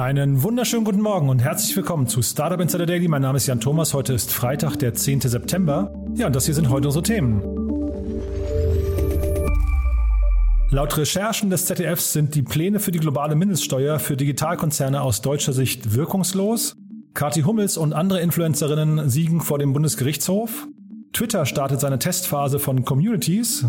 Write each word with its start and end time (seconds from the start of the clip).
Einen 0.00 0.42
wunderschönen 0.42 0.84
guten 0.84 1.02
Morgen 1.02 1.28
und 1.28 1.42
herzlich 1.42 1.76
willkommen 1.76 2.06
zu 2.06 2.22
Startup 2.22 2.58
Insider 2.58 2.86
Daily. 2.86 3.06
Mein 3.06 3.20
Name 3.20 3.36
ist 3.36 3.46
Jan 3.46 3.60
Thomas. 3.60 3.92
Heute 3.92 4.14
ist 4.14 4.32
Freitag, 4.32 4.78
der 4.78 4.94
10. 4.94 5.20
September. 5.20 5.92
Ja, 6.14 6.26
und 6.26 6.34
das 6.34 6.46
hier 6.46 6.54
sind 6.54 6.70
heute 6.70 6.88
unsere 6.88 7.02
Themen. 7.02 7.42
Laut 10.70 10.96
Recherchen 10.96 11.50
des 11.50 11.66
ZDFs 11.66 12.14
sind 12.14 12.34
die 12.34 12.40
Pläne 12.40 12.80
für 12.80 12.92
die 12.92 12.98
globale 12.98 13.34
Mindeststeuer 13.34 13.98
für 13.98 14.16
Digitalkonzerne 14.16 15.02
aus 15.02 15.20
deutscher 15.20 15.52
Sicht 15.52 15.94
wirkungslos. 15.94 16.76
Kati 17.12 17.42
Hummels 17.42 17.76
und 17.76 17.92
andere 17.92 18.22
Influencerinnen 18.22 19.10
siegen 19.10 19.42
vor 19.42 19.58
dem 19.58 19.74
Bundesgerichtshof. 19.74 20.66
Twitter 21.12 21.44
startet 21.44 21.80
seine 21.80 21.98
Testphase 21.98 22.58
von 22.58 22.86
Communities. 22.86 23.66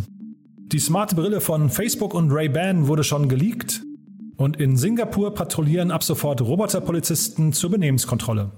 Die 0.71 0.79
smarte 0.79 1.17
Brille 1.17 1.41
von 1.41 1.69
Facebook 1.69 2.13
und 2.13 2.31
Ray-Ban 2.31 2.87
wurde 2.87 3.03
schon 3.03 3.27
geleakt. 3.27 3.81
Und 4.41 4.59
in 4.59 4.75
Singapur 4.75 5.35
patrouillieren 5.35 5.91
ab 5.91 6.03
sofort 6.03 6.41
Roboterpolizisten 6.41 7.53
zur 7.53 7.69
Benehmenskontrolle. 7.69 8.49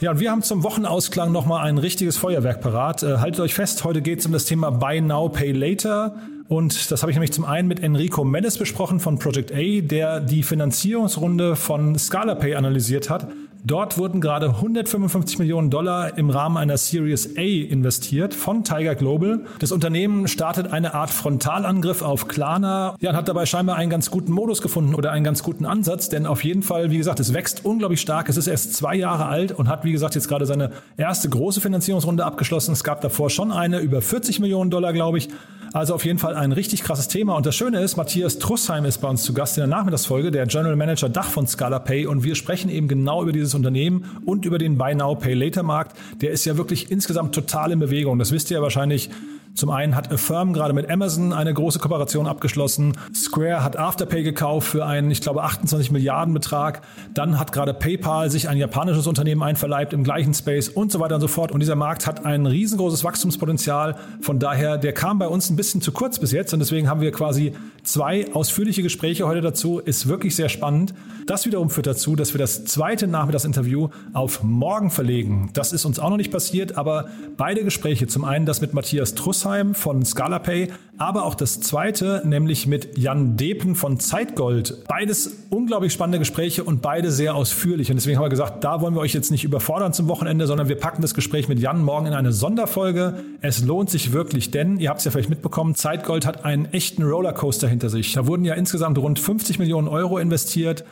Ja, 0.00 0.10
und 0.10 0.18
wir 0.18 0.32
haben 0.32 0.42
zum 0.42 0.64
Wochenausklang 0.64 1.30
nochmal 1.30 1.64
ein 1.64 1.78
richtiges 1.78 2.16
Feuerwerk 2.16 2.60
parat. 2.60 3.04
Äh, 3.04 3.18
haltet 3.18 3.38
euch 3.38 3.54
fest, 3.54 3.84
heute 3.84 4.02
geht 4.02 4.18
es 4.18 4.26
um 4.26 4.32
das 4.32 4.44
Thema 4.44 4.70
Buy 4.70 5.00
Now, 5.00 5.28
Pay 5.28 5.52
Later. 5.52 6.16
Und 6.48 6.90
das 6.90 7.02
habe 7.02 7.12
ich 7.12 7.16
nämlich 7.16 7.32
zum 7.32 7.44
einen 7.44 7.68
mit 7.68 7.78
Enrico 7.78 8.24
Mendes 8.24 8.58
besprochen 8.58 8.98
von 8.98 9.20
Project 9.20 9.52
A, 9.52 9.80
der 9.80 10.18
die 10.18 10.42
Finanzierungsrunde 10.42 11.54
von 11.54 11.96
ScalaPay 11.96 12.56
analysiert 12.56 13.08
hat 13.08 13.28
Dort 13.64 13.96
wurden 13.96 14.20
gerade 14.20 14.48
155 14.48 15.38
Millionen 15.38 15.70
Dollar 15.70 16.18
im 16.18 16.30
Rahmen 16.30 16.56
einer 16.56 16.76
Series 16.76 17.36
A 17.36 17.40
investiert 17.40 18.34
von 18.34 18.64
Tiger 18.64 18.96
Global. 18.96 19.42
Das 19.60 19.70
Unternehmen 19.70 20.26
startet 20.26 20.72
eine 20.72 20.94
Art 20.94 21.10
Frontalangriff 21.10 22.02
auf 22.02 22.26
Klarna 22.26 22.96
ja, 22.98 23.10
und 23.10 23.16
hat 23.16 23.28
dabei 23.28 23.46
scheinbar 23.46 23.76
einen 23.76 23.88
ganz 23.88 24.10
guten 24.10 24.32
Modus 24.32 24.62
gefunden 24.62 24.96
oder 24.96 25.12
einen 25.12 25.22
ganz 25.22 25.44
guten 25.44 25.64
Ansatz, 25.64 26.08
denn 26.08 26.26
auf 26.26 26.42
jeden 26.42 26.64
Fall, 26.64 26.90
wie 26.90 26.98
gesagt, 26.98 27.20
es 27.20 27.34
wächst 27.34 27.64
unglaublich 27.64 28.00
stark. 28.00 28.28
Es 28.28 28.36
ist 28.36 28.48
erst 28.48 28.74
zwei 28.74 28.96
Jahre 28.96 29.26
alt 29.26 29.52
und 29.52 29.68
hat, 29.68 29.84
wie 29.84 29.92
gesagt, 29.92 30.16
jetzt 30.16 30.26
gerade 30.26 30.44
seine 30.44 30.72
erste 30.96 31.28
große 31.28 31.60
Finanzierungsrunde 31.60 32.24
abgeschlossen. 32.24 32.72
Es 32.72 32.82
gab 32.82 33.00
davor 33.00 33.30
schon 33.30 33.52
eine 33.52 33.78
über 33.78 34.02
40 34.02 34.40
Millionen 34.40 34.72
Dollar, 34.72 34.92
glaube 34.92 35.18
ich. 35.18 35.28
Also 35.72 35.94
auf 35.94 36.04
jeden 36.04 36.18
Fall 36.18 36.34
ein 36.34 36.52
richtig 36.52 36.82
krasses 36.82 37.08
Thema. 37.08 37.34
Und 37.34 37.46
das 37.46 37.54
Schöne 37.54 37.80
ist, 37.80 37.96
Matthias 37.96 38.38
Trussheim 38.38 38.84
ist 38.84 38.98
bei 38.98 39.08
uns 39.08 39.22
zu 39.22 39.32
Gast 39.32 39.56
in 39.56 39.62
der 39.62 39.68
Nachmittagsfolge, 39.68 40.30
der 40.30 40.46
General 40.46 40.76
Manager 40.76 41.08
Dach 41.08 41.28
von 41.28 41.46
ScalaPay. 41.46 42.06
Und 42.06 42.24
wir 42.24 42.34
sprechen 42.34 42.68
eben 42.68 42.88
genau 42.88 43.22
über 43.22 43.32
dieses 43.32 43.51
Unternehmen 43.54 44.04
und 44.24 44.44
über 44.44 44.58
den 44.58 44.78
Buy 44.78 44.94
Now, 44.94 45.14
Pay 45.14 45.34
Later 45.34 45.62
Markt. 45.62 45.96
Der 46.20 46.30
ist 46.30 46.44
ja 46.44 46.56
wirklich 46.56 46.90
insgesamt 46.90 47.34
total 47.34 47.72
in 47.72 47.78
Bewegung. 47.78 48.18
Das 48.18 48.32
wisst 48.32 48.50
ihr 48.50 48.56
ja 48.58 48.62
wahrscheinlich 48.62 49.10
zum 49.54 49.70
einen 49.70 49.94
hat 49.94 50.10
Affirm 50.10 50.52
gerade 50.54 50.72
mit 50.72 50.88
Amazon 50.90 51.32
eine 51.32 51.52
große 51.52 51.78
Kooperation 51.78 52.26
abgeschlossen. 52.26 52.96
Square 53.14 53.62
hat 53.62 53.78
Afterpay 53.78 54.22
gekauft 54.22 54.68
für 54.68 54.86
einen, 54.86 55.10
ich 55.10 55.20
glaube, 55.20 55.42
28 55.42 55.90
Milliarden 55.90 56.32
Betrag. 56.32 56.80
Dann 57.12 57.38
hat 57.38 57.52
gerade 57.52 57.74
PayPal 57.74 58.30
sich 58.30 58.48
ein 58.48 58.56
japanisches 58.56 59.06
Unternehmen 59.06 59.42
einverleibt 59.42 59.92
im 59.92 60.04
gleichen 60.04 60.32
Space 60.32 60.68
und 60.68 60.90
so 60.90 61.00
weiter 61.00 61.16
und 61.16 61.20
so 61.20 61.28
fort. 61.28 61.52
Und 61.52 61.60
dieser 61.60 61.76
Markt 61.76 62.06
hat 62.06 62.24
ein 62.24 62.46
riesengroßes 62.46 63.04
Wachstumspotenzial. 63.04 63.96
Von 64.20 64.38
daher, 64.38 64.78
der 64.78 64.94
kam 64.94 65.18
bei 65.18 65.28
uns 65.28 65.50
ein 65.50 65.56
bisschen 65.56 65.82
zu 65.82 65.92
kurz 65.92 66.18
bis 66.18 66.32
jetzt 66.32 66.54
und 66.54 66.60
deswegen 66.60 66.88
haben 66.88 67.02
wir 67.02 67.12
quasi 67.12 67.52
zwei 67.82 68.32
ausführliche 68.32 68.82
Gespräche 68.82 69.26
heute 69.26 69.42
dazu. 69.42 69.80
Ist 69.80 70.08
wirklich 70.08 70.34
sehr 70.34 70.48
spannend. 70.48 70.94
Das 71.26 71.44
wiederum 71.44 71.68
führt 71.68 71.86
dazu, 71.86 72.16
dass 72.16 72.32
wir 72.32 72.38
das 72.38 72.64
zweite 72.64 73.06
Nachmittagsinterview 73.06 73.90
auf 74.14 74.42
morgen 74.42 74.90
verlegen. 74.90 75.50
Das 75.52 75.72
ist 75.72 75.84
uns 75.84 75.98
auch 75.98 76.10
noch 76.10 76.16
nicht 76.16 76.32
passiert, 76.32 76.78
aber 76.78 77.08
beide 77.36 77.64
Gespräche, 77.64 78.06
zum 78.06 78.24
einen 78.24 78.46
das 78.46 78.60
mit 78.60 78.72
Matthias 78.72 79.14
Truss 79.14 79.41
Rosheim 79.42 79.74
von 79.74 80.04
ScalaPay, 80.04 80.68
aber 80.98 81.24
auch 81.24 81.34
das 81.34 81.60
zweite, 81.60 82.22
nämlich 82.24 82.66
mit 82.66 82.96
Jan 82.96 83.36
Depen 83.36 83.74
von 83.74 83.98
Zeitgold. 83.98 84.84
Beides 84.86 85.46
unglaublich 85.50 85.92
spannende 85.92 86.20
Gespräche 86.20 86.62
und 86.62 86.80
beide 86.80 87.10
sehr 87.10 87.34
ausführlich. 87.34 87.90
Und 87.90 87.96
deswegen 87.96 88.18
haben 88.18 88.24
wir 88.24 88.30
gesagt, 88.30 88.62
da 88.62 88.80
wollen 88.80 88.94
wir 88.94 89.00
euch 89.00 89.14
jetzt 89.14 89.30
nicht 89.30 89.42
überfordern 89.42 89.92
zum 89.92 90.06
Wochenende, 90.06 90.46
sondern 90.46 90.68
wir 90.68 90.78
packen 90.78 91.02
das 91.02 91.14
Gespräch 91.14 91.48
mit 91.48 91.58
Jan 91.58 91.82
morgen 91.82 92.06
in 92.06 92.12
eine 92.12 92.32
Sonderfolge. 92.32 93.14
Es 93.40 93.64
lohnt 93.64 93.90
sich 93.90 94.12
wirklich, 94.12 94.52
denn 94.52 94.78
ihr 94.78 94.90
habt 94.90 95.00
es 95.00 95.04
ja 95.04 95.10
vielleicht 95.10 95.30
mitbekommen, 95.30 95.74
Zeitgold 95.74 96.24
hat 96.24 96.44
einen 96.44 96.66
echten 96.66 97.02
Rollercoaster 97.02 97.66
hinter 97.68 97.88
sich. 97.88 98.12
Da 98.12 98.26
wurden 98.26 98.44
ja 98.44 98.54
insgesamt 98.54 98.98
rund 98.98 99.18
50 99.18 99.58
Millionen 99.58 99.88
Euro 99.88 100.18
investiert. 100.18 100.84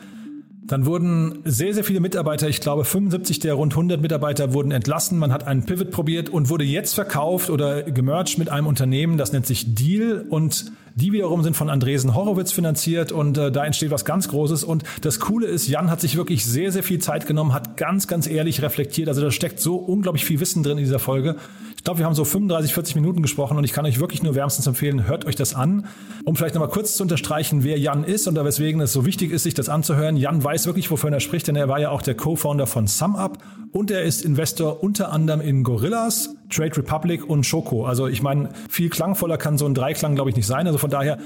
Dann 0.63 0.85
wurden 0.85 1.39
sehr, 1.43 1.73
sehr 1.73 1.83
viele 1.83 1.99
Mitarbeiter, 1.99 2.47
ich 2.47 2.61
glaube 2.61 2.85
75 2.85 3.39
der 3.39 3.55
rund 3.55 3.73
100 3.73 3.99
Mitarbeiter 3.99 4.53
wurden 4.53 4.71
entlassen. 4.71 5.17
Man 5.17 5.33
hat 5.33 5.47
einen 5.47 5.65
Pivot 5.65 5.89
probiert 5.89 6.29
und 6.29 6.49
wurde 6.49 6.63
jetzt 6.63 6.93
verkauft 6.93 7.49
oder 7.49 7.83
gemerged 7.83 8.37
mit 8.37 8.49
einem 8.49 8.67
Unternehmen, 8.67 9.17
das 9.17 9.31
nennt 9.31 9.47
sich 9.47 9.73
Deal 9.73 10.23
und 10.29 10.71
die 10.95 11.11
wiederum 11.11 11.43
sind 11.43 11.55
von 11.55 11.69
Andresen 11.69 12.15
Horowitz 12.15 12.51
finanziert 12.51 13.11
und 13.11 13.37
äh, 13.37 13.51
da 13.51 13.65
entsteht 13.65 13.91
was 13.91 14.05
ganz 14.05 14.27
Großes. 14.27 14.63
Und 14.63 14.83
das 15.01 15.19
Coole 15.19 15.47
ist, 15.47 15.67
Jan 15.67 15.89
hat 15.89 16.01
sich 16.01 16.17
wirklich 16.17 16.45
sehr, 16.45 16.71
sehr 16.71 16.83
viel 16.83 16.99
Zeit 16.99 17.27
genommen, 17.27 17.53
hat 17.53 17.77
ganz, 17.77 18.07
ganz 18.07 18.27
ehrlich 18.27 18.61
reflektiert. 18.61 19.07
Also 19.07 19.21
da 19.21 19.31
steckt 19.31 19.59
so 19.59 19.75
unglaublich 19.75 20.25
viel 20.25 20.39
Wissen 20.39 20.63
drin 20.63 20.77
in 20.77 20.83
dieser 20.83 20.99
Folge. 20.99 21.35
Ich 21.81 21.83
glaube, 21.83 21.97
wir 21.97 22.05
haben 22.05 22.13
so 22.13 22.25
35, 22.25 22.75
40 22.75 22.95
Minuten 22.95 23.23
gesprochen 23.23 23.57
und 23.57 23.63
ich 23.63 23.73
kann 23.73 23.87
euch 23.87 23.99
wirklich 23.99 24.21
nur 24.21 24.35
wärmstens 24.35 24.67
empfehlen, 24.67 25.07
hört 25.07 25.25
euch 25.25 25.35
das 25.35 25.55
an. 25.55 25.87
Um 26.25 26.35
vielleicht 26.35 26.53
nochmal 26.53 26.69
kurz 26.69 26.95
zu 26.95 27.01
unterstreichen, 27.01 27.63
wer 27.63 27.79
Jan 27.79 28.03
ist 28.03 28.27
und 28.27 28.35
weswegen 28.35 28.79
es 28.81 28.93
so 28.93 29.05
wichtig 29.05 29.31
ist, 29.31 29.43
sich 29.43 29.55
das 29.55 29.67
anzuhören. 29.67 30.15
Jan 30.15 30.43
weiß 30.43 30.67
wirklich, 30.67 30.91
wovon 30.91 31.11
er 31.11 31.19
spricht, 31.19 31.47
denn 31.47 31.55
er 31.55 31.69
war 31.69 31.79
ja 31.79 31.89
auch 31.89 32.03
der 32.03 32.13
Co-Founder 32.13 32.67
von 32.67 32.85
SumUp 32.85 33.39
und 33.71 33.89
er 33.89 34.03
ist 34.03 34.23
Investor 34.23 34.83
unter 34.83 35.11
anderem 35.11 35.41
in 35.41 35.63
Gorillas, 35.63 36.35
Trade 36.51 36.77
Republic 36.77 37.27
und 37.29 37.45
Schoko. 37.45 37.85
Also 37.85 38.07
ich 38.07 38.21
meine, 38.21 38.49
viel 38.69 38.89
klangvoller 38.89 39.37
kann 39.37 39.57
so 39.57 39.65
ein 39.65 39.73
Dreiklang, 39.73 40.15
glaube 40.15 40.29
ich, 40.29 40.35
nicht 40.35 40.47
sein. 40.47 40.67
Also 40.67 40.77
von 40.77 40.89
daher 40.89 41.17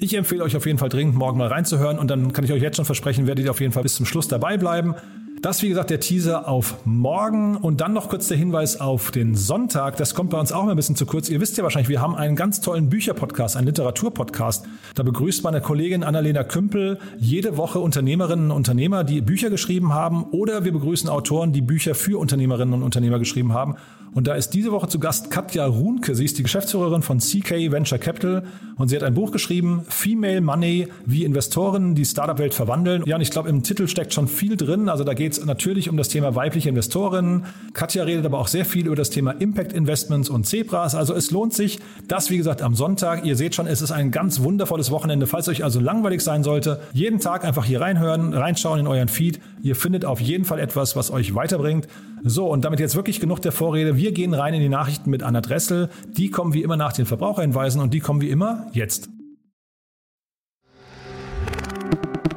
ich 0.00 0.14
empfehle 0.14 0.44
euch 0.44 0.56
auf 0.56 0.64
jeden 0.64 0.78
Fall 0.78 0.88
dringend 0.88 1.16
morgen 1.16 1.38
mal 1.38 1.48
reinzuhören 1.48 1.98
und 1.98 2.08
dann 2.08 2.32
kann 2.32 2.44
ich 2.44 2.52
euch 2.52 2.62
jetzt 2.62 2.76
schon 2.76 2.84
versprechen, 2.84 3.26
werdet 3.26 3.44
ihr 3.44 3.50
auf 3.50 3.60
jeden 3.60 3.72
Fall 3.72 3.82
bis 3.82 3.96
zum 3.96 4.06
Schluss 4.06 4.28
dabei 4.28 4.56
bleiben. 4.56 4.94
Das, 5.42 5.62
wie 5.62 5.68
gesagt, 5.68 5.90
der 5.90 6.00
Teaser 6.00 6.48
auf 6.48 6.84
morgen 6.84 7.56
und 7.56 7.80
dann 7.80 7.92
noch 7.92 8.08
kurz 8.08 8.26
der 8.26 8.36
Hinweis 8.36 8.80
auf 8.80 9.12
den 9.12 9.36
Sonntag. 9.36 9.96
Das 9.96 10.14
kommt 10.14 10.30
bei 10.30 10.38
uns 10.38 10.50
auch 10.50 10.64
mal 10.64 10.72
ein 10.72 10.76
bisschen 10.76 10.96
zu 10.96 11.06
kurz. 11.06 11.28
Ihr 11.28 11.40
wisst 11.40 11.56
ja 11.56 11.62
wahrscheinlich, 11.62 11.88
wir 11.88 12.00
haben 12.00 12.16
einen 12.16 12.34
ganz 12.34 12.60
tollen 12.60 12.88
Bücherpodcast, 12.88 13.56
einen 13.56 13.66
Literaturpodcast. 13.68 14.66
Da 14.96 15.02
begrüßt 15.04 15.44
meine 15.44 15.60
Kollegin 15.60 16.02
Annalena 16.02 16.42
Kümpel 16.42 16.98
jede 17.18 17.56
Woche 17.56 17.78
Unternehmerinnen 17.78 18.50
und 18.50 18.56
Unternehmer, 18.56 19.04
die 19.04 19.20
Bücher 19.20 19.48
geschrieben 19.48 19.94
haben 19.94 20.24
oder 20.24 20.64
wir 20.64 20.72
begrüßen 20.72 21.08
Autoren, 21.08 21.52
die 21.52 21.62
Bücher 21.62 21.94
für 21.94 22.18
Unternehmerinnen 22.18 22.74
und 22.74 22.82
Unternehmer 22.82 23.20
geschrieben 23.20 23.52
haben. 23.52 23.76
Und 24.14 24.26
da 24.26 24.34
ist 24.34 24.50
diese 24.50 24.72
Woche 24.72 24.88
zu 24.88 24.98
Gast 24.98 25.30
Katja 25.30 25.66
Runke. 25.66 26.14
Sie 26.14 26.24
ist 26.24 26.38
die 26.38 26.42
Geschäftsführerin 26.42 27.02
von 27.02 27.18
CK 27.18 27.70
Venture 27.70 27.98
Capital 27.98 28.44
und 28.76 28.88
sie 28.88 28.96
hat 28.96 29.02
ein 29.02 29.14
Buch 29.14 29.32
geschrieben, 29.32 29.84
Female 29.88 30.40
Money, 30.40 30.88
wie 31.04 31.24
Investoren 31.24 31.94
die 31.94 32.04
Startup-Welt 32.04 32.54
verwandeln. 32.54 33.02
Ja, 33.06 33.16
und 33.16 33.22
ich 33.22 33.30
glaube, 33.30 33.48
im 33.48 33.62
Titel 33.62 33.88
steckt 33.88 34.14
schon 34.14 34.28
viel 34.28 34.56
drin. 34.56 34.88
Also 34.88 35.04
da 35.04 35.14
geht 35.14 35.32
es 35.32 35.44
natürlich 35.44 35.88
um 35.88 35.96
das 35.96 36.08
Thema 36.08 36.34
weibliche 36.34 36.68
Investorinnen. 36.68 37.46
Katja 37.72 38.04
redet 38.04 38.24
aber 38.24 38.38
auch 38.38 38.48
sehr 38.48 38.64
viel 38.64 38.86
über 38.86 38.96
das 38.96 39.10
Thema 39.10 39.32
Impact 39.32 39.72
Investments 39.72 40.28
und 40.30 40.46
Zebras. 40.46 40.94
Also 40.94 41.14
es 41.14 41.30
lohnt 41.30 41.54
sich. 41.54 41.80
Das, 42.06 42.30
wie 42.30 42.36
gesagt, 42.36 42.62
am 42.62 42.74
Sonntag. 42.74 43.24
Ihr 43.24 43.36
seht 43.36 43.54
schon, 43.54 43.66
es 43.66 43.82
ist 43.82 43.90
ein 43.90 44.10
ganz 44.10 44.40
wundervolles 44.42 44.90
Wochenende. 44.90 45.26
Falls 45.26 45.48
euch 45.48 45.64
also 45.64 45.80
langweilig 45.80 46.22
sein 46.22 46.42
sollte, 46.42 46.80
jeden 46.92 47.20
Tag 47.20 47.44
einfach 47.44 47.64
hier 47.64 47.80
reinhören, 47.80 48.32
reinschauen 48.32 48.80
in 48.80 48.86
euren 48.86 49.08
Feed. 49.08 49.40
Ihr 49.62 49.76
findet 49.76 50.04
auf 50.04 50.20
jeden 50.20 50.44
Fall 50.44 50.58
etwas, 50.58 50.96
was 50.96 51.10
euch 51.10 51.34
weiterbringt. 51.34 51.88
So, 52.22 52.50
und 52.50 52.64
damit 52.64 52.80
jetzt 52.80 52.96
wirklich 52.96 53.20
genug 53.20 53.40
der 53.40 53.52
Vorrede. 53.52 53.96
Wir 53.96 54.12
gehen 54.12 54.34
rein 54.34 54.54
in 54.54 54.60
die 54.60 54.68
Nachrichten 54.68 55.10
mit 55.10 55.22
Anna 55.22 55.40
Dressel. 55.40 55.88
Die 56.06 56.30
kommen 56.30 56.54
wie 56.54 56.62
immer 56.62 56.76
nach 56.76 56.92
den 56.92 57.06
Verbraucherhinweisen 57.06 57.80
und 57.80 57.94
die 57.94 58.00
kommen 58.00 58.20
wie 58.20 58.30
immer 58.30 58.66
jetzt. 58.72 59.08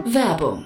Werbung 0.05 0.65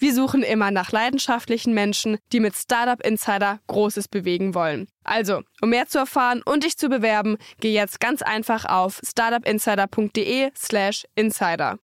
Wir 0.00 0.14
suchen 0.14 0.42
immer 0.42 0.70
nach 0.70 0.92
leidenschaftlichen 0.92 1.74
Menschen, 1.74 2.16
die 2.32 2.40
mit 2.40 2.56
Startup 2.56 3.04
Insider 3.06 3.60
Großes 3.66 4.08
bewegen 4.08 4.54
wollen. 4.54 4.88
Also, 5.04 5.42
um 5.60 5.68
mehr 5.68 5.88
zu 5.88 5.98
erfahren 5.98 6.40
und 6.42 6.64
dich 6.64 6.78
zu 6.78 6.88
bewerben, 6.88 7.36
geh 7.60 7.74
jetzt 7.74 8.00
ganz 8.00 8.22
einfach 8.22 8.64
auf 8.64 8.98
startupinsider.de/slash 9.06 11.04
insider. 11.16 11.78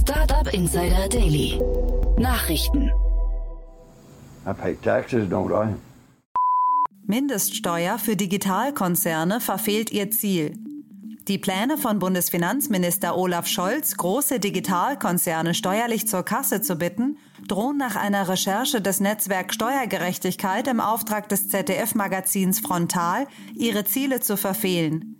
Startup 0.00 0.50
Insider 0.54 1.06
Daily. 1.10 1.60
Nachrichten. 2.18 2.90
I 4.46 4.54
pay 4.54 4.76
taxes, 4.76 5.28
don't 5.28 5.52
I? 5.52 5.74
Mindeststeuer 7.06 7.98
für 7.98 8.16
Digitalkonzerne 8.16 9.38
verfehlt 9.40 9.90
ihr 9.90 10.10
Ziel. 10.10 10.56
Die 11.28 11.38
Pläne 11.38 11.76
von 11.76 11.98
Bundesfinanzminister 11.98 13.16
Olaf 13.16 13.46
Scholz, 13.46 13.96
große 13.96 14.40
Digitalkonzerne 14.40 15.54
steuerlich 15.54 16.08
zur 16.08 16.22
Kasse 16.22 16.62
zu 16.62 16.76
bitten, 16.76 17.18
drohen 17.46 17.76
nach 17.76 17.94
einer 17.94 18.28
Recherche 18.28 18.80
des 18.80 19.00
Netzwerk 19.00 19.52
Steuergerechtigkeit 19.52 20.66
im 20.66 20.80
Auftrag 20.80 21.28
des 21.28 21.48
ZDF-Magazins 21.48 22.60
Frontal 22.60 23.26
ihre 23.54 23.84
Ziele 23.84 24.20
zu 24.20 24.38
verfehlen. 24.38 25.16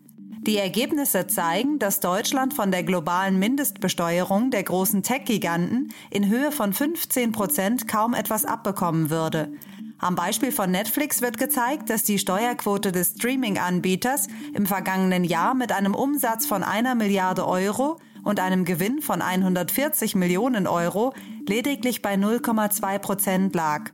Die 0.47 0.57
Ergebnisse 0.57 1.27
zeigen, 1.27 1.79
dass 1.79 2.01
Deutschland 2.01 2.55
von 2.55 2.71
der 2.71 2.83
globalen 2.83 3.39
Mindestbesteuerung 3.39 4.51
der 4.51 4.63
großen 4.63 5.03
Tech-Giganten 5.03 5.93
in 6.11 6.29
Höhe 6.29 6.51
von 6.51 6.73
15 6.73 7.33
Prozent 7.33 7.89
kaum 7.89 8.15
etwas 8.15 8.47
abbekommen 8.47 9.11
würde. 9.11 9.53
Am 10.01 10.15
Beispiel 10.15 10.51
von 10.51 10.71
Netflix 10.71 11.21
wird 11.21 11.37
gezeigt, 11.37 11.91
dass 11.91 12.05
die 12.05 12.19
Steuerquote 12.19 12.91
des 12.91 13.11
Streaming-Anbieters 13.19 14.29
im 14.55 14.65
vergangenen 14.65 15.25
Jahr 15.25 15.55
mit 15.55 15.73
einem 15.73 15.95
Umsatz 15.95 16.47
von 16.47 16.63
einer 16.63 16.95
Milliarde 16.95 17.47
Euro 17.47 17.99
und 18.25 18.41
einem 18.41 18.65
Gewinn 18.65 19.03
von 19.03 19.21
140 19.21 20.15
Millionen 20.15 20.67
Euro 20.67 21.13
lediglich 21.47 22.01
bei 22.01 22.15
0,2 22.15 22.99
Prozent 22.99 23.55
lag. 23.55 23.91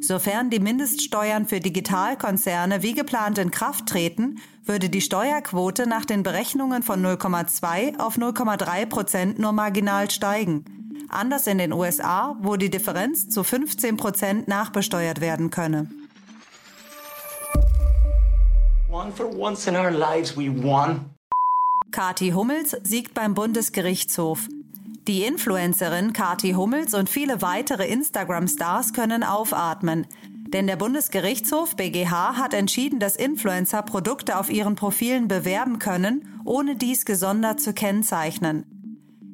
Sofern 0.00 0.48
die 0.48 0.58
Mindeststeuern 0.58 1.46
für 1.46 1.60
Digitalkonzerne 1.60 2.82
wie 2.82 2.94
geplant 2.94 3.36
in 3.36 3.50
Kraft 3.50 3.86
treten, 3.86 4.38
würde 4.64 4.88
die 4.88 5.02
Steuerquote 5.02 5.86
nach 5.86 6.06
den 6.06 6.22
Berechnungen 6.22 6.82
von 6.82 7.04
0,2 7.04 7.98
auf 7.98 8.16
0,3 8.16 8.86
Prozent 8.86 9.38
nur 9.38 9.52
marginal 9.52 10.10
steigen. 10.10 10.81
Anders 11.12 11.46
in 11.46 11.58
den 11.58 11.72
USA, 11.72 12.36
wo 12.40 12.56
die 12.56 12.70
Differenz 12.70 13.28
zu 13.28 13.44
15 13.44 13.96
Prozent 13.96 14.48
nachbesteuert 14.48 15.20
werden 15.20 15.50
könne. 15.50 15.88
One 18.90 19.12
for 19.12 19.34
once 19.36 19.66
in 19.66 19.76
our 19.76 19.90
lives 19.90 20.36
we 20.36 20.50
won. 20.62 21.04
Kati 21.90 22.30
Hummels 22.30 22.74
siegt 22.82 23.12
beim 23.12 23.34
Bundesgerichtshof. 23.34 24.48
Die 25.06 25.24
Influencerin 25.24 26.12
Kati 26.12 26.52
Hummels 26.52 26.94
und 26.94 27.10
viele 27.10 27.42
weitere 27.42 27.86
Instagram-Stars 27.88 28.94
können 28.94 29.22
aufatmen. 29.22 30.06
Denn 30.48 30.66
der 30.66 30.76
Bundesgerichtshof 30.76 31.76
BGH 31.76 32.36
hat 32.36 32.54
entschieden, 32.54 33.00
dass 33.00 33.16
Influencer 33.16 33.82
Produkte 33.82 34.38
auf 34.38 34.50
ihren 34.50 34.76
Profilen 34.76 35.28
bewerben 35.28 35.78
können, 35.78 36.40
ohne 36.44 36.76
dies 36.76 37.04
gesondert 37.04 37.60
zu 37.60 37.72
kennzeichnen. 37.74 38.64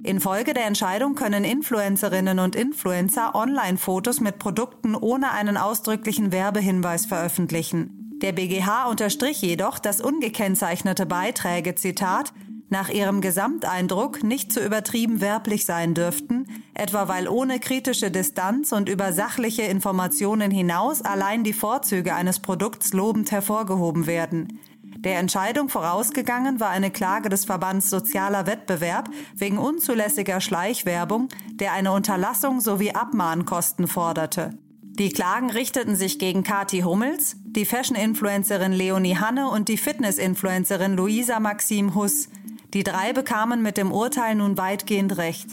Infolge 0.05 0.55
der 0.55 0.67
Entscheidung 0.67 1.15
können 1.15 1.45
Influencerinnen 1.45 2.39
und 2.39 2.55
Influencer 2.55 3.35
Online-Fotos 3.35 4.21
mit 4.21 4.39
Produkten 4.39 4.95
ohne 4.95 5.33
einen 5.33 5.57
ausdrücklichen 5.57 6.31
Werbehinweis 6.31 7.07
veröffentlichen. 7.07 8.19
Der 8.23 8.33
BGH 8.33 8.89
unterstrich 8.89 9.43
jedoch, 9.43 9.79
dass 9.79 10.01
ungekennzeichnete 10.01 11.07
Beiträge, 11.07 11.75
Zitat, 11.75 12.33
nach 12.71 12.91
ihrem 12.91 13.21
Gesamteindruck 13.21 14.23
nicht 14.23 14.53
zu 14.53 14.65
übertrieben 14.65 15.21
werblich 15.21 15.65
sein 15.65 15.95
dürften, 15.95 16.47
etwa 16.75 17.09
weil 17.09 17.29
ohne 17.29 17.61
kritische 17.61 18.11
Distanz 18.11 18.73
und 18.73 18.89
über 18.89 19.13
sachliche 19.13 19.63
Informationen 19.63 20.51
hinaus 20.51 21.03
allein 21.03 21.45
die 21.45 21.53
Vorzüge 21.53 22.15
eines 22.15 22.41
Produkts 22.41 22.93
lobend 22.93 23.31
hervorgehoben 23.33 24.07
werden. 24.07 24.61
Der 25.01 25.21
Entscheidung 25.21 25.69
vorausgegangen 25.69 26.59
war 26.59 26.71
eine 26.71 26.91
Klage 26.91 27.29
des 27.29 27.45
Verbands 27.45 27.89
Sozialer 27.89 28.49
Wettbewerb 28.49 29.09
wegen 29.37 29.57
unzulässiger 29.57 30.41
Schleichwerbung, 30.41 31.29
der 31.53 31.73
eine 31.73 31.93
Unterlassung 31.93 32.61
sowie 32.61 32.91
Abmahnkosten 32.91 33.87
forderte. 33.87 34.59
Die 34.83 35.11
Klagen 35.11 35.51
richteten 35.51 35.95
sich 35.95 36.19
gegen 36.19 36.43
Kati 36.43 36.81
Hummels, 36.81 37.37
die 37.45 37.65
Fashion-Influencerin 37.65 38.73
Leonie 38.73 39.19
Hanne 39.19 39.49
und 39.49 39.69
die 39.69 39.77
Fitness-Influencerin 39.77 40.97
Luisa 40.97 41.39
Maxim 41.39 41.95
Huss. 41.95 42.29
Die 42.75 42.83
drei 42.83 43.13
bekamen 43.13 43.63
mit 43.63 43.77
dem 43.77 43.93
Urteil 43.93 44.35
nun 44.35 44.59
weitgehend 44.59 45.17
Recht. 45.17 45.47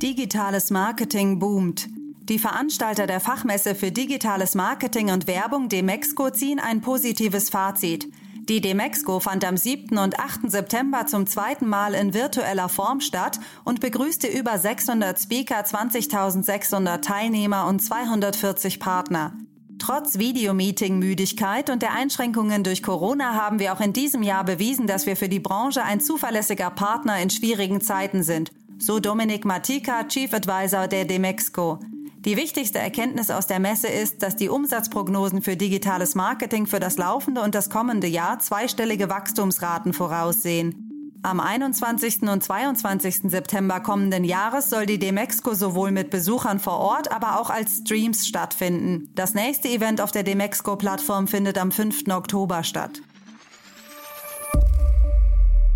Digitales 0.00 0.70
Marketing 0.70 1.40
boomt. 1.40 1.88
Die 2.28 2.38
Veranstalter 2.38 3.06
der 3.06 3.20
Fachmesse 3.20 3.74
für 3.74 3.90
digitales 3.90 4.54
Marketing 4.54 5.10
und 5.10 5.26
Werbung 5.26 5.70
Demexco 5.70 6.28
ziehen 6.28 6.60
ein 6.60 6.82
positives 6.82 7.48
Fazit. 7.48 8.12
Die 8.50 8.60
Demexco 8.60 9.18
fand 9.18 9.46
am 9.46 9.56
7. 9.56 9.96
und 9.96 10.18
8. 10.18 10.50
September 10.50 11.06
zum 11.06 11.26
zweiten 11.26 11.66
Mal 11.66 11.94
in 11.94 12.12
virtueller 12.12 12.68
Form 12.68 13.00
statt 13.00 13.40
und 13.64 13.80
begrüßte 13.80 14.26
über 14.26 14.58
600 14.58 15.18
Speaker, 15.18 15.64
20.600 15.64 17.00
Teilnehmer 17.00 17.66
und 17.66 17.80
240 17.80 18.78
Partner. 18.78 19.32
Trotz 19.78 20.18
Videomeeting-Müdigkeit 20.18 21.70
und 21.70 21.80
der 21.80 21.94
Einschränkungen 21.94 22.62
durch 22.62 22.82
Corona 22.82 23.34
haben 23.34 23.58
wir 23.58 23.72
auch 23.72 23.80
in 23.80 23.94
diesem 23.94 24.22
Jahr 24.22 24.44
bewiesen, 24.44 24.86
dass 24.86 25.06
wir 25.06 25.16
für 25.16 25.30
die 25.30 25.40
Branche 25.40 25.82
ein 25.82 26.00
zuverlässiger 26.00 26.68
Partner 26.68 27.18
in 27.20 27.30
schwierigen 27.30 27.80
Zeiten 27.80 28.22
sind. 28.22 28.50
So 28.78 29.00
Dominik 29.00 29.46
Matika, 29.46 30.04
Chief 30.04 30.32
Advisor 30.34 30.88
der 30.88 31.06
Demexco. 31.06 31.78
Die 32.24 32.36
wichtigste 32.36 32.80
Erkenntnis 32.80 33.30
aus 33.30 33.46
der 33.46 33.60
Messe 33.60 33.86
ist, 33.86 34.24
dass 34.24 34.34
die 34.34 34.48
Umsatzprognosen 34.48 35.40
für 35.40 35.56
digitales 35.56 36.16
Marketing 36.16 36.66
für 36.66 36.80
das 36.80 36.98
laufende 36.98 37.42
und 37.42 37.54
das 37.54 37.70
kommende 37.70 38.08
Jahr 38.08 38.40
zweistellige 38.40 39.08
Wachstumsraten 39.08 39.92
voraussehen. 39.92 40.84
Am 41.22 41.38
21. 41.38 42.22
und 42.22 42.42
22. 42.42 43.30
September 43.30 43.80
kommenden 43.80 44.24
Jahres 44.24 44.68
soll 44.68 44.86
die 44.86 44.98
Demexco 44.98 45.54
sowohl 45.54 45.92
mit 45.92 46.10
Besuchern 46.10 46.58
vor 46.58 46.78
Ort, 46.78 47.12
aber 47.12 47.40
auch 47.40 47.50
als 47.50 47.78
Streams 47.78 48.26
stattfinden. 48.26 49.10
Das 49.14 49.34
nächste 49.34 49.68
Event 49.68 50.00
auf 50.00 50.10
der 50.10 50.22
Demexco-Plattform 50.24 51.28
findet 51.28 51.56
am 51.56 51.70
5. 51.70 52.08
Oktober 52.10 52.64
statt. 52.64 53.00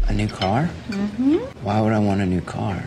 A 0.09 0.13
new 0.13 0.29
car? 0.29 0.69
Mm-hmm. 0.91 1.39
Why 1.63 1.81
would 1.81 1.93
I 1.93 2.05
want 2.05 2.21
a 2.21 2.27
new 2.27 2.41
car? 2.41 2.83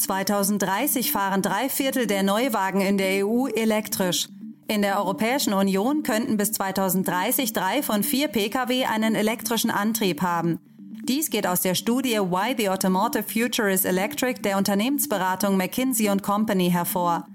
2030 0.00 1.12
fahren 1.12 1.42
drei 1.42 1.68
Viertel 1.68 2.06
der 2.06 2.22
Neuwagen 2.22 2.80
in 2.80 2.98
der 2.98 3.26
EU 3.26 3.48
elektrisch. 3.48 4.28
In 4.68 4.82
der 4.82 4.98
Europäischen 4.98 5.52
Union 5.52 6.02
könnten 6.02 6.36
bis 6.36 6.52
2030 6.52 7.52
drei 7.52 7.82
von 7.82 8.02
vier 8.02 8.28
Pkw 8.28 8.84
einen 8.84 9.14
elektrischen 9.14 9.70
Antrieb 9.70 10.22
haben. 10.22 10.60
Dies 11.04 11.30
geht 11.30 11.46
aus 11.46 11.62
der 11.62 11.74
Studie 11.74 12.18
Why 12.18 12.54
the 12.56 12.68
Automotive 12.68 13.24
Future 13.24 13.72
is 13.72 13.84
Electric 13.86 14.42
der 14.42 14.58
Unternehmensberatung 14.58 15.56
McKinsey 15.56 16.14
Company 16.18 16.70
hervor. 16.70 17.26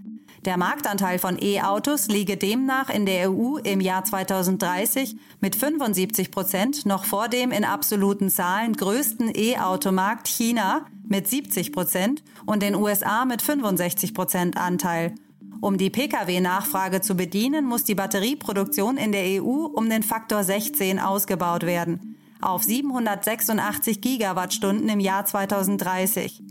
Der 0.46 0.58
Marktanteil 0.58 1.20
von 1.20 1.42
E-Autos 1.42 2.08
liege 2.08 2.38
demnach 2.38 2.90
in 2.90 3.06
der 3.06 3.32
EU 3.32 3.58
im 3.58 3.82
Jahr 3.82 4.04
2030 4.04 5.16
mit 5.40 5.56
75 5.56 6.32
Prozent 6.32 6.86
noch 6.86 7.06
vor 7.06 7.30
dem 7.30 7.52
in 7.52 7.64
absoluten 7.64 8.30
Zahlen 8.30 8.74
größten 8.74 9.32
E-Automarkt 9.34 10.28
China 10.28 10.86
mit 11.04 11.28
70 11.28 11.72
Prozent 11.72 12.24
und 12.46 12.64
den 12.64 12.76
USA 12.76 13.26
mit 13.26 13.42
65 13.42 14.14
Prozent 14.14 14.58
Anteil. 14.58 15.14
Um 15.62 15.78
die 15.78 15.90
Pkw-Nachfrage 15.90 17.02
zu 17.02 17.16
bedienen, 17.16 17.66
muss 17.66 17.84
die 17.84 17.96
Batterieproduktion 17.96 18.98
in 18.98 19.12
der 19.12 19.42
EU 19.42 19.66
um 19.66 19.90
den 19.90 20.04
Faktor 20.04 20.44
16 20.44 21.00
ausgebaut 21.00 21.66
werden, 21.66 22.18
auf 22.42 22.64
786 22.64 24.02
Gigawattstunden 24.02 24.90
im 24.90 25.00
Jahr 25.00 25.26
2030. 25.26 26.44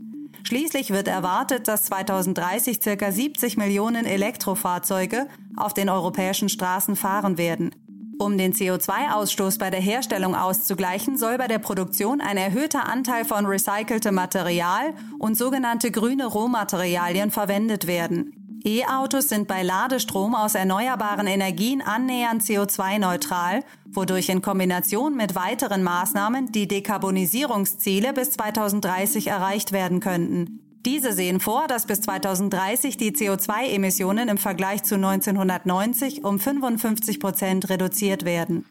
Schließlich 0.44 0.90
wird 0.90 1.08
erwartet, 1.08 1.68
dass 1.68 1.84
2030 1.84 2.80
ca. 2.80 3.12
70 3.12 3.56
Millionen 3.56 4.06
Elektrofahrzeuge 4.06 5.28
auf 5.56 5.74
den 5.74 5.88
europäischen 5.88 6.48
Straßen 6.48 6.96
fahren 6.96 7.38
werden. 7.38 7.74
Um 8.22 8.38
den 8.38 8.52
CO2-Ausstoß 8.52 9.58
bei 9.58 9.70
der 9.70 9.80
Herstellung 9.80 10.36
auszugleichen, 10.36 11.18
soll 11.18 11.38
bei 11.38 11.48
der 11.48 11.58
Produktion 11.58 12.20
ein 12.20 12.36
erhöhter 12.36 12.88
Anteil 12.88 13.24
von 13.24 13.46
recyceltem 13.46 14.14
Material 14.14 14.94
und 15.18 15.36
sogenannte 15.36 15.90
grüne 15.90 16.26
Rohmaterialien 16.26 17.32
verwendet 17.32 17.88
werden. 17.88 18.60
E-Autos 18.64 19.28
sind 19.28 19.48
bei 19.48 19.64
Ladestrom 19.64 20.36
aus 20.36 20.54
erneuerbaren 20.54 21.26
Energien 21.26 21.82
annähernd 21.82 22.42
CO2-neutral, 22.42 23.64
wodurch 23.86 24.28
in 24.28 24.40
Kombination 24.40 25.16
mit 25.16 25.34
weiteren 25.34 25.82
Maßnahmen 25.82 26.52
die 26.52 26.68
Dekarbonisierungsziele 26.68 28.12
bis 28.12 28.30
2030 28.30 29.26
erreicht 29.26 29.72
werden 29.72 29.98
könnten. 29.98 30.71
Diese 30.84 31.12
sehen 31.12 31.38
vor, 31.38 31.68
dass 31.68 31.86
bis 31.86 32.00
2030 32.00 32.96
die 32.96 33.12
CO2-Emissionen 33.12 34.28
im 34.28 34.38
Vergleich 34.38 34.82
zu 34.82 34.96
1990 34.96 36.24
um 36.24 36.40
55 36.40 37.20
Prozent 37.20 37.70
reduziert 37.70 38.24
werden. 38.24 38.64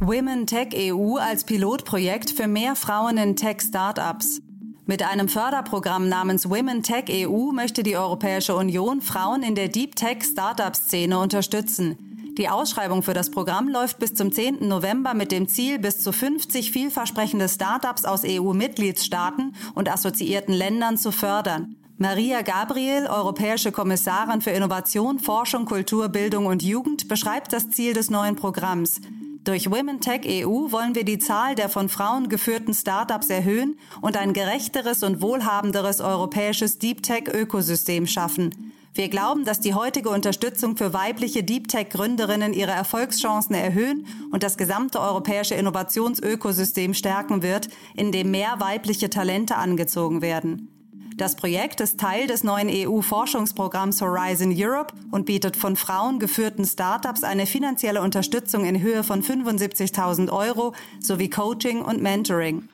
Women 0.00 0.46
Tech 0.46 0.68
EU 0.74 1.16
als 1.16 1.44
Pilotprojekt 1.44 2.30
für 2.30 2.46
mehr 2.46 2.76
Frauen 2.76 3.16
in 3.16 3.36
Tech-Startups. 3.36 4.42
Mit 4.84 5.02
einem 5.02 5.28
Förderprogramm 5.28 6.10
namens 6.10 6.50
Women 6.50 6.82
Tech 6.82 7.06
EU 7.10 7.52
möchte 7.52 7.82
die 7.82 7.96
Europäische 7.96 8.54
Union 8.54 9.00
Frauen 9.00 9.42
in 9.42 9.54
der 9.54 9.68
Deep 9.68 9.96
Tech 9.96 10.22
Startup-Szene 10.22 11.18
unterstützen. 11.18 12.05
Die 12.38 12.50
Ausschreibung 12.50 13.02
für 13.02 13.14
das 13.14 13.30
Programm 13.30 13.66
läuft 13.66 13.98
bis 13.98 14.12
zum 14.12 14.30
10. 14.30 14.68
November 14.68 15.14
mit 15.14 15.32
dem 15.32 15.48
Ziel, 15.48 15.78
bis 15.78 16.00
zu 16.00 16.12
50 16.12 16.70
vielversprechende 16.70 17.48
Startups 17.48 18.04
aus 18.04 18.24
EU-Mitgliedstaaten 18.26 19.54
und 19.74 19.90
assoziierten 19.90 20.52
Ländern 20.52 20.98
zu 20.98 21.12
fördern. 21.12 21.76
Maria 21.96 22.42
Gabriel, 22.42 23.06
Europäische 23.06 23.72
Kommissarin 23.72 24.42
für 24.42 24.50
Innovation, 24.50 25.18
Forschung, 25.18 25.64
Kultur, 25.64 26.10
Bildung 26.10 26.44
und 26.44 26.62
Jugend, 26.62 27.08
beschreibt 27.08 27.54
das 27.54 27.70
Ziel 27.70 27.94
des 27.94 28.10
neuen 28.10 28.36
Programms. 28.36 29.00
Durch 29.44 29.70
Women 29.70 30.00
Tech 30.00 30.26
EU 30.26 30.70
wollen 30.72 30.94
wir 30.94 31.04
die 31.04 31.18
Zahl 31.18 31.54
der 31.54 31.70
von 31.70 31.88
Frauen 31.88 32.28
geführten 32.28 32.74
Startups 32.74 33.30
erhöhen 33.30 33.78
und 34.02 34.18
ein 34.18 34.34
gerechteres 34.34 35.02
und 35.02 35.22
wohlhabenderes 35.22 36.02
europäisches 36.02 36.78
Deep 36.78 37.02
Tech 37.02 37.28
Ökosystem 37.32 38.06
schaffen. 38.06 38.74
Wir 38.96 39.10
glauben, 39.10 39.44
dass 39.44 39.60
die 39.60 39.74
heutige 39.74 40.08
Unterstützung 40.08 40.78
für 40.78 40.94
weibliche 40.94 41.42
Deep 41.42 41.68
Tech 41.68 41.90
Gründerinnen 41.90 42.54
ihre 42.54 42.70
Erfolgschancen 42.70 43.54
erhöhen 43.54 44.06
und 44.32 44.42
das 44.42 44.56
gesamte 44.56 45.00
europäische 45.00 45.54
Innovationsökosystem 45.54 46.94
stärken 46.94 47.42
wird, 47.42 47.68
in 47.94 48.10
dem 48.10 48.30
mehr 48.30 48.58
weibliche 48.58 49.10
Talente 49.10 49.56
angezogen 49.56 50.22
werden. 50.22 50.70
Das 51.18 51.36
Projekt 51.36 51.82
ist 51.82 52.00
Teil 52.00 52.26
des 52.26 52.42
neuen 52.42 52.70
EU-Forschungsprogramms 52.70 54.00
Horizon 54.00 54.54
Europe 54.56 54.94
und 55.10 55.26
bietet 55.26 55.58
von 55.58 55.76
Frauen 55.76 56.18
geführten 56.18 56.64
Startups 56.64 57.22
eine 57.22 57.44
finanzielle 57.44 58.00
Unterstützung 58.00 58.64
in 58.64 58.80
Höhe 58.80 59.04
von 59.04 59.22
75.000 59.22 60.30
Euro 60.32 60.74
sowie 61.00 61.28
Coaching 61.28 61.82
und 61.82 62.00
Mentoring. 62.00 62.66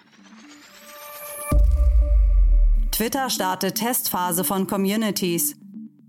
Twitter 2.93 3.29
startet 3.29 3.75
Testphase 3.75 4.45
von 4.45 4.69
Communities. 4.69 5.57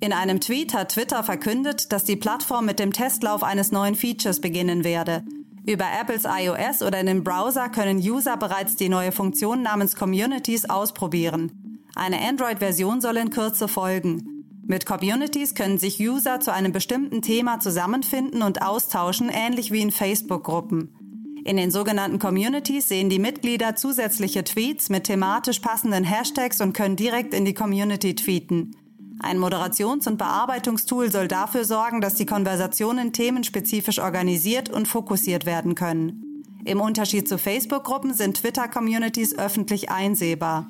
In 0.04 0.12
einem 0.12 0.42
Tweet 0.42 0.74
hat 0.74 0.90
Twitter 0.90 1.24
verkündet, 1.24 1.94
dass 1.94 2.04
die 2.04 2.18
Plattform 2.18 2.66
mit 2.66 2.78
dem 2.78 2.92
Testlauf 2.92 3.42
eines 3.42 3.72
neuen 3.72 3.96
Features 3.96 4.42
beginnen 4.42 4.84
werde. 4.84 5.24
Über 5.66 5.86
Apples 5.98 6.26
iOS 6.26 6.82
oder 6.82 7.00
in 7.00 7.06
dem 7.06 7.24
Browser 7.24 7.70
können 7.70 8.00
User 8.00 8.36
bereits 8.36 8.76
die 8.76 8.90
neue 8.90 9.14
Funktion 9.14 9.62
namens 9.62 9.96
Communities 9.96 10.70
ausprobieren. 10.70 11.80
Eine 11.96 12.20
Android-Version 12.20 13.00
soll 13.00 13.16
in 13.16 13.30
Kürze 13.30 13.70
folgen. 13.70 14.44
Mit 14.68 14.86
Communities 14.86 15.56
können 15.56 15.78
sich 15.78 16.02
User 16.02 16.42
zu 16.42 16.52
einem 16.52 16.74
bestimmten 16.74 17.22
Thema 17.22 17.62
zusammenfinden 17.62 18.42
und 18.42 18.62
austauschen, 18.62 19.32
ähnlich 19.34 19.72
wie 19.72 19.84
in 19.84 19.92
Facebook-Gruppen. 19.92 21.40
In 21.46 21.56
den 21.56 21.72
sogenannten 21.72 22.20
Communities 22.20 22.90
sehen 22.90 23.10
die 23.10 23.20
Mitglieder 23.20 23.78
zusätzliche 23.78 24.44
Tweets 24.44 24.90
mit 24.90 25.06
thematisch 25.06 25.60
passenden 25.60 26.04
Hashtags 26.04 26.60
und 26.60 26.74
können 26.74 26.98
direkt 26.98 27.34
in 27.34 27.46
die 27.46 27.54
Community 27.54 28.16
tweeten. 28.16 28.76
Ein 29.24 29.40
Moderations- 29.40 30.06
und 30.06 30.18
Bearbeitungstool 30.18 31.10
soll 31.10 31.30
dafür 31.30 31.64
sorgen, 31.64 32.02
dass 32.02 32.16
die 32.16 32.26
Konversationen 32.26 33.14
themenspezifisch 33.14 34.00
organisiert 34.00 34.70
und 34.70 34.86
fokussiert 34.86 35.46
werden 35.46 35.76
können. 35.76 36.44
Im 36.66 36.82
Unterschied 36.82 37.30
zu 37.30 37.38
Facebook-Gruppen 37.38 38.14
sind 38.14 38.36
Twitter-Communities 38.36 39.38
öffentlich 39.38 39.90
einsehbar. 39.90 40.68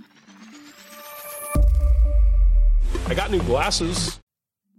I 3.10 3.16
got 3.16 3.32
new 3.32 3.44
glasses. 3.44 4.20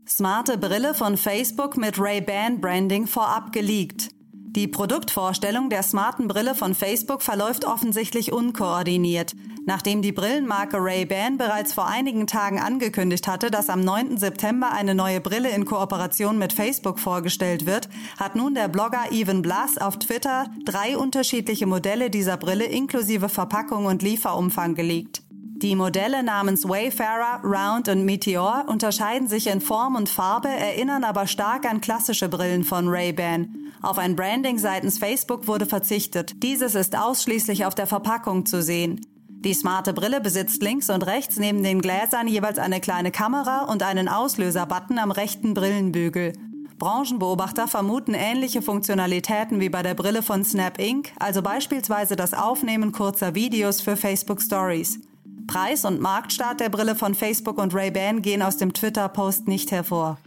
Smarte 0.07 0.57
Brille 0.57 0.95
von 0.95 1.17
Facebook 1.17 1.77
mit 1.77 1.99
Ray-Ban 1.99 2.61
Branding 2.61 3.09
vorab 3.09 3.53
geleakt. 3.53 4.11
Die 4.55 4.69
Produktvorstellung 4.69 5.69
der 5.69 5.83
smarten 5.83 6.29
Brille 6.29 6.55
von 6.55 6.77
Facebook 6.77 7.23
verläuft 7.23 7.65
offensichtlich 7.65 8.33
unkoordiniert, 8.33 9.35
nachdem 9.67 10.01
die 10.01 10.13
Brillenmarke 10.13 10.77
Ray-Ban 10.79 11.39
bereits 11.39 11.73
vor 11.73 11.89
einigen 11.89 12.29
Tagen 12.29 12.61
angekündigt 12.61 13.27
hatte, 13.27 13.51
dass 13.51 13.69
am 13.69 13.81
9. 13.81 14.17
September 14.17 14.71
eine 14.71 14.95
neue 14.95 15.21
Brille 15.21 15.51
in 15.51 15.65
Kooperation 15.65 16.39
mit 16.39 16.53
Facebook 16.53 17.01
vorgestellt 17.01 17.67
wird, 17.67 17.89
hat 18.17 18.37
nun 18.37 18.55
der 18.55 18.69
Blogger 18.69 19.11
Evan 19.11 19.43
Blass 19.43 19.77
auf 19.77 19.99
Twitter 19.99 20.47
drei 20.65 20.97
unterschiedliche 20.97 21.67
Modelle 21.67 22.09
dieser 22.09 22.37
Brille 22.37 22.67
inklusive 22.67 23.29
Verpackung 23.29 23.87
und 23.87 24.03
Lieferumfang 24.03 24.77
geleakt. 24.77 25.25
Die 25.57 25.77
Modelle 25.77 26.25
namens 26.25 26.69
Wayfarer, 26.69 27.41
Round 27.45 27.89
und 27.89 28.05
Meteor 28.05 28.65
unterscheiden 28.67 29.29
sich 29.29 29.47
in 29.47 29.61
Form 29.61 29.95
und 29.95 30.09
Farbe, 30.09 30.49
erinnern 30.49 31.05
aber 31.05 31.29
stark 31.29 31.65
an 31.65 31.81
klassische 31.81 32.29
Brillen 32.29 32.65
von 32.65 32.89
Ray-Ban. 32.89 33.55
Auf 33.81 33.99
ein 33.99 34.17
Branding 34.17 34.59
seitens 34.59 34.99
Facebook 34.99 35.47
wurde 35.47 35.67
verzichtet. 35.67 36.43
Dieses 36.43 36.75
ist 36.75 36.99
ausschließlich 36.99 37.67
auf 37.67 37.77
der 37.77 37.87
Verpackung 37.87 38.47
zu 38.47 38.63
sehen. 38.63 39.01
Die 39.29 39.55
smarte 39.55 39.93
Brille 39.93 40.21
besitzt 40.21 40.61
links 40.61 40.91
und 40.91 41.07
rechts 41.07 41.39
neben 41.39 41.63
den 41.63 41.81
Gläsern 41.81 42.27
jeweils 42.27 42.59
eine 42.59 42.81
kleine 42.81 43.13
Kamera 43.13 43.65
und 43.65 43.85
einen 43.85 44.09
Auslöserbutton 44.09 44.99
am 44.99 45.13
rechten 45.13 45.55
Brillenbügel. 45.55 46.33
Branchenbeobachter 46.79 47.69
vermuten 47.69 48.15
ähnliche 48.15 48.61
Funktionalitäten 48.61 49.61
wie 49.61 49.69
bei 49.69 49.85
der 49.85 49.95
Brille 49.95 50.23
von 50.23 50.45
Snap 50.45 50.81
Inc., 50.81 51.13
also 51.21 51.43
beispielsweise 51.43 52.17
das 52.17 52.35
Aufnehmen 52.35 52.91
kurzer 52.91 53.37
Videos 53.37 53.81
für 53.81 53.97
Facebook 53.97 54.43
Stories. 54.43 54.99
Preis 55.47 55.85
und 55.85 56.01
Marktstart 56.01 56.61
der 56.61 56.69
Brille 56.69 56.95
von 56.95 57.15
Facebook 57.15 57.59
und 57.59 57.75
Ray-Ban 57.75 58.23
gehen 58.23 58.43
aus 58.43 58.57
dem 58.57 58.73
Twitter-Post 58.73 59.49
nicht 59.49 59.71
hervor. 59.71 60.19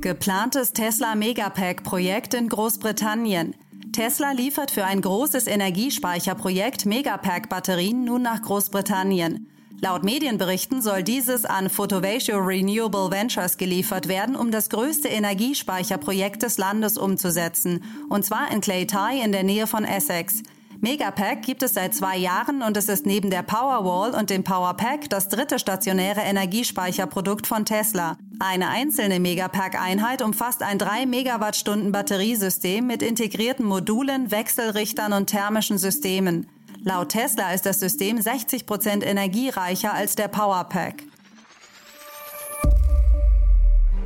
Geplantes 0.00 0.72
Tesla 0.72 1.14
Megapack-Projekt 1.14 2.34
in 2.34 2.48
Großbritannien. 2.48 3.54
Tesla 3.92 4.32
liefert 4.32 4.70
für 4.70 4.84
ein 4.84 5.00
großes 5.00 5.46
Energiespeicherprojekt 5.46 6.86
Megapack-Batterien 6.86 8.04
nun 8.04 8.22
nach 8.22 8.42
Großbritannien. 8.42 9.48
Laut 9.80 10.04
Medienberichten 10.04 10.80
soll 10.80 11.02
dieses 11.02 11.44
an 11.44 11.68
Photovatio 11.68 12.38
Renewable 12.38 13.10
Ventures 13.10 13.58
geliefert 13.58 14.08
werden, 14.08 14.34
um 14.34 14.50
das 14.50 14.70
größte 14.70 15.08
Energiespeicherprojekt 15.08 16.42
des 16.42 16.56
Landes 16.56 16.96
umzusetzen, 16.96 17.84
und 18.08 18.24
zwar 18.24 18.50
in 18.50 18.60
Claytie 18.60 19.20
in 19.22 19.32
der 19.32 19.42
Nähe 19.42 19.66
von 19.66 19.84
Essex. 19.84 20.42
Megapack 20.80 21.42
gibt 21.42 21.62
es 21.62 21.74
seit 21.74 21.94
zwei 21.94 22.16
Jahren 22.16 22.62
und 22.62 22.76
es 22.76 22.88
ist 22.88 23.06
neben 23.06 23.30
der 23.30 23.42
Powerwall 23.42 24.14
und 24.14 24.30
dem 24.30 24.44
Powerpack 24.44 25.08
das 25.08 25.28
dritte 25.28 25.58
stationäre 25.58 26.20
Energiespeicherprodukt 26.20 27.46
von 27.46 27.64
Tesla. 27.64 28.16
Eine 28.38 28.68
einzelne 28.68 29.18
Megapack-Einheit 29.18 30.20
umfasst 30.20 30.62
ein 30.62 30.78
3 30.78 31.06
Megawattstunden 31.06 31.92
Batteriesystem 31.92 32.86
mit 32.86 33.02
integrierten 33.02 33.64
Modulen, 33.64 34.30
Wechselrichtern 34.30 35.14
und 35.14 35.28
thermischen 35.28 35.78
Systemen. 35.78 36.46
Laut 36.84 37.08
Tesla 37.08 37.52
ist 37.52 37.64
das 37.64 37.80
System 37.80 38.20
60 38.20 38.66
Prozent 38.66 39.04
energiereicher 39.04 39.94
als 39.94 40.14
der 40.14 40.28
Powerpack. 40.28 41.02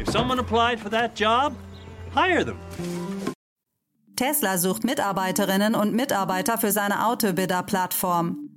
If 0.00 0.09
someone 0.09 0.41
applied 0.41 0.81
for 0.81 0.91
that 0.91 1.19
job, 1.19 1.53
hire 2.15 2.45
them. 2.45 2.57
Tesla 4.21 4.59
sucht 4.59 4.85
Mitarbeiterinnen 4.85 5.75
und 5.75 5.95
Mitarbeiter 5.95 6.59
für 6.59 6.73
seine 6.73 7.07
Autobidder-Plattform. 7.07 8.50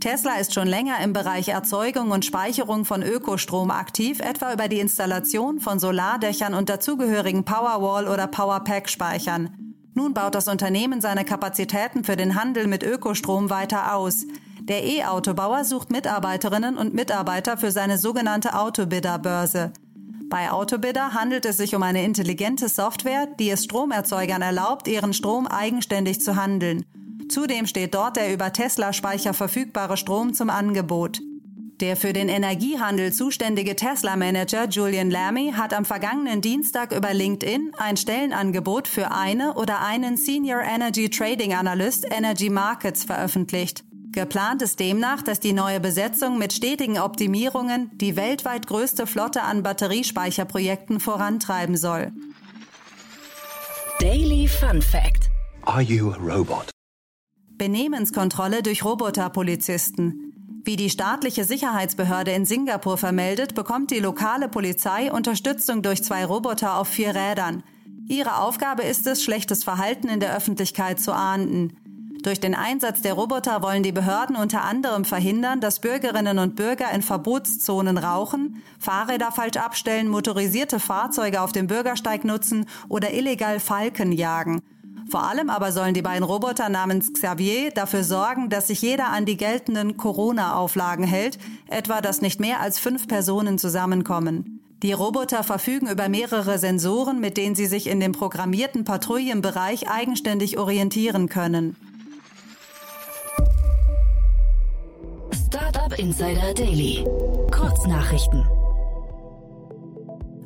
Tesla 0.00 0.36
ist 0.36 0.54
schon 0.54 0.66
länger 0.66 1.00
im 1.04 1.12
Bereich 1.12 1.48
Erzeugung 1.48 2.12
und 2.12 2.24
Speicherung 2.24 2.86
von 2.86 3.02
Ökostrom 3.02 3.70
aktiv, 3.70 4.20
etwa 4.20 4.54
über 4.54 4.68
die 4.68 4.80
Installation 4.80 5.60
von 5.60 5.78
Solardächern 5.78 6.54
und 6.54 6.70
dazugehörigen 6.70 7.44
Powerwall- 7.44 8.08
oder 8.08 8.26
Powerpack-Speichern. 8.26 9.74
Nun 9.92 10.14
baut 10.14 10.34
das 10.34 10.48
Unternehmen 10.48 11.02
seine 11.02 11.26
Kapazitäten 11.26 12.04
für 12.04 12.16
den 12.16 12.34
Handel 12.34 12.66
mit 12.66 12.82
Ökostrom 12.82 13.50
weiter 13.50 13.94
aus. 13.94 14.24
Der 14.62 14.82
E-Autobauer 14.82 15.66
sucht 15.66 15.92
Mitarbeiterinnen 15.92 16.78
und 16.78 16.94
Mitarbeiter 16.94 17.58
für 17.58 17.70
seine 17.70 17.98
sogenannte 17.98 18.58
Autobidder-Börse. 18.58 19.74
Bei 20.32 20.50
Autobidder 20.50 21.12
handelt 21.12 21.44
es 21.44 21.58
sich 21.58 21.74
um 21.74 21.82
eine 21.82 22.06
intelligente 22.06 22.66
Software, 22.70 23.26
die 23.38 23.50
es 23.50 23.64
Stromerzeugern 23.64 24.40
erlaubt, 24.40 24.88
ihren 24.88 25.12
Strom 25.12 25.46
eigenständig 25.46 26.22
zu 26.22 26.36
handeln. 26.36 26.86
Zudem 27.28 27.66
steht 27.66 27.94
dort 27.94 28.16
der 28.16 28.32
über 28.32 28.50
Tesla-Speicher 28.50 29.34
verfügbare 29.34 29.98
Strom 29.98 30.32
zum 30.32 30.48
Angebot. 30.48 31.20
Der 31.82 31.98
für 31.98 32.14
den 32.14 32.30
Energiehandel 32.30 33.12
zuständige 33.12 33.76
Tesla-Manager 33.76 34.68
Julian 34.70 35.10
Lamy 35.10 35.52
hat 35.54 35.74
am 35.74 35.84
vergangenen 35.84 36.40
Dienstag 36.40 36.96
über 36.96 37.12
LinkedIn 37.12 37.72
ein 37.76 37.98
Stellenangebot 37.98 38.88
für 38.88 39.12
eine 39.12 39.52
oder 39.52 39.82
einen 39.82 40.16
Senior 40.16 40.62
Energy 40.62 41.10
Trading 41.10 41.52
Analyst 41.52 42.06
Energy 42.10 42.48
Markets 42.48 43.04
veröffentlicht. 43.04 43.84
Geplant 44.12 44.60
ist 44.60 44.78
demnach, 44.78 45.22
dass 45.22 45.40
die 45.40 45.54
neue 45.54 45.80
Besetzung 45.80 46.38
mit 46.38 46.52
stetigen 46.52 46.98
Optimierungen 46.98 47.90
die 47.96 48.14
weltweit 48.14 48.66
größte 48.66 49.06
Flotte 49.06 49.42
an 49.42 49.62
Batteriespeicherprojekten 49.62 51.00
vorantreiben 51.00 51.78
soll. 51.78 52.12
Daily 54.00 54.46
Fun 54.46 54.82
Fact. 54.82 55.30
Are 55.64 55.80
you 55.80 56.10
a 56.10 56.16
robot? 56.16 56.70
Benehmenskontrolle 57.56 58.62
durch 58.62 58.84
Roboterpolizisten. 58.84 60.60
Wie 60.64 60.76
die 60.76 60.90
staatliche 60.90 61.44
Sicherheitsbehörde 61.44 62.32
in 62.32 62.44
Singapur 62.44 62.98
vermeldet, 62.98 63.54
bekommt 63.54 63.90
die 63.90 63.98
lokale 63.98 64.48
Polizei 64.48 65.10
Unterstützung 65.10 65.82
durch 65.82 66.04
zwei 66.04 66.24
Roboter 66.24 66.76
auf 66.76 66.88
vier 66.88 67.14
Rädern. 67.14 67.62
Ihre 68.08 68.38
Aufgabe 68.38 68.82
ist 68.82 69.06
es, 69.06 69.22
schlechtes 69.22 69.64
Verhalten 69.64 70.08
in 70.08 70.20
der 70.20 70.36
Öffentlichkeit 70.36 71.00
zu 71.00 71.12
ahnden. 71.14 71.78
Durch 72.22 72.38
den 72.38 72.54
Einsatz 72.54 73.02
der 73.02 73.14
Roboter 73.14 73.62
wollen 73.62 73.82
die 73.82 73.90
Behörden 73.90 74.36
unter 74.36 74.62
anderem 74.62 75.04
verhindern, 75.04 75.60
dass 75.60 75.80
Bürgerinnen 75.80 76.38
und 76.38 76.54
Bürger 76.54 76.92
in 76.92 77.02
Verbotszonen 77.02 77.98
rauchen, 77.98 78.62
Fahrräder 78.78 79.32
falsch 79.32 79.56
abstellen, 79.56 80.06
motorisierte 80.06 80.78
Fahrzeuge 80.78 81.40
auf 81.40 81.50
dem 81.50 81.66
Bürgersteig 81.66 82.24
nutzen 82.24 82.66
oder 82.88 83.12
illegal 83.12 83.58
Falken 83.58 84.12
jagen. 84.12 84.62
Vor 85.10 85.24
allem 85.24 85.50
aber 85.50 85.72
sollen 85.72 85.94
die 85.94 86.02
beiden 86.02 86.22
Roboter 86.22 86.68
namens 86.68 87.12
Xavier 87.12 87.72
dafür 87.72 88.04
sorgen, 88.04 88.50
dass 88.50 88.68
sich 88.68 88.80
jeder 88.82 89.08
an 89.08 89.26
die 89.26 89.36
geltenden 89.36 89.96
Corona-Auflagen 89.96 91.04
hält, 91.04 91.38
etwa 91.66 92.00
dass 92.00 92.22
nicht 92.22 92.38
mehr 92.38 92.60
als 92.60 92.78
fünf 92.78 93.08
Personen 93.08 93.58
zusammenkommen. 93.58 94.60
Die 94.84 94.92
Roboter 94.92 95.42
verfügen 95.42 95.88
über 95.88 96.08
mehrere 96.08 96.58
Sensoren, 96.58 97.20
mit 97.20 97.36
denen 97.36 97.56
sie 97.56 97.66
sich 97.66 97.88
in 97.88 97.98
dem 97.98 98.12
programmierten 98.12 98.84
Patrouillenbereich 98.84 99.90
eigenständig 99.90 100.56
orientieren 100.56 101.28
können. 101.28 101.76
Startup 105.74 105.98
Insider 105.98 106.52
Daily. 106.52 107.02
Kurznachrichten. 107.50 108.44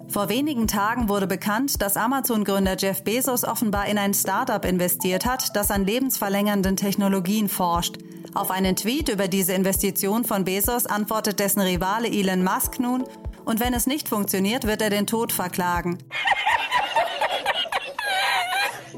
Vor 0.06 0.28
wenigen 0.28 0.68
Tagen 0.68 1.09
wurde 1.09 1.26
bekannt, 1.26 1.83
dass 1.83 1.97
Amazon-Gründer 1.97 2.76
Jeff 2.78 3.02
Bezos 3.02 3.42
offenbar 3.42 3.87
in 3.87 3.99
ein 3.99 4.14
Startup 4.14 4.64
investiert 4.64 5.26
hat, 5.26 5.56
das 5.56 5.73
an 5.73 5.85
lebensverlängernden 5.85 6.76
Technologien 6.76 7.49
forscht. 7.49 7.97
Auf 8.35 8.52
einen 8.52 8.76
Tweet 8.76 9.09
über 9.09 9.26
diese 9.26 9.52
Investition 9.52 10.23
von 10.23 10.45
Bezos 10.45 10.87
antwortet 10.87 11.40
dessen 11.40 11.61
Rivale 11.61 12.06
Elon 12.06 12.45
Musk 12.45 12.78
nun, 12.78 13.02
und 13.45 13.59
wenn 13.59 13.75
es 13.75 13.88
nicht 13.88 14.09
funktioniert, 14.09 14.64
wird 14.64 14.80
er 14.80 14.90
den 14.90 15.09
Tod 15.09 15.33
verklagen. 15.33 15.99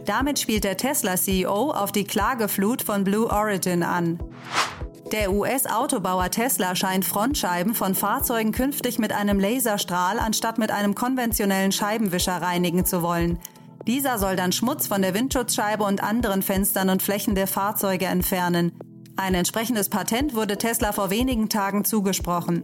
Damit 0.04 0.38
spielt 0.38 0.64
der 0.64 0.76
Tesla-CEO 0.76 1.70
auf 1.70 1.90
die 1.90 2.04
Klageflut 2.04 2.82
von 2.82 3.02
Blue 3.02 3.30
Origin 3.30 3.82
an. 3.82 4.18
Der 5.12 5.32
US-Autobauer 5.32 6.30
Tesla 6.30 6.76
scheint 6.76 7.04
Frontscheiben 7.04 7.74
von 7.74 7.94
Fahrzeugen 7.94 8.52
künftig 8.52 8.98
mit 8.98 9.12
einem 9.12 9.40
Laserstrahl 9.40 10.18
anstatt 10.18 10.58
mit 10.58 10.70
einem 10.70 10.94
konventionellen 10.94 11.72
Scheibenwischer 11.72 12.42
reinigen 12.42 12.84
zu 12.84 13.02
wollen. 13.02 13.38
Dieser 13.86 14.18
soll 14.18 14.36
dann 14.36 14.52
Schmutz 14.52 14.86
von 14.86 15.00
der 15.00 15.14
Windschutzscheibe 15.14 15.82
und 15.82 16.02
anderen 16.02 16.42
Fenstern 16.42 16.90
und 16.90 17.02
Flächen 17.02 17.34
der 17.34 17.46
Fahrzeuge 17.46 18.04
entfernen. 18.04 18.78
Ein 19.16 19.34
entsprechendes 19.34 19.88
Patent 19.88 20.34
wurde 20.34 20.58
Tesla 20.58 20.92
vor 20.92 21.08
wenigen 21.08 21.48
Tagen 21.48 21.86
zugesprochen. 21.86 22.62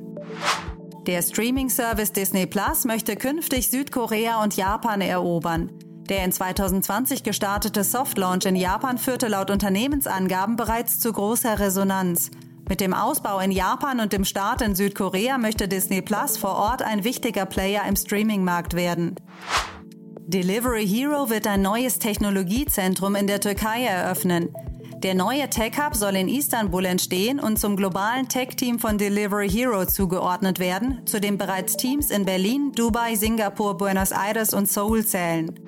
Der 1.06 1.22
Streaming-Service 1.22 2.12
Disney 2.12 2.44
Plus 2.44 2.84
möchte 2.84 3.16
künftig 3.16 3.70
Südkorea 3.70 4.42
und 4.42 4.54
Japan 4.56 5.00
erobern. 5.00 5.70
Der 6.08 6.22
in 6.22 6.32
2020 6.32 7.22
gestartete 7.22 7.82
Softlaunch 7.82 8.44
in 8.44 8.56
Japan 8.56 8.98
führte 8.98 9.28
laut 9.28 9.50
Unternehmensangaben 9.50 10.56
bereits 10.56 11.00
zu 11.00 11.10
großer 11.10 11.58
Resonanz. 11.58 12.30
Mit 12.68 12.80
dem 12.80 12.92
Ausbau 12.92 13.40
in 13.40 13.50
Japan 13.50 14.00
und 14.00 14.12
dem 14.12 14.24
Start 14.24 14.60
in 14.60 14.74
Südkorea 14.74 15.38
möchte 15.38 15.66
Disney 15.66 16.02
Plus 16.02 16.36
vor 16.36 16.56
Ort 16.56 16.82
ein 16.82 17.04
wichtiger 17.04 17.46
Player 17.46 17.82
im 17.88 17.96
Streaming-Markt 17.96 18.74
werden. 18.74 19.14
Delivery 20.26 20.86
Hero 20.86 21.30
wird 21.30 21.46
ein 21.46 21.62
neues 21.62 21.98
Technologiezentrum 21.98 23.14
in 23.14 23.26
der 23.26 23.40
Türkei 23.40 23.84
eröffnen. 23.84 24.48
Der 25.04 25.14
neue 25.14 25.50
Tech 25.50 25.72
Hub 25.76 25.94
soll 25.94 26.16
in 26.16 26.28
Istanbul 26.28 26.86
entstehen 26.86 27.38
und 27.38 27.58
zum 27.58 27.76
globalen 27.76 28.26
Tech-Team 28.26 28.78
von 28.78 28.96
Delivery 28.96 29.50
Hero 29.50 29.84
zugeordnet 29.84 30.58
werden, 30.58 31.02
zu 31.04 31.20
dem 31.20 31.36
bereits 31.36 31.76
Teams 31.76 32.10
in 32.10 32.24
Berlin, 32.24 32.72
Dubai, 32.72 33.14
Singapur, 33.14 33.76
Buenos 33.76 34.12
Aires 34.12 34.54
und 34.54 34.66
Seoul 34.66 35.04
zählen. 35.04 35.60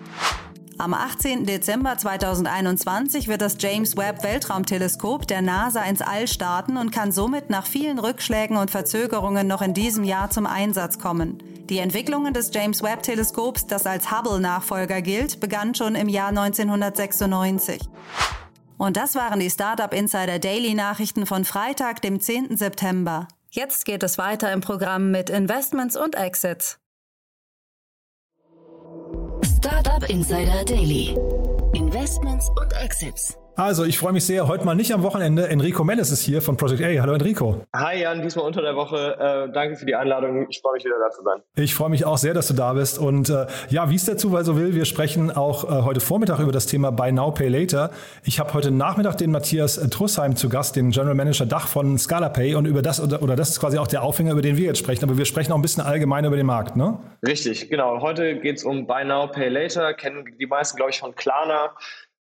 Am 0.79 0.95
18. 0.95 1.45
Dezember 1.45 1.99
2021 1.99 3.29
wird 3.29 3.43
das 3.43 3.59
James 3.61 3.95
Webb 3.99 4.23
Weltraumteleskop 4.23 5.29
der 5.29 5.43
NASA 5.43 5.83
ins 5.83 6.01
All 6.01 6.27
starten 6.29 6.79
und 6.79 6.91
kann 6.91 7.13
somit 7.13 7.51
nach 7.51 7.67
vielen 7.67 7.99
Rückschlägen 7.99 8.57
und 8.57 8.71
Verzögerungen 8.71 9.47
noch 9.47 9.61
in 9.61 9.75
diesem 9.75 10.05
Jahr 10.05 10.31
zum 10.31 10.47
Einsatz 10.47 10.99
kommen. 10.99 11.43
Die 11.69 11.79
Entwicklungen 11.79 12.33
des 12.33 12.53
James 12.55 12.83
Webb 12.83 13.03
Teleskops, 13.03 13.67
das 13.67 13.85
als 13.85 14.11
Hubble-Nachfolger 14.11 15.03
gilt, 15.03 15.41
begann 15.41 15.75
schon 15.75 15.95
im 15.95 16.09
Jahr 16.09 16.29
1996. 16.29 17.83
Und 18.79 18.97
das 18.97 19.15
waren 19.15 19.41
die 19.41 19.51
Startup 19.51 19.93
Insider 19.93 20.39
Daily 20.39 20.75
Nachrichten 20.75 21.27
von 21.27 21.45
Freitag, 21.45 22.03
dem 22.03 22.21
10. 22.21 22.57
September. 22.57 23.27
Jetzt 23.51 23.87
geht 23.87 24.03
es 24.03 24.19
weiter 24.19 24.53
im 24.53 24.61
Programm 24.61 25.11
mit 25.11 25.31
Investments 25.31 25.97
und 25.97 26.15
Exits. 26.15 26.79
Startup 29.59 30.09
Insider 30.11 30.65
Daily. 30.65 31.17
Investments 31.73 32.51
und 32.51 32.73
Exits. 32.75 33.39
Also, 33.59 33.85
ich 33.85 33.99
freue 33.99 34.13
mich 34.13 34.27
sehr. 34.27 34.49
Heute 34.49 34.67
mal 34.67 34.75
nicht 34.75 34.93
am 34.93 35.03
Wochenende. 35.03 35.49
Enrico 35.49 35.83
Mellis 35.83 36.11
ist 36.11 36.21
hier 36.21 36.43
von 36.43 36.59
Project 36.59 36.83
A. 36.83 37.01
Hallo 37.01 37.15
Enrico. 37.15 37.63
Hi 37.75 38.03
Jan, 38.03 38.21
diesmal 38.21 38.45
unter 38.45 38.61
der 38.61 38.77
Woche. 38.77 39.17
Äh, 39.19 39.51
danke 39.51 39.77
für 39.77 39.87
die 39.87 39.95
Einladung. 39.95 40.47
Ich 40.51 40.61
freue 40.61 40.75
mich 40.75 40.85
wieder 40.85 40.97
da 41.03 41.11
zu 41.11 41.23
sein. 41.23 41.41
Ich 41.55 41.75
freue 41.75 41.89
mich 41.89 42.05
auch 42.05 42.19
sehr, 42.19 42.35
dass 42.35 42.49
du 42.49 42.55
da 42.55 42.75
bist. 42.75 42.99
Und 42.99 43.31
äh, 43.31 43.47
ja, 43.71 43.89
wie 43.89 43.95
es 43.95 44.05
der 44.05 44.19
Zufall 44.19 44.45
so 44.45 44.59
will, 44.59 44.75
wir 44.75 44.85
sprechen 44.85 45.31
auch 45.31 45.65
äh, 45.65 45.85
heute 45.85 46.01
Vormittag 46.01 46.39
über 46.41 46.53
das 46.53 46.67
Thema 46.67 46.93
Buy 46.93 47.13
Now, 47.13 47.31
Pay 47.31 47.49
Later. 47.49 47.93
Ich 48.25 48.39
habe 48.41 48.53
heute 48.53 48.71
Nachmittag 48.71 49.17
den 49.17 49.31
Matthias 49.31 49.79
äh, 49.79 49.89
Trussheim 49.89 50.37
zu 50.37 50.51
Gast, 50.51 50.77
den 50.77 50.91
General 50.91 51.15
Manager 51.15 51.47
Dach 51.47 51.67
von 51.67 51.97
ScalaPay. 51.97 52.57
Und 52.57 52.67
über 52.67 52.83
das, 52.83 53.01
oder, 53.01 53.23
oder 53.23 53.37
das 53.37 53.49
ist 53.49 53.61
quasi 53.61 53.79
auch 53.79 53.87
der 53.87 54.03
Aufhänger, 54.03 54.33
über 54.33 54.43
den 54.43 54.59
wir 54.59 54.67
jetzt 54.67 54.81
sprechen. 54.81 55.03
Aber 55.05 55.17
wir 55.17 55.25
sprechen 55.25 55.53
auch 55.53 55.57
ein 55.57 55.63
bisschen 55.63 55.83
allgemein 55.83 56.27
über 56.27 56.37
den 56.37 56.45
Markt, 56.45 56.77
ne? 56.77 56.99
Richtig, 57.27 57.71
genau. 57.71 58.03
Heute 58.03 58.39
geht 58.39 58.59
es 58.59 58.65
um 58.65 58.87
Buy 58.87 59.07
Now, 59.07 59.29
Pay 59.29 59.49
Later. 59.49 59.95
Kennen 59.95 60.27
die 60.39 60.47
meisten, 60.47 60.77
glaube 60.77 60.91
ich, 60.91 60.99
von 60.99 61.15
Klarna. 61.15 61.71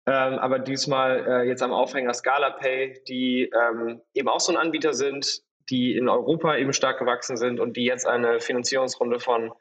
Ähm, 0.08 0.40
aber 0.40 0.60
diesmal 0.60 1.26
äh, 1.28 1.48
jetzt 1.48 1.64
am 1.64 1.74
Aufhänger 1.74 2.14
Scala 2.14 2.52
Pay, 2.52 3.02
die 3.08 3.50
ähm, 3.50 4.02
eben 4.14 4.28
auch 4.28 4.40
so 4.40 4.52
ein 4.52 4.58
Anbieter 4.58 4.94
sind, 4.94 5.42
die 5.70 5.98
in 5.98 6.10
Europa 6.10 6.58
eben 6.58 6.74
stark 6.74 7.00
gewachsen 7.00 7.38
sind 7.38 7.60
und 7.60 7.76
die 7.76 7.86
jetzt 7.86 8.06
eine 8.06 8.40
Finanzierungsrunde 8.40 9.20
von 9.20 9.52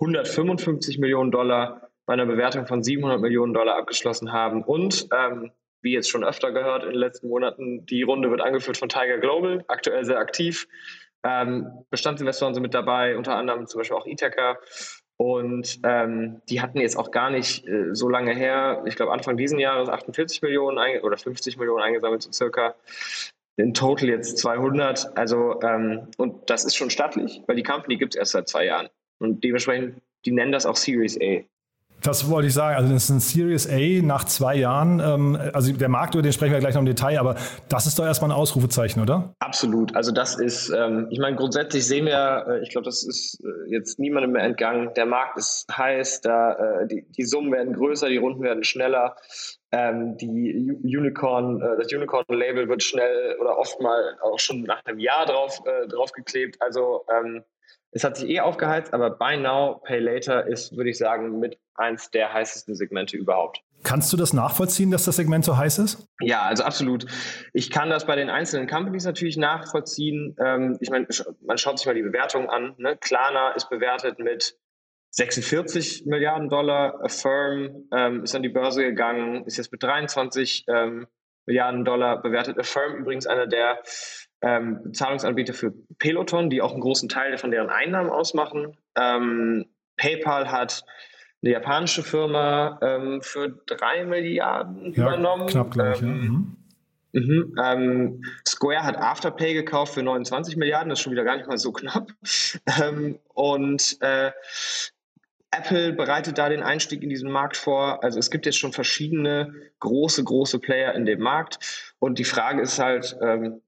155 0.00 0.98
Millionen 0.98 1.30
Dollar 1.30 1.88
bei 2.04 2.14
einer 2.14 2.26
Bewertung 2.26 2.66
von 2.66 2.82
700 2.82 3.20
Millionen 3.20 3.54
Dollar 3.54 3.76
abgeschlossen 3.76 4.32
haben. 4.32 4.64
Und 4.64 5.06
ähm, 5.12 5.52
wie 5.82 5.92
jetzt 5.92 6.10
schon 6.10 6.24
öfter 6.24 6.50
gehört 6.50 6.82
in 6.82 6.90
den 6.90 6.98
letzten 6.98 7.28
Monaten, 7.28 7.86
die 7.86 8.02
Runde 8.02 8.30
wird 8.30 8.40
angeführt 8.40 8.78
von 8.78 8.88
Tiger 8.88 9.18
Global, 9.18 9.64
aktuell 9.68 10.04
sehr 10.04 10.18
aktiv. 10.18 10.66
Ähm, 11.24 11.84
Bestandsinvestoren 11.90 12.54
sind 12.54 12.62
mit 12.62 12.74
dabei, 12.74 13.16
unter 13.16 13.36
anderem 13.36 13.66
zum 13.66 13.78
Beispiel 13.78 13.96
auch 13.96 14.06
Ithaca 14.06 14.58
und 15.22 15.78
ähm, 15.84 16.42
die 16.48 16.60
hatten 16.60 16.80
jetzt 16.80 16.96
auch 16.96 17.12
gar 17.12 17.30
nicht 17.30 17.64
äh, 17.68 17.94
so 17.94 18.08
lange 18.08 18.34
her, 18.34 18.82
ich 18.86 18.96
glaube 18.96 19.12
Anfang 19.12 19.36
diesen 19.36 19.60
Jahres 19.60 19.88
48 19.88 20.42
Millionen 20.42 21.00
oder 21.02 21.16
50 21.16 21.58
Millionen 21.58 21.80
eingesammelt, 21.80 22.22
so 22.22 22.32
circa. 22.32 22.74
In 23.56 23.72
total 23.72 24.08
jetzt 24.08 24.38
200. 24.38 25.16
Also, 25.16 25.60
ähm, 25.62 26.08
und 26.16 26.50
das 26.50 26.64
ist 26.64 26.74
schon 26.74 26.90
stattlich, 26.90 27.40
weil 27.46 27.54
die 27.54 27.62
Company 27.62 27.98
gibt 27.98 28.14
es 28.14 28.18
erst 28.18 28.32
seit 28.32 28.48
zwei 28.48 28.64
Jahren. 28.64 28.88
Und 29.20 29.44
dementsprechend, 29.44 30.02
die 30.24 30.32
nennen 30.32 30.50
das 30.50 30.66
auch 30.66 30.74
Series 30.74 31.16
A. 31.20 31.44
Das 32.02 32.28
wollte 32.28 32.48
ich 32.48 32.54
sagen. 32.54 32.76
Also 32.76 32.92
das 32.92 33.04
ist 33.04 33.10
ein 33.10 33.20
Series 33.20 33.68
A 33.68 34.02
nach 34.04 34.24
zwei 34.24 34.56
Jahren. 34.56 35.00
Ähm, 35.00 35.38
also 35.52 35.72
der 35.72 35.88
Markt, 35.88 36.14
über 36.14 36.22
den 36.22 36.32
sprechen 36.32 36.52
wir 36.52 36.58
gleich 36.58 36.74
noch 36.74 36.80
im 36.80 36.86
Detail, 36.86 37.18
aber 37.18 37.36
das 37.68 37.86
ist 37.86 37.98
doch 37.98 38.04
erstmal 38.04 38.30
ein 38.30 38.36
Ausrufezeichen, 38.36 39.00
oder? 39.00 39.34
Absolut. 39.38 39.94
Also 39.94 40.10
das 40.10 40.38
ist, 40.38 40.70
ähm, 40.70 41.06
ich 41.10 41.20
meine, 41.20 41.36
grundsätzlich 41.36 41.86
sehen 41.86 42.06
wir, 42.06 42.44
äh, 42.48 42.62
ich 42.62 42.70
glaube, 42.70 42.84
das 42.84 43.04
ist 43.04 43.40
äh, 43.44 43.70
jetzt 43.70 43.98
niemandem 44.00 44.32
mehr 44.32 44.42
entgangen. 44.42 44.90
Der 44.96 45.06
Markt 45.06 45.38
ist 45.38 45.66
heiß, 45.76 46.22
da, 46.22 46.52
äh, 46.52 46.88
die, 46.88 47.06
die 47.16 47.24
Summen 47.24 47.52
werden 47.52 47.74
größer, 47.74 48.08
die 48.08 48.16
Runden 48.16 48.42
werden 48.42 48.64
schneller. 48.64 49.16
Ähm, 49.70 50.16
die 50.18 50.76
Unicorn, 50.84 51.60
das 51.78 51.90
Unicorn-Label 51.90 52.68
wird 52.68 52.82
schnell 52.82 53.36
oder 53.40 53.56
oft 53.56 53.80
mal 53.80 54.18
auch 54.22 54.38
schon 54.38 54.64
nach 54.64 54.84
einem 54.84 54.98
Jahr 54.98 55.24
drauf, 55.24 55.62
drauf 55.88 56.12
geklebt. 56.12 56.58
Also 56.60 57.06
es 57.92 58.04
hat 58.04 58.16
sich 58.16 58.28
eh 58.30 58.40
aufgeheizt, 58.40 58.94
aber 58.94 59.10
Buy 59.10 59.36
Now, 59.36 59.80
Pay 59.84 60.00
Later 60.00 60.46
ist, 60.46 60.76
würde 60.76 60.90
ich 60.90 60.98
sagen, 60.98 61.38
mit 61.38 61.58
eins 61.74 62.10
der 62.10 62.32
heißesten 62.32 62.74
Segmente 62.74 63.16
überhaupt. 63.16 63.60
Kannst 63.84 64.12
du 64.12 64.16
das 64.16 64.32
nachvollziehen, 64.32 64.90
dass 64.90 65.04
das 65.04 65.16
Segment 65.16 65.44
so 65.44 65.56
heiß 65.56 65.78
ist? 65.78 66.06
Ja, 66.20 66.42
also 66.42 66.62
absolut. 66.62 67.06
Ich 67.52 67.70
kann 67.70 67.90
das 67.90 68.06
bei 68.06 68.16
den 68.16 68.30
einzelnen 68.30 68.68
Companies 68.68 69.04
natürlich 69.04 69.36
nachvollziehen. 69.36 70.36
Ähm, 70.38 70.78
ich 70.80 70.88
meine, 70.88 71.06
man 71.44 71.58
schaut 71.58 71.78
sich 71.78 71.86
mal 71.86 71.94
die 71.94 72.02
Bewertung 72.02 72.48
an. 72.48 72.74
Ne? 72.78 72.96
Klarna 72.96 73.50
ist 73.50 73.68
bewertet 73.68 74.18
mit 74.18 74.56
46 75.10 76.06
Milliarden 76.06 76.48
Dollar. 76.48 77.02
Affirm 77.04 77.88
ähm, 77.92 78.22
ist 78.22 78.34
an 78.34 78.42
die 78.42 78.48
Börse 78.48 78.84
gegangen, 78.84 79.44
ist 79.44 79.56
jetzt 79.56 79.72
mit 79.72 79.82
23 79.82 80.64
ähm, 80.68 81.08
Milliarden 81.44 81.84
Dollar 81.84 82.22
bewertet. 82.22 82.58
Affirm 82.58 82.94
übrigens 82.94 83.26
einer 83.26 83.48
der 83.48 83.82
ähm, 84.42 84.92
Zahlungsanbieter 84.92 85.54
für 85.54 85.72
Peloton, 85.98 86.50
die 86.50 86.60
auch 86.60 86.72
einen 86.72 86.80
großen 86.80 87.08
Teil 87.08 87.38
von 87.38 87.50
deren 87.50 87.70
Einnahmen 87.70 88.10
ausmachen. 88.10 88.76
Ähm, 88.96 89.66
PayPal 89.96 90.50
hat 90.50 90.84
eine 91.42 91.52
japanische 91.52 92.02
Firma 92.02 92.78
ähm, 92.82 93.20
für 93.22 93.48
drei 93.66 94.04
Milliarden 94.04 94.92
ja, 94.92 95.02
übernommen. 95.02 95.46
Knapp, 95.46 95.70
glaube 95.72 95.92
ich. 95.94 96.02
Ähm, 96.02 96.08
ja. 96.08 96.30
mhm. 96.30 96.56
Mhm. 97.14 97.54
Ähm, 97.62 98.24
Square 98.48 98.84
hat 98.84 98.96
Afterpay 98.96 99.52
gekauft 99.52 99.94
für 99.94 100.02
29 100.02 100.56
Milliarden, 100.56 100.88
das 100.88 100.98
ist 100.98 101.02
schon 101.02 101.12
wieder 101.12 101.24
gar 101.24 101.36
nicht 101.36 101.46
mal 101.48 101.58
so 101.58 101.72
knapp. 101.72 102.10
Ähm, 102.80 103.18
und 103.34 103.98
äh, 104.00 104.30
Apple 105.50 105.92
bereitet 105.92 106.38
da 106.38 106.48
den 106.48 106.62
Einstieg 106.62 107.02
in 107.02 107.10
diesen 107.10 107.30
Markt 107.30 107.56
vor. 107.56 108.02
Also 108.02 108.18
es 108.18 108.30
gibt 108.30 108.46
jetzt 108.46 108.58
schon 108.58 108.72
verschiedene 108.72 109.52
große, 109.80 110.24
große 110.24 110.58
Player 110.58 110.94
in 110.94 111.04
dem 111.04 111.20
Markt. 111.20 111.92
Und 111.98 112.18
die 112.18 112.24
Frage 112.24 112.62
ist 112.62 112.78
halt, 112.78 113.16
ähm, 113.20 113.61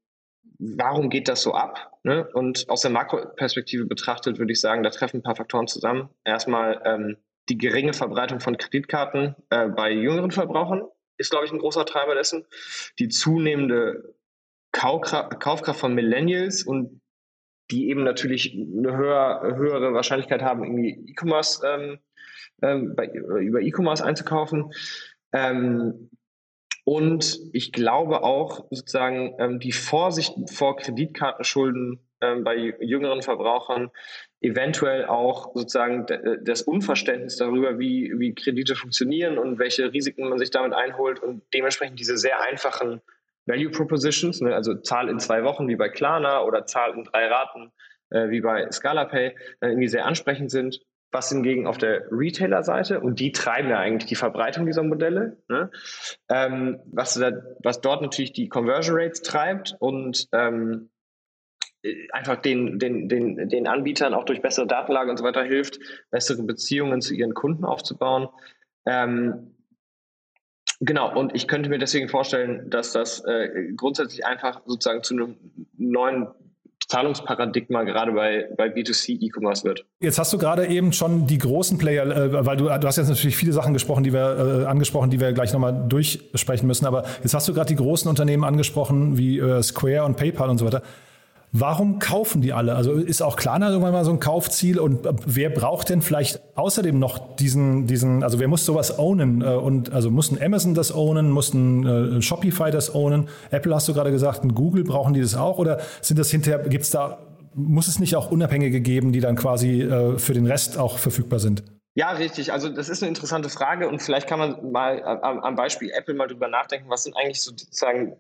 warum 0.58 1.10
geht 1.10 1.28
das 1.28 1.42
so 1.42 1.54
ab? 1.54 1.92
Ne? 2.02 2.28
Und 2.32 2.68
aus 2.68 2.82
der 2.82 2.90
Makroperspektive 2.90 3.86
betrachtet 3.86 4.38
würde 4.38 4.52
ich 4.52 4.60
sagen, 4.60 4.82
da 4.82 4.90
treffen 4.90 5.18
ein 5.18 5.22
paar 5.22 5.36
Faktoren 5.36 5.66
zusammen. 5.66 6.10
Erstmal 6.24 6.80
ähm, 6.84 7.16
die 7.48 7.58
geringe 7.58 7.92
Verbreitung 7.92 8.40
von 8.40 8.56
Kreditkarten 8.56 9.34
äh, 9.50 9.68
bei 9.68 9.90
jüngeren 9.90 10.30
Verbrauchern 10.30 10.82
ist, 11.16 11.30
glaube 11.30 11.46
ich, 11.46 11.52
ein 11.52 11.58
großer 11.58 11.84
Treiber 11.86 12.14
dessen. 12.14 12.44
Die 12.98 13.08
zunehmende 13.08 14.14
Kaufkraft 14.72 15.78
von 15.78 15.94
Millennials 15.94 16.64
und 16.64 17.00
die 17.70 17.88
eben 17.88 18.02
natürlich 18.02 18.52
eine 18.54 18.96
höher, 18.96 19.54
höhere 19.56 19.94
Wahrscheinlichkeit 19.94 20.42
haben, 20.42 20.64
irgendwie 20.64 21.12
E-Commerce 21.12 21.66
ähm, 21.66 21.98
ähm, 22.62 22.96
über 23.40 23.60
E-Commerce 23.60 24.04
einzukaufen. 24.04 24.72
Ähm, 25.32 26.10
und 26.85 27.40
ich 27.53 27.73
glaube 27.73 28.23
auch 28.23 28.66
sozusagen 28.70 29.35
ähm, 29.38 29.59
die 29.59 29.73
Vorsicht 29.73 30.35
vor 30.51 30.77
Kreditkartenschulden 30.77 31.99
ähm, 32.20 32.44
bei 32.44 32.75
jüngeren 32.81 33.23
Verbrauchern, 33.23 33.90
eventuell 34.40 35.07
auch 35.07 35.55
sozusagen 35.55 36.07
das 36.42 36.61
Unverständnis 36.61 37.37
darüber, 37.37 37.79
wie, 37.79 38.12
wie 38.18 38.35
Kredite 38.35 38.77
funktionieren 38.77 39.38
und 39.38 39.59
welche 39.59 39.92
Risiken 39.92 40.29
man 40.29 40.38
sich 40.38 40.51
damit 40.51 40.75
einholt 40.75 41.20
und 41.20 41.42
dementsprechend 41.55 41.99
diese 41.99 42.18
sehr 42.18 42.42
einfachen 42.42 43.01
Value 43.47 43.70
Propositions, 43.70 44.40
ne, 44.40 44.55
also 44.55 44.75
Zahl 44.75 45.09
in 45.09 45.18
zwei 45.18 45.44
Wochen 45.44 45.68
wie 45.68 45.77
bei 45.77 45.88
Klarna 45.88 46.42
oder 46.42 46.66
Zahl 46.66 46.94
in 46.94 47.05
drei 47.05 47.27
Raten 47.27 47.73
äh, 48.11 48.29
wie 48.31 48.40
bei 48.40 48.70
ScalaPay, 48.70 49.35
dann 49.61 49.70
irgendwie 49.70 49.88
sehr 49.88 50.07
ansprechend 50.07 50.51
sind. 50.51 50.81
Was 51.14 51.29
hingegen 51.29 51.68
auf 51.68 51.79
der 51.79 52.09
Retailer-Seite, 52.11 52.98
und 52.98 53.20
die 53.20 53.31
treiben 53.31 53.70
ja 53.70 53.79
eigentlich 53.79 54.09
die 54.09 54.16
Verbreitung 54.16 54.66
dieser 54.66 54.83
Modelle, 54.83 55.38
ne, 55.48 55.70
ähm, 56.29 56.81
was, 56.87 57.14
da, 57.14 57.31
was 57.62 57.81
dort 57.81 58.03
natürlich 58.03 58.33
die 58.33 58.48
Conversion 58.48 58.96
Rates 58.98 59.22
treibt 59.22 59.77
und 59.79 60.27
ähm, 60.33 60.90
einfach 62.11 62.37
den, 62.37 62.81
den, 62.81 63.09
den, 63.09 63.48
den 63.48 63.68
Anbietern 63.68 64.12
auch 64.12 64.24
durch 64.24 64.42
bessere 64.42 64.66
Datenlage 64.66 65.11
und 65.11 65.18
so 65.18 65.24
weiter 65.24 65.44
hilft, 65.44 65.79
bessere 66.11 66.42
Beziehungen 66.42 67.00
zu 67.00 67.14
ihren 67.14 67.35
Kunden 67.35 67.64
aufzubauen. 67.64 68.29
Ähm, 68.85 69.55
Genau, 70.81 71.16
und 71.16 71.35
ich 71.35 71.46
könnte 71.46 71.70
mir 71.70 71.79
deswegen 71.79 72.09
vorstellen, 72.09 72.68
dass 72.68 72.92
das 72.92 73.24
äh, 73.24 73.72
grundsätzlich 73.77 74.27
einfach 74.27 74.61
sozusagen 74.66 75.05
zu 75.05 75.14
einem 75.14 75.37
neuen 75.79 76.27
Zahlungsparadigma 76.88 77.83
gerade 77.83 78.12
bei, 78.12 78.49
bei 78.57 78.66
B2C 78.66 79.20
E-Commerce 79.20 79.64
wird. 79.64 79.85
Jetzt 80.01 80.18
hast 80.18 80.33
du 80.33 80.38
gerade 80.38 80.66
eben 80.66 80.92
schon 80.92 81.27
die 81.27 81.38
großen 81.38 81.79
Player, 81.79 82.05
äh, 82.07 82.47
weil 82.47 82.57
du, 82.57 82.64
du 82.64 82.87
hast 82.87 82.97
jetzt 82.97 83.09
natürlich 83.09 83.37
viele 83.37 83.53
Sachen 83.53 83.73
gesprochen, 83.73 84.05
die 84.05 84.12
wir 84.12 84.62
äh, 84.62 84.66
angesprochen, 84.66 85.11
die 85.11 85.20
wir 85.20 85.33
gleich 85.33 85.53
nochmal 85.53 85.87
durchsprechen 85.88 86.66
müssen, 86.66 86.87
aber 86.87 87.05
jetzt 87.23 87.35
hast 87.35 87.49
du 87.49 87.55
gerade 87.55 87.68
die 87.68 87.77
großen 87.77 88.09
Unternehmen 88.09 88.44
angesprochen, 88.44 89.16
wie 89.18 89.38
äh, 89.38 89.62
Square 89.62 90.05
und 90.05 90.16
PayPal 90.16 90.51
und 90.51 90.59
so 90.59 90.66
weiter. 90.66 90.83
Warum 91.56 92.00
kaufen 92.00 92.42
die 92.42 92.52
alle? 92.52 92.74
Also 92.74 92.94
ist 92.94 93.22
auch 93.22 93.36
Klarna 93.36 93.70
irgendwann 93.70 93.92
mal 93.92 94.04
so 94.04 94.10
ein 94.10 94.18
Kaufziel 94.18 94.80
und 94.80 95.06
wer 95.24 95.50
braucht 95.50 95.88
denn 95.88 96.02
vielleicht 96.02 96.42
außerdem 96.56 96.98
noch 96.98 97.36
diesen, 97.36 97.86
diesen, 97.86 98.24
also 98.24 98.40
wer 98.40 98.48
muss 98.48 98.64
sowas 98.64 98.98
ownen? 98.98 99.40
Äh, 99.40 99.54
und 99.54 99.92
also 99.92 100.10
muss 100.10 100.32
ein 100.32 100.42
Amazon 100.42 100.74
das 100.74 100.92
ownen, 100.92 101.30
muss 101.30 101.54
ein 101.54 102.16
äh, 102.16 102.22
Shopify 102.22 102.72
das 102.72 102.92
ownen? 102.92 103.28
Apple 103.52 103.72
hast 103.72 103.86
du 103.86 103.94
gerade 103.94 104.10
gesagt, 104.10 104.42
ein 104.42 104.52
Google 104.56 104.82
brauchen 104.82 105.14
die 105.14 105.20
das 105.20 105.36
auch 105.36 105.58
oder 105.58 105.78
sind 106.00 106.18
das 106.18 106.28
hinterher, 106.28 106.58
gibt's 106.68 106.90
da, 106.90 107.18
muss 107.54 107.86
es 107.86 108.00
nicht 108.00 108.16
auch 108.16 108.32
Unabhängige 108.32 108.80
geben, 108.80 109.12
die 109.12 109.20
dann 109.20 109.36
quasi 109.36 109.82
äh, 109.82 110.18
für 110.18 110.34
den 110.34 110.46
Rest 110.46 110.76
auch 110.76 110.98
verfügbar 110.98 111.38
sind? 111.38 111.62
Ja, 111.94 112.10
richtig. 112.10 112.52
Also 112.52 112.68
das 112.68 112.88
ist 112.88 113.04
eine 113.04 113.10
interessante 113.10 113.48
Frage 113.48 113.88
und 113.88 114.02
vielleicht 114.02 114.26
kann 114.26 114.40
man 114.40 114.72
mal 114.72 115.00
am 115.04 115.54
Beispiel 115.54 115.92
Apple 115.96 116.14
mal 116.14 116.26
drüber 116.26 116.48
nachdenken, 116.48 116.90
was 116.90 117.04
sind 117.04 117.16
eigentlich 117.16 117.42
sozusagen 117.42 118.16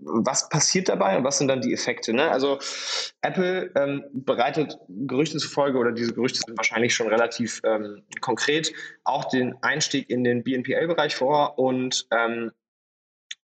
was 0.00 0.48
passiert 0.48 0.88
dabei 0.88 1.16
und 1.16 1.24
was 1.24 1.38
sind 1.38 1.48
dann 1.48 1.60
die 1.60 1.72
Effekte? 1.72 2.12
Ne? 2.12 2.30
Also 2.30 2.58
Apple 3.22 3.70
ähm, 3.74 4.04
bereitet 4.12 4.78
Gerüchten 4.88 5.38
zufolge, 5.40 5.78
oder 5.78 5.92
diese 5.92 6.12
Gerüchte 6.12 6.40
sind 6.44 6.56
wahrscheinlich 6.56 6.94
schon 6.94 7.08
relativ 7.08 7.60
ähm, 7.64 8.02
konkret, 8.20 8.72
auch 9.04 9.24
den 9.24 9.54
Einstieg 9.62 10.10
in 10.10 10.24
den 10.24 10.42
BNPL-Bereich 10.42 11.16
vor. 11.16 11.58
Und 11.58 12.06
ähm, 12.10 12.52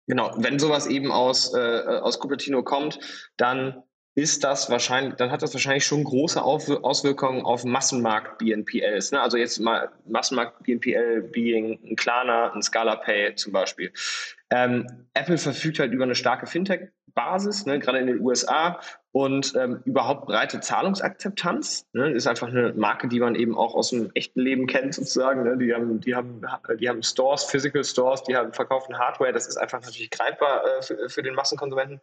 genau, 0.08 0.34
wenn 0.38 0.60
sowas 0.60 0.88
eben 0.88 1.12
aus, 1.12 1.54
äh, 1.54 1.58
aus 1.58 2.20
Cupertino 2.20 2.64
kommt, 2.64 3.00
dann 3.38 3.84
ist 4.16 4.44
das 4.44 4.70
wahrscheinlich, 4.70 5.16
dann 5.16 5.32
hat 5.32 5.42
das 5.42 5.54
wahrscheinlich 5.54 5.86
schon 5.86 6.04
große 6.04 6.42
Auswirkungen 6.42 7.44
auf 7.44 7.64
Massenmarkt 7.64 8.38
BNPLs. 8.38 9.12
Ne? 9.12 9.20
Also 9.20 9.38
jetzt 9.38 9.60
mal 9.60 9.92
Massenmarkt 10.06 10.62
BNPL 10.64 11.30
being 11.32 11.80
ein 11.84 11.96
Klarna, 11.96 12.52
ein 12.54 12.62
Scala 12.62 12.96
Pay 12.98 13.36
zum 13.36 13.54
Beispiel. 13.54 13.92
Ähm, 14.54 15.08
Apple 15.16 15.40
verfügt 15.40 15.80
halt 15.80 15.94
über 15.94 16.04
eine 16.04 16.14
starke 16.14 16.46
Fintech-Basis, 16.46 17.66
ne, 17.66 17.80
gerade 17.80 17.98
in 17.98 18.06
den 18.06 18.22
USA 18.22 18.80
und 19.12 19.56
ähm, 19.56 19.82
überhaupt 19.84 20.28
breite 20.28 20.60
Zahlungsakzeptanz. 20.60 21.88
Ne, 21.94 22.12
ist 22.12 22.28
einfach 22.28 22.50
eine 22.50 22.72
Marke, 22.74 23.08
die 23.08 23.20
man 23.20 23.34
eben 23.34 23.58
auch 23.58 23.74
aus 23.74 23.90
dem 23.90 24.12
echten 24.14 24.40
Leben 24.40 24.68
kennt 24.68 24.94
sozusagen. 24.94 25.42
Ne? 25.42 25.58
Die 25.58 25.74
haben, 25.74 26.00
die 26.02 26.14
haben, 26.14 26.42
die 26.80 26.88
haben 26.88 27.02
Stores, 27.02 27.46
Physical 27.46 27.84
Stores, 27.84 28.22
die 28.24 28.36
haben 28.36 28.54
verkaufen 28.54 29.00
Hardware. 29.00 29.34
Das 29.34 29.48
ist 29.48 29.58
einfach 29.58 29.82
natürlich 29.82 30.12
greifbar 30.12 30.64
äh, 30.66 30.82
für, 30.84 31.10
für, 31.10 31.24
den 31.24 31.34
Massenkonsumenten. 31.34 32.00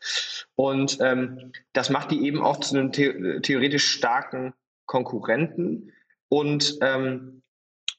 Und 0.56 0.98
ähm, 1.00 1.52
das 1.72 1.88
macht 1.88 2.10
die 2.10 2.26
eben 2.26 2.42
auch 2.42 2.58
zu 2.58 2.76
einem 2.76 2.92
the 2.92 3.40
theoretisch 3.42 3.86
starken 3.86 4.54
Konkurrenten. 4.86 5.92
Und 6.28 6.78
ähm, 6.82 7.42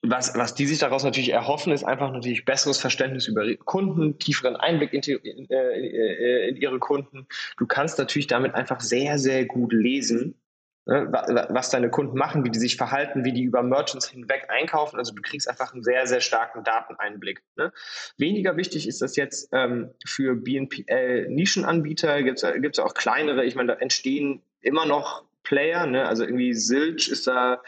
was, 0.01 0.35
was 0.35 0.55
die 0.55 0.65
sich 0.65 0.79
daraus 0.79 1.03
natürlich 1.03 1.31
erhoffen, 1.31 1.71
ist 1.71 1.83
einfach 1.83 2.11
natürlich 2.11 2.43
besseres 2.45 2.79
Verständnis 2.79 3.27
über 3.27 3.45
Kunden, 3.57 4.17
tieferen 4.17 4.55
Einblick 4.55 4.93
in, 4.93 5.01
in, 5.01 5.49
äh, 5.49 6.49
in 6.49 6.55
ihre 6.55 6.79
Kunden. 6.79 7.27
Du 7.57 7.67
kannst 7.67 7.99
natürlich 7.99 8.27
damit 8.27 8.55
einfach 8.55 8.81
sehr, 8.81 9.19
sehr 9.19 9.45
gut 9.45 9.73
lesen, 9.73 10.41
ne, 10.87 11.07
was 11.49 11.69
deine 11.69 11.91
Kunden 11.91 12.17
machen, 12.17 12.43
wie 12.43 12.49
die 12.49 12.57
sich 12.57 12.77
verhalten, 12.77 13.25
wie 13.25 13.33
die 13.33 13.43
über 13.43 13.61
Merchants 13.61 14.09
hinweg 14.09 14.47
einkaufen. 14.49 14.97
Also 14.97 15.13
du 15.13 15.21
kriegst 15.21 15.47
einfach 15.47 15.73
einen 15.73 15.83
sehr, 15.83 16.07
sehr 16.07 16.21
starken 16.21 16.63
Dateneinblick. 16.63 17.43
Ne? 17.55 17.71
Weniger 18.17 18.57
wichtig 18.57 18.87
ist 18.87 19.03
das 19.03 19.15
jetzt 19.15 19.49
ähm, 19.51 19.91
für 20.03 20.35
BNPL-Nischenanbieter, 20.35 22.23
gibt 22.23 22.43
es 22.43 22.79
auch 22.79 22.95
kleinere. 22.95 23.45
Ich 23.45 23.55
meine, 23.55 23.73
da 23.73 23.79
entstehen 23.79 24.41
immer 24.61 24.87
noch 24.87 25.25
Player, 25.51 25.85
ne? 25.85 26.07
also 26.07 26.23
irgendwie 26.23 26.53
Zilch 26.53 27.09
ist 27.09 27.27
da, 27.27 27.61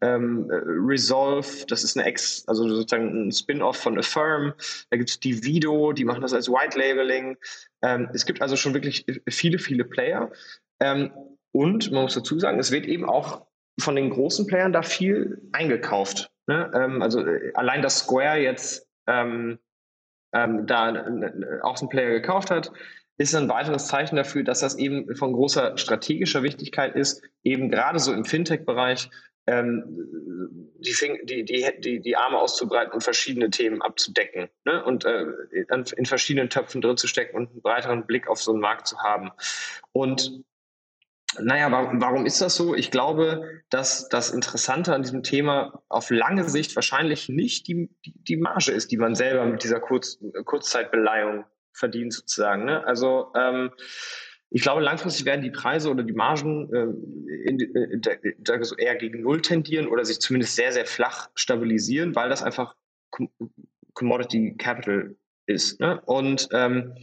ähm, 0.00 0.46
Resolve, 0.48 1.66
das 1.66 1.82
ist 1.82 1.96
eine 1.96 2.06
Ex, 2.06 2.44
also 2.46 2.68
sozusagen 2.68 3.26
ein 3.26 3.32
Spin-off 3.32 3.76
von 3.76 3.98
Affirm, 3.98 4.54
da 4.90 4.96
gibt 4.96 5.10
es 5.10 5.18
Divido, 5.18 5.92
die 5.92 6.04
machen 6.04 6.22
das 6.22 6.32
als 6.32 6.48
White 6.48 6.78
Labeling. 6.78 7.36
Ähm, 7.82 8.08
es 8.14 8.24
gibt 8.24 8.40
also 8.40 8.54
schon 8.54 8.72
wirklich 8.72 9.04
viele, 9.28 9.58
viele 9.58 9.84
Player. 9.84 10.30
Ähm, 10.78 11.10
und 11.50 11.90
man 11.90 12.02
muss 12.02 12.14
dazu 12.14 12.38
sagen, 12.38 12.60
es 12.60 12.70
wird 12.70 12.86
eben 12.86 13.04
auch 13.04 13.44
von 13.80 13.96
den 13.96 14.10
großen 14.10 14.46
Playern 14.46 14.72
da 14.72 14.82
viel 14.82 15.42
eingekauft. 15.50 16.30
Ne? 16.46 16.70
Ähm, 16.72 17.02
also 17.02 17.26
äh, 17.26 17.52
allein 17.54 17.82
das 17.82 17.98
Square 17.98 18.38
jetzt 18.38 18.88
ähm, 19.08 19.58
ähm, 20.32 20.68
da 20.68 21.04
auch 21.62 21.76
so 21.76 21.86
ein 21.86 21.88
Player 21.88 22.10
gekauft 22.10 22.52
hat, 22.52 22.70
ist 23.16 23.34
ein 23.34 23.48
weiteres 23.48 23.86
Zeichen 23.86 24.16
dafür, 24.16 24.42
dass 24.42 24.60
das 24.60 24.76
eben 24.76 25.14
von 25.16 25.32
großer 25.32 25.78
strategischer 25.78 26.42
Wichtigkeit 26.42 26.96
ist, 26.96 27.22
eben 27.42 27.70
gerade 27.70 27.98
so 27.98 28.12
im 28.12 28.24
Fintech-Bereich 28.24 29.10
ähm, 29.46 29.84
die, 30.78 31.44
die, 31.44 31.44
die, 31.78 32.00
die, 32.00 32.16
Arme 32.16 32.38
auszubreiten 32.38 32.92
und 32.92 33.02
verschiedene 33.02 33.50
Themen 33.50 33.82
abzudecken 33.82 34.48
ne? 34.64 34.82
und 34.84 35.04
äh, 35.04 35.26
in 35.96 36.06
verschiedenen 36.06 36.48
Töpfen 36.48 36.80
drin 36.80 36.96
zu 36.96 37.06
stecken 37.06 37.36
und 37.36 37.50
einen 37.50 37.62
breiteren 37.62 38.06
Blick 38.06 38.26
auf 38.28 38.40
so 38.42 38.52
einen 38.52 38.60
Markt 38.60 38.86
zu 38.86 38.98
haben. 38.98 39.30
Und 39.92 40.44
naja, 41.38 41.70
warum, 41.70 42.00
warum 42.00 42.26
ist 42.26 42.40
das 42.40 42.54
so? 42.54 42.74
Ich 42.74 42.90
glaube, 42.90 43.62
dass 43.68 44.08
das 44.08 44.30
Interessante 44.30 44.94
an 44.94 45.02
diesem 45.02 45.22
Thema 45.22 45.82
auf 45.88 46.10
lange 46.10 46.48
Sicht 46.48 46.74
wahrscheinlich 46.76 47.28
nicht 47.28 47.66
die, 47.66 47.90
die, 48.04 48.36
Marge 48.36 48.70
ist, 48.70 48.92
die 48.92 48.96
man 48.96 49.14
selber 49.14 49.44
mit 49.44 49.64
dieser 49.64 49.80
Kurz, 49.80 50.18
Kurzzeitbeleihung 50.44 51.44
verdient 51.74 52.12
sozusagen. 52.12 52.64
Ne? 52.64 52.84
Also 52.86 53.32
ähm, 53.36 53.70
ich 54.50 54.62
glaube, 54.62 54.82
langfristig 54.82 55.26
werden 55.26 55.42
die 55.42 55.50
Preise 55.50 55.90
oder 55.90 56.04
die 56.04 56.12
Margen 56.12 56.72
äh, 56.72 57.48
in, 57.48 57.58
in, 57.58 58.02
in, 58.02 58.64
so 58.64 58.76
eher 58.76 58.94
gegen 58.94 59.22
Null 59.22 59.42
tendieren 59.42 59.88
oder 59.88 60.04
sich 60.04 60.20
zumindest 60.20 60.54
sehr, 60.54 60.72
sehr 60.72 60.86
flach 60.86 61.28
stabilisieren, 61.34 62.14
weil 62.14 62.28
das 62.28 62.42
einfach 62.42 62.76
Commodity 63.94 64.56
Capital 64.56 65.16
ist. 65.46 65.80
Ne? 65.80 66.00
Und 66.04 66.48
ähm, 66.52 66.94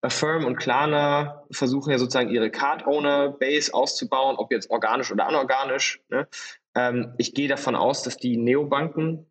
Affirm 0.00 0.44
und 0.44 0.56
Klarna 0.56 1.44
versuchen 1.50 1.92
ja 1.92 1.98
sozusagen 1.98 2.30
ihre 2.30 2.50
Card-Owner-Base 2.50 3.72
auszubauen, 3.72 4.36
ob 4.36 4.50
jetzt 4.50 4.70
organisch 4.70 5.12
oder 5.12 5.26
anorganisch. 5.26 6.00
Ne? 6.08 6.28
Ähm, 6.74 7.14
ich 7.18 7.34
gehe 7.34 7.48
davon 7.48 7.76
aus, 7.76 8.02
dass 8.02 8.16
die 8.16 8.36
Neobanken 8.36 9.26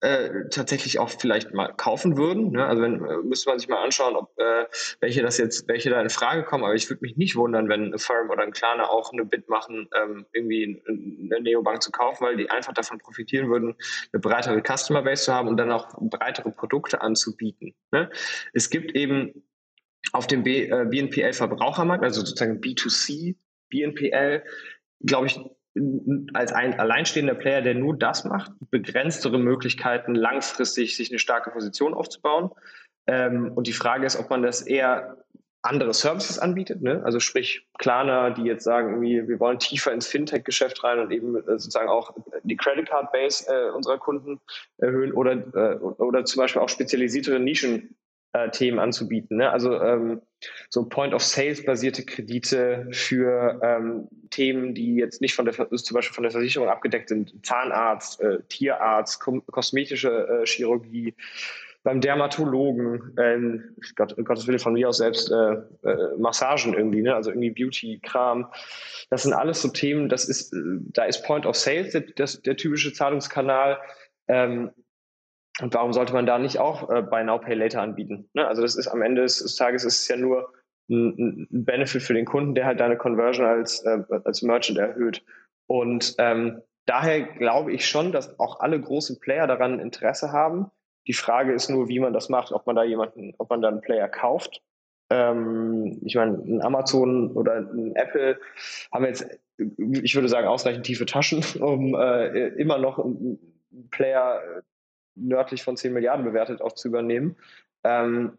äh, 0.00 0.48
tatsächlich 0.50 0.98
auch 0.98 1.10
vielleicht 1.10 1.52
mal 1.52 1.72
kaufen 1.76 2.16
würden. 2.16 2.52
Ne? 2.52 2.64
Also 2.64 2.82
wenn, 2.82 3.04
äh, 3.04 3.16
müsste 3.24 3.50
man 3.50 3.58
sich 3.58 3.68
mal 3.68 3.82
anschauen, 3.82 4.14
ob 4.14 4.38
äh, 4.38 4.66
welche 5.00 5.22
das 5.22 5.38
jetzt, 5.38 5.68
welche 5.68 5.90
da 5.90 6.00
in 6.00 6.10
Frage 6.10 6.44
kommen. 6.44 6.64
Aber 6.64 6.74
ich 6.74 6.88
würde 6.88 7.02
mich 7.02 7.16
nicht 7.16 7.36
wundern, 7.36 7.68
wenn 7.68 7.86
eine 7.86 7.98
Firm 7.98 8.30
oder 8.30 8.42
ein 8.42 8.52
Klarna 8.52 8.88
auch 8.88 9.12
eine 9.12 9.24
Bit 9.24 9.48
machen, 9.48 9.88
ähm, 9.96 10.26
irgendwie 10.32 10.82
eine 10.86 11.40
Neobank 11.40 11.82
zu 11.82 11.90
kaufen, 11.90 12.24
weil 12.24 12.36
die 12.36 12.50
einfach 12.50 12.72
davon 12.72 12.98
profitieren 12.98 13.50
würden, 13.50 13.74
eine 14.12 14.20
breitere 14.20 14.62
Customer 14.62 15.02
Base 15.02 15.24
zu 15.24 15.34
haben 15.34 15.48
und 15.48 15.56
dann 15.56 15.72
auch 15.72 15.88
breitere 15.98 16.50
Produkte 16.50 17.00
anzubieten. 17.00 17.74
Ne? 17.90 18.10
Es 18.52 18.70
gibt 18.70 18.94
eben 18.94 19.44
auf 20.12 20.26
dem 20.26 20.44
B, 20.44 20.66
äh, 20.66 20.86
BNPL 20.88 21.32
Verbrauchermarkt, 21.32 22.04
also 22.04 22.20
sozusagen 22.20 22.60
B2C 22.60 23.36
BNPL, 23.68 24.42
glaube 25.00 25.26
ich, 25.26 25.40
als 26.34 26.52
ein 26.52 26.78
alleinstehender 26.78 27.34
Player, 27.34 27.62
der 27.62 27.74
nur 27.74 27.96
das 27.96 28.24
macht, 28.24 28.52
begrenztere 28.70 29.38
Möglichkeiten, 29.38 30.14
langfristig 30.14 30.96
sich 30.96 31.10
eine 31.10 31.18
starke 31.18 31.50
Position 31.50 31.94
aufzubauen. 31.94 32.50
Ähm, 33.06 33.52
und 33.54 33.66
die 33.66 33.72
Frage 33.72 34.06
ist, 34.06 34.16
ob 34.16 34.30
man 34.30 34.42
das 34.42 34.62
eher 34.62 35.16
andere 35.62 35.92
Services 35.92 36.38
anbietet, 36.38 36.82
ne? 36.82 37.02
also 37.04 37.18
sprich 37.18 37.66
Klarna, 37.78 38.30
die 38.30 38.42
jetzt 38.42 38.64
sagen, 38.64 39.02
wir 39.02 39.40
wollen 39.40 39.58
tiefer 39.58 39.92
ins 39.92 40.06
Fintech-Geschäft 40.06 40.84
rein 40.84 41.00
und 41.00 41.10
eben 41.10 41.36
äh, 41.36 41.42
sozusagen 41.42 41.88
auch 41.88 42.14
die 42.44 42.56
Credit 42.56 42.88
Card 42.88 43.10
Base 43.12 43.44
äh, 43.48 43.70
unserer 43.70 43.98
Kunden 43.98 44.40
erhöhen 44.78 45.12
oder, 45.12 45.32
äh, 45.32 45.78
oder 45.78 46.24
zum 46.24 46.42
Beispiel 46.42 46.62
auch 46.62 46.68
spezialisiertere 46.68 47.40
Nischen 47.40 47.96
äh, 48.32 48.50
Themen 48.50 48.78
anzubieten. 48.78 49.38
Ne? 49.38 49.50
Also 49.50 49.80
ähm, 49.80 50.22
so 50.70 50.88
Point-of-Sales-basierte 50.88 52.04
Kredite 52.04 52.88
für 52.92 53.60
ähm, 53.62 54.08
Themen, 54.30 54.74
die 54.74 54.96
jetzt 54.96 55.20
nicht 55.20 55.34
von 55.34 55.44
der 55.44 55.54
zum 55.54 55.94
Beispiel 55.94 56.14
von 56.14 56.22
der 56.22 56.30
Versicherung 56.30 56.68
abgedeckt 56.68 57.08
sind, 57.08 57.34
Zahnarzt, 57.44 58.20
äh, 58.20 58.38
Tierarzt, 58.48 59.20
kosmetische 59.20 60.42
äh, 60.42 60.46
Chirurgie, 60.46 61.14
beim 61.84 62.00
Dermatologen, 62.00 63.14
ähm, 63.18 63.76
Gott, 63.96 64.14
Gottes 64.24 64.46
Wille 64.46 64.58
von 64.58 64.74
mir 64.74 64.88
aus 64.88 64.98
selbst 64.98 65.30
äh, 65.30 65.88
äh, 65.88 66.16
Massagen 66.18 66.74
irgendwie, 66.74 67.02
ne? 67.02 67.14
also 67.14 67.30
irgendwie 67.30 67.50
Beauty-Kram. 67.50 68.52
Das 69.10 69.22
sind 69.22 69.32
alles 69.32 69.62
so 69.62 69.68
Themen, 69.68 70.08
das 70.08 70.28
ist, 70.28 70.52
äh, 70.52 70.58
da 70.92 71.04
ist 71.04 71.24
Point 71.24 71.46
of 71.46 71.56
Sales 71.56 71.92
der, 71.92 72.02
der, 72.02 72.28
der 72.44 72.56
typische 72.56 72.92
Zahlungskanal. 72.92 73.78
Ähm, 74.26 74.70
und 75.60 75.74
warum 75.74 75.92
sollte 75.92 76.12
man 76.12 76.26
da 76.26 76.38
nicht 76.38 76.58
auch 76.58 76.88
äh, 76.90 77.02
Buy 77.02 77.24
Now 77.24 77.38
Pay 77.38 77.54
Later 77.54 77.82
anbieten? 77.82 78.28
Ne? 78.34 78.46
Also 78.46 78.62
das 78.62 78.76
ist 78.76 78.88
am 78.88 79.02
Ende 79.02 79.22
des, 79.22 79.38
des 79.38 79.56
Tages 79.56 79.84
ist 79.84 80.02
es 80.02 80.08
ja 80.08 80.16
nur 80.16 80.52
ein, 80.88 81.46
ein, 81.50 81.64
Benefit 81.64 82.02
für 82.02 82.14
den 82.14 82.24
Kunden, 82.24 82.54
der 82.54 82.66
halt 82.66 82.80
deine 82.80 82.96
Conversion 82.96 83.46
als, 83.46 83.82
äh, 83.84 84.02
als 84.24 84.42
Merchant 84.42 84.78
erhöht. 84.78 85.24
Und 85.66 86.14
ähm, 86.18 86.62
daher 86.86 87.22
glaube 87.22 87.72
ich 87.72 87.86
schon, 87.86 88.12
dass 88.12 88.38
auch 88.38 88.60
alle 88.60 88.80
großen 88.80 89.18
Player 89.20 89.46
daran 89.46 89.80
Interesse 89.80 90.32
haben. 90.32 90.70
Die 91.06 91.12
Frage 91.12 91.52
ist 91.52 91.68
nur, 91.68 91.88
wie 91.88 92.00
man 92.00 92.12
das 92.12 92.28
macht, 92.28 92.52
ob 92.52 92.66
man 92.66 92.76
da 92.76 92.84
jemanden, 92.84 93.34
ob 93.38 93.50
man 93.50 93.60
da 93.60 93.68
einen 93.68 93.80
Player 93.80 94.08
kauft. 94.08 94.62
Ähm, 95.10 96.00
ich 96.04 96.14
meine, 96.14 96.34
ein 96.38 96.62
Amazon 96.62 97.32
oder 97.32 97.56
ein 97.56 97.96
Apple 97.96 98.38
haben 98.92 99.04
jetzt, 99.06 99.26
ich 99.56 100.14
würde 100.14 100.28
sagen, 100.28 100.46
ausreichend 100.46 100.86
tiefe 100.86 101.06
Taschen, 101.06 101.44
um 101.60 101.94
äh, 101.94 102.48
immer 102.48 102.78
noch 102.78 102.98
einen 102.98 103.38
Player 103.90 104.40
nördlich 105.20 105.62
von 105.62 105.76
10 105.76 105.92
Milliarden 105.92 106.24
bewertet 106.24 106.60
auch 106.62 106.72
zu 106.72 106.88
übernehmen. 106.88 107.36
Ähm, 107.84 108.38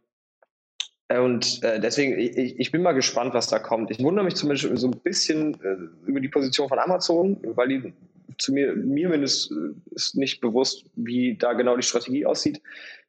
und 1.11 1.63
äh, 1.63 1.79
deswegen, 1.79 2.19
ich, 2.19 2.59
ich 2.59 2.71
bin 2.71 2.83
mal 2.83 2.91
gespannt, 2.91 3.33
was 3.33 3.47
da 3.47 3.57
kommt. 3.57 3.89
Ich 3.89 3.99
wundere 3.99 4.25
mich 4.25 4.35
zumindest 4.35 4.77
so 4.77 4.87
ein 4.87 4.99
bisschen 4.99 5.55
äh, 5.63 6.07
über 6.07 6.19
die 6.19 6.27
Position 6.27 6.69
von 6.69 6.77
Amazon, 6.77 7.39
weil 7.55 7.67
die 7.67 7.93
zu 8.37 8.53
mir, 8.53 8.75
mir 8.75 9.09
mindestens 9.09 9.57
äh, 9.57 9.95
ist 9.95 10.15
nicht 10.15 10.39
bewusst, 10.39 10.85
wie 10.95 11.35
da 11.35 11.53
genau 11.53 11.75
die 11.75 11.83
Strategie 11.83 12.27
aussieht. 12.27 12.61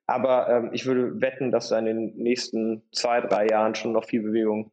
Aber 0.06 0.48
ähm, 0.48 0.70
ich 0.72 0.86
würde 0.86 1.20
wetten, 1.20 1.52
dass 1.52 1.68
da 1.68 1.78
in 1.78 1.84
den 1.84 2.16
nächsten 2.16 2.82
zwei, 2.92 3.20
drei 3.20 3.46
Jahren 3.46 3.74
schon 3.74 3.92
noch 3.92 4.06
viel 4.06 4.22
Bewegung 4.22 4.72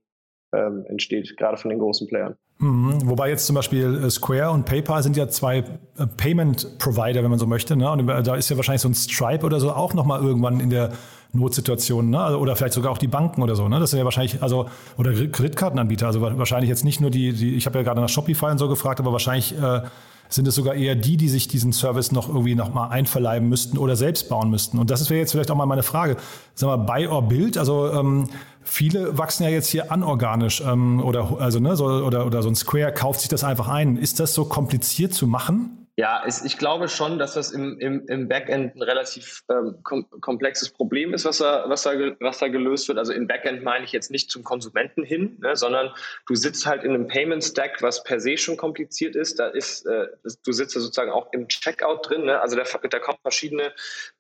ähm, 0.54 0.86
entsteht, 0.88 1.36
gerade 1.38 1.58
von 1.58 1.70
den 1.70 1.80
großen 1.80 2.08
Playern. 2.08 2.38
Mhm. 2.60 3.08
Wobei 3.08 3.30
jetzt 3.30 3.46
zum 3.46 3.56
Beispiel 3.56 4.04
äh, 4.04 4.10
Square 4.10 4.52
und 4.52 4.66
PayPal 4.66 5.04
sind 5.04 5.16
ja 5.16 5.28
zwei 5.28 5.58
äh, 5.58 6.08
Payment-Provider, 6.18 7.22
wenn 7.22 7.30
man 7.30 7.40
so 7.40 7.46
möchte. 7.46 7.76
Ne? 7.76 7.90
Und 7.92 8.08
da 8.08 8.36
ist 8.36 8.50
ja 8.50 8.58
wahrscheinlich 8.58 8.82
so 8.82 8.90
ein 8.90 8.96
Stripe 8.96 9.46
oder 9.46 9.60
so 9.60 9.72
auch 9.72 9.94
nochmal 9.94 10.24
irgendwann 10.24 10.60
in 10.60 10.70
der 10.70 10.92
Notsituation, 11.34 12.10
ne? 12.10 12.20
Also, 12.20 12.40
oder 12.40 12.56
vielleicht 12.56 12.74
sogar 12.74 12.92
auch 12.92 12.98
die 12.98 13.08
Banken 13.08 13.44
oder 13.44 13.56
so. 13.56 13.68
Ne? 13.68 13.80
Das 13.80 13.92
sind 13.92 14.00
ja 14.00 14.06
wahrscheinlich, 14.06 14.42
also, 14.42 14.68
oder 14.98 15.12
Kreditkartenanbieter. 15.14 16.08
Also 16.08 16.22
wahrscheinlich 16.22 16.70
jetzt 16.70 16.86
nicht 16.86 17.02
nur 17.02 17.12
die, 17.12 17.34
die 17.34 17.56
ich 17.56 17.66
habe 17.66 17.78
ja 17.78 17.84
gerade 17.84 18.02
nach 18.02 18.10
Shopify 18.10 18.48
und 18.48 18.58
so 18.58 18.70
gefragt, 18.70 19.00
aber 19.00 19.12
wahrscheinlich 19.12 19.54
äh, 19.62 19.82
sind 20.30 20.48
es 20.48 20.56
sogar 20.56 20.76
eher 20.76 20.96
die, 20.96 21.18
die 21.18 21.30
sich 21.30 21.48
diesen 21.48 21.74
Service 21.74 22.12
noch 22.12 22.28
irgendwie 22.28 22.56
noch 22.56 22.74
mal 22.74 22.88
einverleiben 22.88 23.48
müssten 23.48 23.78
oder 23.78 23.96
selbst 23.96 24.30
bauen 24.30 24.50
müssten. 24.50 24.78
Und 24.80 24.90
das 24.90 25.10
wäre 25.10 25.20
jetzt 25.20 25.32
vielleicht 25.32 25.52
auch 25.52 25.56
mal 25.56 25.66
meine 25.66 25.84
Frage. 25.84 26.18
Sag 26.54 26.68
mal, 26.68 26.78
Buy 26.78 27.08
or 27.08 27.22
Build, 27.22 27.58
also 27.58 27.92
ähm, 27.92 28.30
viele 28.68 29.18
wachsen 29.18 29.44
ja 29.44 29.50
jetzt 29.50 29.70
hier 29.70 29.92
anorganisch 29.92 30.62
ähm, 30.62 31.04
oder, 31.04 31.38
also, 31.40 31.60
ne, 31.60 31.76
so, 31.76 31.86
oder, 31.86 32.26
oder 32.26 32.44
so 32.44 32.50
ein 32.50 32.56
Square 32.56 32.94
kauft 32.94 33.22
sich 33.22 33.30
das 33.30 33.44
einfach 33.44 33.68
ein. 33.68 33.98
Ist 33.98 34.20
das 34.20 34.34
so 34.34 34.46
kompliziert 34.46 35.14
zu 35.14 35.28
machen? 35.28 35.88
Ja, 36.00 36.22
es, 36.28 36.46
ich 36.46 36.60
glaube 36.60 36.90
schon, 36.90 37.18
dass 37.18 37.34
das 37.34 37.52
im, 37.52 37.80
im, 37.80 38.06
im 38.08 38.28
Backend 38.28 38.76
ein 38.76 38.84
relativ 38.84 39.44
ähm, 39.50 39.80
kom 39.82 40.08
komplexes 40.22 40.70
Problem 40.70 41.12
ist, 41.12 41.26
was 41.26 41.40
da, 41.40 41.68
was, 41.70 41.82
da, 41.82 41.94
was 42.20 42.38
da 42.38 42.50
gelöst 42.50 42.88
wird. 42.88 43.00
Also 43.00 43.14
im 43.14 43.26
Backend 43.26 43.64
meine 43.64 43.84
ich 43.84 43.94
jetzt 43.94 44.12
nicht 44.12 44.30
zum 44.30 44.44
Konsumenten 44.44 45.04
hin, 45.04 45.40
ne, 45.42 45.56
sondern 45.56 45.90
du 46.28 46.36
sitzt 46.36 46.68
halt 46.68 46.84
in 46.84 46.94
einem 46.94 47.08
Payment 47.08 47.44
Stack, 47.44 47.82
was 47.82 48.04
per 48.04 48.20
se 48.20 48.38
schon 48.38 48.58
kompliziert 48.58 49.16
ist. 49.16 49.40
Da 49.40 49.48
ist, 49.48 49.88
äh, 49.88 50.06
du 50.46 50.52
sitzt 50.52 50.76
ja 50.76 50.82
sozusagen 50.82 51.10
auch 51.10 51.34
im 51.34 51.48
Checkout 51.48 52.08
drin. 52.08 52.26
Ne? 52.26 52.40
Also 52.40 52.56
da, 52.56 52.64
da 52.64 53.00
kommen 53.00 53.18
verschiedene 53.24 53.74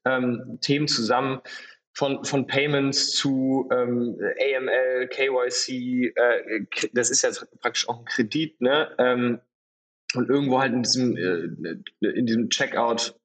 ähm, 0.03 0.57
Themen 0.61 0.87
zusammen 0.87 1.41
von, 1.97 2.23
von 2.23 2.45
Payments 2.45 3.11
zu 3.13 3.67
ähm, 3.71 4.19
AML, 4.19 5.07
KYC, 5.07 6.13
äh, 6.15 6.65
das 6.93 7.09
ist 7.09 7.23
ja 7.23 7.29
praktisch 7.59 7.89
auch 7.89 7.97
ein 7.97 8.05
Kredit, 8.05 8.61
ne? 8.61 8.89
Ähm, 8.99 9.39
und 10.13 10.29
irgendwo 10.29 10.59
halt 10.59 10.73
in 10.73 10.83
diesem, 10.83 11.17
äh, 11.17 12.07
in 12.07 12.27
diesem 12.27 12.49
Checkout 12.49 13.15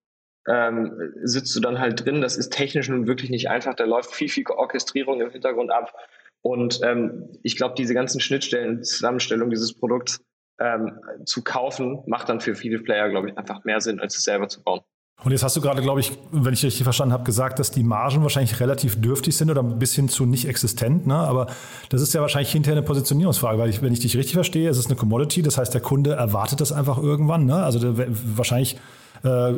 ähm, 0.49 1.13
sitzt 1.23 1.55
du 1.55 1.61
dann 1.61 1.81
halt 1.81 2.05
drin. 2.05 2.23
Das 2.23 2.39
ist 2.39 2.51
technisch 2.51 2.89
nun 2.89 3.07
wirklich 3.07 3.29
nicht 3.29 3.51
einfach. 3.51 3.75
Da 3.75 3.85
läuft 3.85 4.15
viel, 4.15 4.31
viel 4.31 4.47
Orchestrierung 4.49 5.21
im 5.21 5.31
Hintergrund 5.31 5.71
ab. 5.71 5.95
Und 6.41 6.81
ähm, 6.83 7.29
ich 7.43 7.57
glaube, 7.57 7.75
diese 7.77 7.93
ganzen 7.93 8.21
Schnittstellen 8.21 8.83
Zusammenstellung 8.83 9.51
dieses 9.51 9.75
Produkts 9.75 10.25
ähm, 10.59 10.99
zu 11.27 11.45
kaufen, 11.45 12.03
macht 12.07 12.31
dann 12.31 12.41
für 12.41 12.55
viele 12.55 12.79
Player, 12.79 13.11
glaube 13.11 13.29
ich, 13.29 13.39
einfach 13.39 13.65
mehr 13.65 13.83
Sinn, 13.83 14.01
als 14.01 14.17
es 14.17 14.25
selber 14.25 14.49
zu 14.49 14.63
bauen. 14.63 14.81
Und 15.25 15.33
jetzt 15.33 15.43
hast 15.43 15.57
du 15.57 15.61
gerade, 15.61 15.83
glaube 15.83 16.01
ich, 16.01 16.13
wenn 16.33 16.53
ich 16.53 16.65
richtig 16.65 16.83
verstanden 16.83 17.13
habe, 17.13 17.25
gesagt, 17.25 17.59
dass 17.59 17.71
die 17.71 17.85
Margen 17.85 18.23
wahrscheinlich 18.23 18.59
relativ 18.61 19.01
dürftig 19.01 19.37
sind 19.37 19.51
oder 19.51 19.63
ein 19.63 19.79
bisschen 19.79 20.09
zu 20.09 20.27
nicht 20.27 20.49
existent. 20.49 21.07
Ne? 21.07 21.17
Aber 21.17 21.47
das 21.91 22.01
ist 22.01 22.13
ja 22.13 22.21
wahrscheinlich 22.21 22.51
hinterher 22.51 22.79
eine 22.79 22.87
Positionierungsfrage, 22.87 23.59
weil 23.59 23.71
ich, 23.71 23.83
wenn 23.83 23.93
ich 23.93 24.01
dich 24.01 24.17
richtig 24.17 24.35
verstehe, 24.35 24.69
es 24.69 24.79
ist 24.79 24.87
eine 24.87 24.97
Commodity, 24.97 25.43
das 25.43 25.59
heißt, 25.59 25.73
der 25.73 25.81
Kunde 25.81 26.15
erwartet 26.15 26.61
das 26.61 26.73
einfach 26.73 26.99
irgendwann. 26.99 27.47
Ne? 27.47 27.63
Also 27.63 27.79
der, 27.79 28.07
wahrscheinlich 28.37 28.79
äh, 29.25 29.53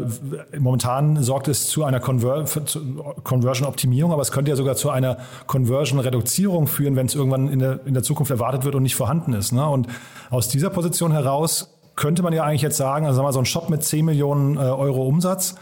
momentan 0.59 1.23
sorgt 1.23 1.49
es 1.49 1.69
zu 1.69 1.85
einer 1.85 1.99
Conver 1.99 2.45
Conversion-Optimierung, 3.23 4.13
aber 4.13 4.21
es 4.21 4.31
könnte 4.31 4.51
ja 4.51 4.57
sogar 4.57 4.77
zu 4.77 4.91
einer 4.91 5.17
Conversion-Reduzierung 5.47 6.67
führen, 6.67 6.97
wenn 6.97 7.07
es 7.07 7.15
irgendwann 7.15 7.49
in 7.49 7.61
der, 7.61 7.81
in 7.87 7.95
der 7.95 8.03
Zukunft 8.03 8.31
erwartet 8.31 8.65
wird 8.65 8.75
und 8.75 8.83
nicht 8.83 8.97
vorhanden 8.97 9.33
ist. 9.33 9.53
Ne? 9.53 9.67
Und 9.67 9.87
aus 10.29 10.49
dieser 10.49 10.69
Position 10.69 11.13
heraus 11.13 11.74
könnte 11.97 12.23
man 12.23 12.33
ja 12.33 12.45
eigentlich 12.45 12.63
jetzt 12.63 12.77
sagen, 12.77 13.07
also 13.07 13.17
sagen 13.17 13.29
wir 13.29 13.33
so 13.33 13.39
ein 13.41 13.47
Shop 13.47 13.71
mit 13.71 13.83
10 13.83 14.05
Millionen 14.05 14.57
äh, 14.57 14.61
Euro 14.61 15.07
Umsatz. 15.07 15.57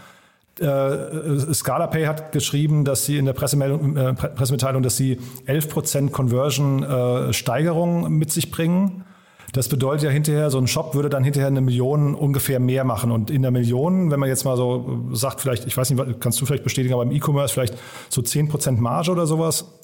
Äh, 0.60 1.54
ScalaPay 1.54 2.04
hat 2.04 2.32
geschrieben, 2.32 2.84
dass 2.84 3.06
sie 3.06 3.16
in 3.16 3.24
der 3.24 3.32
Pressemeldung, 3.32 3.96
äh, 3.96 4.14
Pressemitteilung, 4.14 4.82
dass 4.82 4.96
sie 4.96 5.18
11% 5.46 6.10
Conversion-Steigerung 6.10 8.06
äh, 8.06 8.08
mit 8.10 8.30
sich 8.30 8.50
bringen. 8.50 9.04
Das 9.52 9.68
bedeutet 9.68 10.04
ja 10.04 10.10
hinterher, 10.10 10.50
so 10.50 10.58
ein 10.58 10.66
Shop 10.66 10.94
würde 10.94 11.10
dann 11.10 11.24
hinterher 11.24 11.48
eine 11.48 11.60
Million 11.60 12.14
ungefähr 12.14 12.58
mehr 12.58 12.84
machen. 12.84 13.10
Und 13.10 13.30
in 13.30 13.42
der 13.42 13.50
Million, 13.50 14.10
wenn 14.10 14.18
man 14.18 14.28
jetzt 14.28 14.44
mal 14.44 14.56
so 14.56 15.08
sagt, 15.12 15.40
vielleicht, 15.42 15.66
ich 15.66 15.76
weiß 15.76 15.90
nicht, 15.90 16.20
kannst 16.20 16.40
du 16.40 16.46
vielleicht 16.46 16.64
bestätigen, 16.64 16.94
aber 16.94 17.02
im 17.02 17.12
E-Commerce 17.12 17.52
vielleicht 17.52 17.76
so 18.08 18.22
10% 18.22 18.78
Marge 18.78 19.10
oder 19.10 19.26
sowas, 19.26 19.78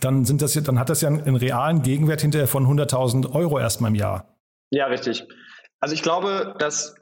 dann 0.00 0.24
sind 0.24 0.42
das, 0.42 0.52
dann 0.52 0.78
hat 0.78 0.90
das 0.90 1.00
ja 1.00 1.08
einen 1.08 1.36
realen 1.36 1.82
Gegenwert 1.82 2.20
hinterher 2.20 2.46
von 2.46 2.66
100.000 2.66 3.32
Euro 3.34 3.58
erstmal 3.58 3.90
im 3.90 3.96
Jahr. 3.96 4.36
Ja, 4.70 4.86
richtig. 4.86 5.26
Also 5.80 5.94
ich 5.94 6.02
glaube, 6.02 6.54
dass 6.58 6.94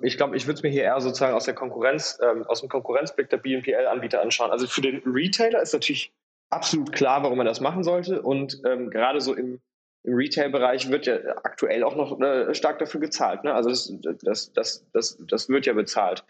ich 0.00 0.16
glaube, 0.16 0.36
ich 0.36 0.46
würde 0.46 0.56
es 0.56 0.62
mir 0.62 0.70
hier 0.70 0.84
eher 0.84 1.00
sozusagen 1.00 1.34
aus 1.34 1.44
der 1.44 1.54
Konkurrenz, 1.54 2.18
ähm, 2.22 2.44
aus 2.44 2.60
dem 2.60 2.70
Konkurrenzblick 2.70 3.28
der 3.28 3.36
BNPL-Anbieter 3.36 4.22
anschauen. 4.22 4.50
Also 4.50 4.66
für 4.66 4.80
den 4.80 5.02
Retailer 5.04 5.60
ist 5.60 5.74
natürlich 5.74 6.12
absolut 6.48 6.92
klar, 6.92 7.22
warum 7.22 7.36
man 7.36 7.46
das 7.46 7.60
machen 7.60 7.84
sollte. 7.84 8.22
Und 8.22 8.62
ähm, 8.64 8.90
gerade 8.90 9.20
so 9.20 9.34
im, 9.34 9.60
im 10.02 10.14
Retail-Bereich 10.14 10.90
wird 10.90 11.06
ja 11.06 11.16
aktuell 11.42 11.84
auch 11.84 11.94
noch 11.94 12.18
äh, 12.20 12.54
stark 12.54 12.78
dafür 12.78 13.00
gezahlt. 13.00 13.44
Ne? 13.44 13.52
Also 13.52 13.68
das, 13.68 13.92
das, 14.22 14.52
das, 14.52 14.86
das, 14.92 15.18
das 15.28 15.48
wird 15.50 15.66
ja 15.66 15.74
bezahlt. 15.74 16.24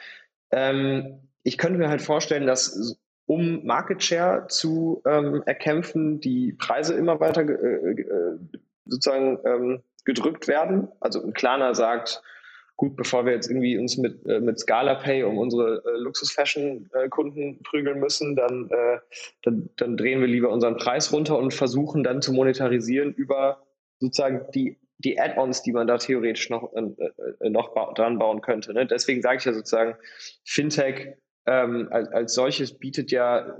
Ähm, 0.50 1.20
ich 1.44 1.56
könnte 1.56 1.78
mir 1.78 1.88
halt 1.88 2.02
vorstellen, 2.02 2.46
dass 2.46 2.98
um 3.26 3.64
Market 3.64 4.02
Share 4.02 4.46
zu 4.48 5.02
ähm, 5.06 5.42
erkämpfen, 5.46 6.20
die 6.20 6.52
Preise 6.52 6.94
immer 6.94 7.20
weiter 7.20 7.42
äh, 7.42 8.00
äh, 8.00 8.38
sozusagen 8.86 9.38
ähm, 9.44 9.82
gedrückt 10.04 10.48
werden. 10.48 10.88
Also 11.00 11.22
ein 11.22 11.32
Klarner 11.32 11.74
sagt, 11.74 12.22
gut, 12.76 12.96
bevor 12.96 13.24
wir 13.24 13.32
jetzt 13.32 13.48
irgendwie 13.48 13.78
uns 13.78 13.96
mit, 13.96 14.26
äh, 14.26 14.40
mit 14.40 14.58
Scala 14.58 14.96
Pay 14.96 15.22
um 15.24 15.38
unsere 15.38 15.82
äh, 15.84 15.98
Luxus-Fashion-Kunden 15.98 17.62
prügeln 17.62 18.00
müssen, 18.00 18.36
dann, 18.36 18.68
äh, 18.70 18.98
dann, 19.42 19.70
dann 19.76 19.96
drehen 19.96 20.20
wir 20.20 20.26
lieber 20.26 20.50
unseren 20.50 20.76
Preis 20.76 21.12
runter 21.12 21.38
und 21.38 21.54
versuchen 21.54 22.02
dann 22.02 22.22
zu 22.22 22.32
monetarisieren 22.32 23.12
über 23.14 23.62
sozusagen 24.00 24.50
die, 24.52 24.78
die 24.98 25.20
Add-ons, 25.20 25.62
die 25.62 25.72
man 25.72 25.86
da 25.86 25.98
theoretisch 25.98 26.50
noch, 26.50 26.72
äh, 26.74 26.82
äh 27.40 27.50
noch 27.50 27.74
dran 27.94 28.18
bauen 28.18 28.40
könnte. 28.40 28.72
Ne? 28.72 28.86
Deswegen 28.86 29.22
sage 29.22 29.38
ich 29.38 29.44
ja 29.44 29.52
sozusagen, 29.52 29.94
Fintech 30.44 31.14
ähm, 31.46 31.88
als, 31.90 32.08
als 32.08 32.34
solches 32.34 32.76
bietet 32.76 33.12
ja 33.12 33.56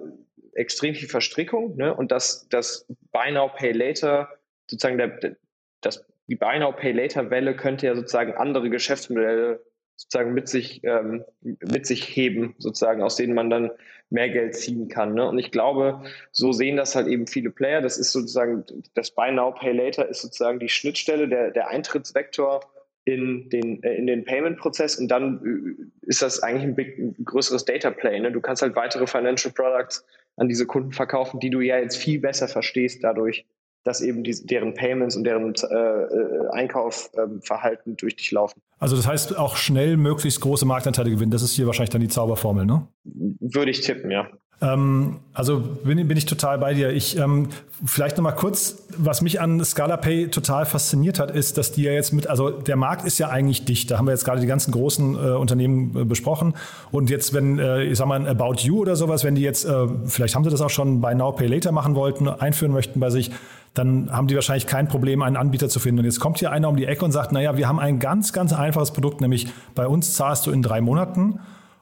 extrem 0.55 0.95
viel 0.95 1.09
Verstrickung 1.09 1.77
ne? 1.77 1.95
und 1.95 2.11
das, 2.11 2.49
das 2.49 2.87
Buy 3.13 3.33
Now, 3.33 3.49
Pay 3.49 3.73
Later, 3.73 4.29
sozusagen 4.67 4.99
der, 4.99 5.37
das 5.81 6.05
die 6.29 6.37
Buy 6.37 6.59
Now 6.59 6.73
Pay 6.73 6.93
Later 6.93 7.31
Welle 7.31 7.55
könnte 7.57 7.87
ja 7.87 7.95
sozusagen 7.95 8.35
andere 8.35 8.71
Geschäftsmodelle 8.71 9.61
sozusagen 9.97 10.35
mit 10.35 10.49
sich 10.49 10.83
ähm, 10.85 11.25
mit 11.41 11.87
sich 11.87 12.05
heben, 12.17 12.55
sozusagen 12.59 13.03
aus 13.03 13.17
denen 13.17 13.35
man 13.35 13.51
dann 13.51 13.71
mehr 14.11 14.29
Geld 14.29 14.57
ziehen 14.57 14.89
kann. 14.89 15.15
Ne? 15.15 15.29
Und 15.29 15.39
ich 15.39 15.51
glaube, 15.51 16.03
so 16.33 16.53
sehen 16.53 16.77
das 16.77 16.95
halt 16.95 17.07
eben 17.07 17.27
viele 17.27 17.51
Player. 17.51 17.81
Das 17.81 17.99
ist 17.99 18.13
sozusagen 18.13 18.65
das 18.95 19.13
Buy 19.13 19.33
Now 19.33 19.53
Pay 19.53 19.73
Later 19.73 20.09
ist 20.09 20.23
sozusagen 20.23 20.59
die 20.59 20.69
Schnittstelle, 20.69 21.29
der 21.29 21.51
der 21.51 21.69
Eintrittsvektor 21.69 22.61
in 23.05 23.49
den 23.51 23.83
äh, 23.83 23.95
in 23.95 24.07
den 24.07 24.25
Payment-Prozess 24.25 24.97
und 24.97 25.09
dann 25.09 25.79
äh, 26.03 26.09
ist 26.09 26.23
das 26.23 26.43
eigentlich 26.43 26.65
ein, 26.65 26.75
big, 26.75 26.99
ein 26.99 27.25
größeres 27.25 27.65
Data 27.65 27.91
Play. 27.91 28.19
Ne? 28.19 28.33
Du 28.33 28.41
kannst 28.41 28.63
halt 28.63 28.75
weitere 28.77 29.07
Financial 29.07 29.53
Products 29.53 30.05
an 30.37 30.49
diese 30.49 30.67
Kunden 30.67 30.93
verkaufen, 30.93 31.39
die 31.39 31.51
du 31.51 31.61
ja 31.61 31.79
jetzt 31.79 31.97
viel 31.97 32.19
besser 32.19 32.49
verstehst 32.49 33.05
dadurch, 33.05 33.47
dass 33.85 34.01
eben 34.01 34.25
die, 34.25 34.35
deren 34.45 34.75
Payments 34.75 35.17
und 35.17 35.25
deren 35.25 35.55
äh, 35.55 35.75
äh, 35.75 36.49
Einkaufverhalten 36.53 37.93
ähm, 37.93 37.97
durch 37.97 38.17
dich 38.17 38.31
laufen. 38.33 38.61
Also 38.79 38.97
das 38.97 39.07
heißt 39.07 39.39
auch 39.39 39.57
schnell 39.57 39.97
möglichst 39.97 40.41
große 40.41 40.67
Marktanteile 40.67 41.11
gewinnen. 41.11 41.31
Das 41.31 41.43
ist 41.43 41.53
hier 41.53 41.67
wahrscheinlich 41.67 41.91
dann 41.91 42.01
die 42.01 42.09
Zauberformel, 42.09 42.67
ne? 42.67 42.87
Würde 43.05 43.71
ich 43.71 43.83
tippen, 43.83 44.11
ja. 44.11 44.27
Ähm, 44.61 45.21
also 45.33 45.61
bin, 45.61 46.07
bin 46.07 46.17
ich 46.17 46.27
total 46.27 46.59
bei 46.59 46.75
dir. 46.75 46.91
Ich 46.91 47.19
ähm, 47.19 47.49
vielleicht 47.85 48.17
noch 48.17 48.25
mal 48.25 48.33
kurz, 48.33 48.87
was 48.97 49.21
mich 49.21 49.41
an 49.41 49.63
Scala 49.65 49.97
Pay 49.97 50.29
total 50.29 50.65
fasziniert 50.65 51.19
hat, 51.19 51.31
ist, 51.31 51.59
dass 51.59 51.73
die 51.73 51.83
ja 51.83 51.93
jetzt 51.93 52.13
mit, 52.13 52.29
also 52.29 52.51
der 52.51 52.77
Markt 52.77 53.05
ist 53.05 53.19
ja 53.19 53.29
eigentlich 53.29 53.65
dicht. 53.65 53.91
Da 53.91 53.99
haben 53.99 54.07
wir 54.07 54.13
jetzt 54.13 54.25
gerade 54.25 54.41
die 54.41 54.47
ganzen 54.47 54.73
großen 54.73 55.15
äh, 55.15 55.19
Unternehmen 55.33 55.97
äh, 55.97 56.05
besprochen. 56.05 56.55
Und 56.93 57.11
jetzt, 57.11 57.35
wenn 57.35 57.59
äh, 57.59 57.83
ich 57.85 57.99
sag 57.99 58.07
mal 58.07 58.27
About 58.27 58.57
You 58.61 58.81
oder 58.81 58.97
sowas, 58.97 59.25
wenn 59.25 59.35
die 59.35 59.43
jetzt, 59.43 59.65
äh, 59.65 59.87
vielleicht 60.07 60.35
haben 60.35 60.45
sie 60.45 60.51
das 60.51 60.61
auch 60.61 60.71
schon 60.71 61.01
bei 61.01 61.15
Now 61.15 61.33
Pay 61.33 61.49
Later 61.49 61.73
machen 61.73 61.95
wollten, 61.95 62.29
einführen 62.29 62.73
möchten 62.73 63.01
bei 63.01 63.11
sich, 63.11 63.33
dann 63.75 64.11
haben 64.13 64.29
die 64.29 64.37
wahrscheinlich 64.37 64.67
kein 64.67 64.89
Problem, 64.89 65.23
einen 65.23 65.37
Anbieter 65.37 65.69
zu 65.69 65.81
finden. 65.81 66.01
Und 66.01 66.05
jetzt 66.05 66.21
kommt 66.21 66.39
hier 66.39 66.53
einer 66.53 66.69
um 66.69 66.77
die 66.77 66.87
Ecke 66.87 67.05
und 67.05 67.13
sagt, 67.13 67.33
naja, 67.33 67.57
wir 67.57 67.69
haben 67.69 67.81
ein 67.81 67.99
ganz, 67.99 68.33
ganz 68.33 68.53
einfaches 68.53 68.93
Produkt, 68.93 69.21
nämlich 69.21 69.49
bei 69.75 69.87
uns 69.87 70.15
zahlst 70.15 70.47
du 70.47 70.53
in 70.53 70.63
drei 70.63 70.81
Monaten 70.81 71.41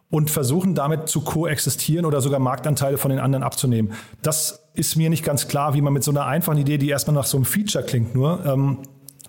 und 0.08 0.30
versuchen 0.30 0.74
damit 0.74 1.08
zu 1.08 1.22
koexistieren 1.22 2.06
oder 2.06 2.20
sogar 2.20 2.40
Marktanteile 2.40 2.98
von 2.98 3.10
den 3.10 3.20
anderen 3.20 3.42
abzunehmen. 3.42 3.92
Das 4.22 4.68
ist 4.74 4.96
mir 4.96 5.10
nicht 5.10 5.24
ganz 5.24 5.48
klar, 5.48 5.74
wie 5.74 5.82
man 5.82 5.92
mit 5.92 6.02
so 6.02 6.10
einer 6.10 6.26
einfachen 6.26 6.58
Idee, 6.58 6.78
die 6.78 6.88
erstmal 6.88 7.14
nach 7.14 7.26
so 7.26 7.36
einem 7.36 7.44
Feature 7.44 7.84
klingt 7.84 8.14
nur, 8.14 8.44
ähm, 8.44 8.78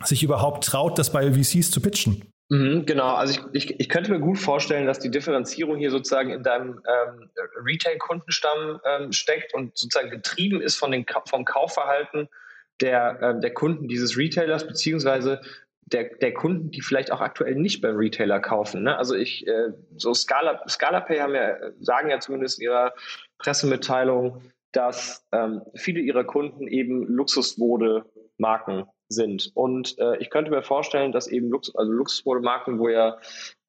sich 0.03 0.23
überhaupt 0.23 0.65
traut, 0.65 0.97
das 0.97 1.11
bei 1.11 1.33
VCs 1.33 1.71
zu 1.71 1.81
pitchen. 1.81 2.23
Mhm, 2.49 2.85
genau, 2.85 3.15
also 3.15 3.39
ich, 3.53 3.69
ich, 3.69 3.79
ich, 3.79 3.89
könnte 3.89 4.11
mir 4.11 4.19
gut 4.19 4.37
vorstellen, 4.37 4.85
dass 4.85 4.99
die 4.99 5.09
Differenzierung 5.09 5.77
hier 5.77 5.91
sozusagen 5.91 6.29
in 6.29 6.43
deinem 6.43 6.81
ähm, 6.85 7.29
Retail-Kundenstamm 7.65 8.79
ähm, 8.85 9.11
steckt 9.11 9.53
und 9.53 9.77
sozusagen 9.77 10.09
getrieben 10.09 10.61
ist 10.61 10.75
von 10.75 10.91
den, 10.91 11.05
vom 11.25 11.45
Kaufverhalten 11.45 12.27
der, 12.81 13.21
äh, 13.21 13.39
der 13.39 13.53
Kunden 13.53 13.87
dieses 13.87 14.17
Retailers, 14.17 14.67
beziehungsweise 14.67 15.41
der, 15.85 16.15
der 16.15 16.33
Kunden, 16.33 16.71
die 16.71 16.81
vielleicht 16.81 17.11
auch 17.11 17.21
aktuell 17.21 17.55
nicht 17.55 17.81
beim 17.81 17.95
Retailer 17.95 18.39
kaufen. 18.39 18.83
Ne? 18.83 18.97
Also 18.97 19.15
ich, 19.15 19.47
äh, 19.47 19.69
so 19.95 20.13
Scala, 20.13 20.61
ScalaPay 20.67 21.19
haben 21.19 21.35
ja, 21.35 21.57
sagen 21.79 22.09
ja 22.09 22.19
zumindest 22.19 22.59
in 22.59 22.65
ihrer 22.65 22.93
Pressemitteilung, 23.37 24.41
dass 24.71 25.25
ähm, 25.31 25.61
viele 25.75 25.99
ihrer 25.99 26.23
Kunden 26.23 26.67
eben 26.67 27.05
Luxusmode-Marken 27.07 28.85
sind. 29.09 29.51
Und 29.53 29.97
äh, 29.99 30.17
ich 30.17 30.29
könnte 30.29 30.49
mir 30.49 30.63
vorstellen, 30.63 31.11
dass 31.11 31.27
eben 31.27 31.49
Lux 31.49 31.73
also 31.75 31.91
Luxusmode-Marken, 31.91 32.79
wo 32.79 32.89
ja 32.89 33.17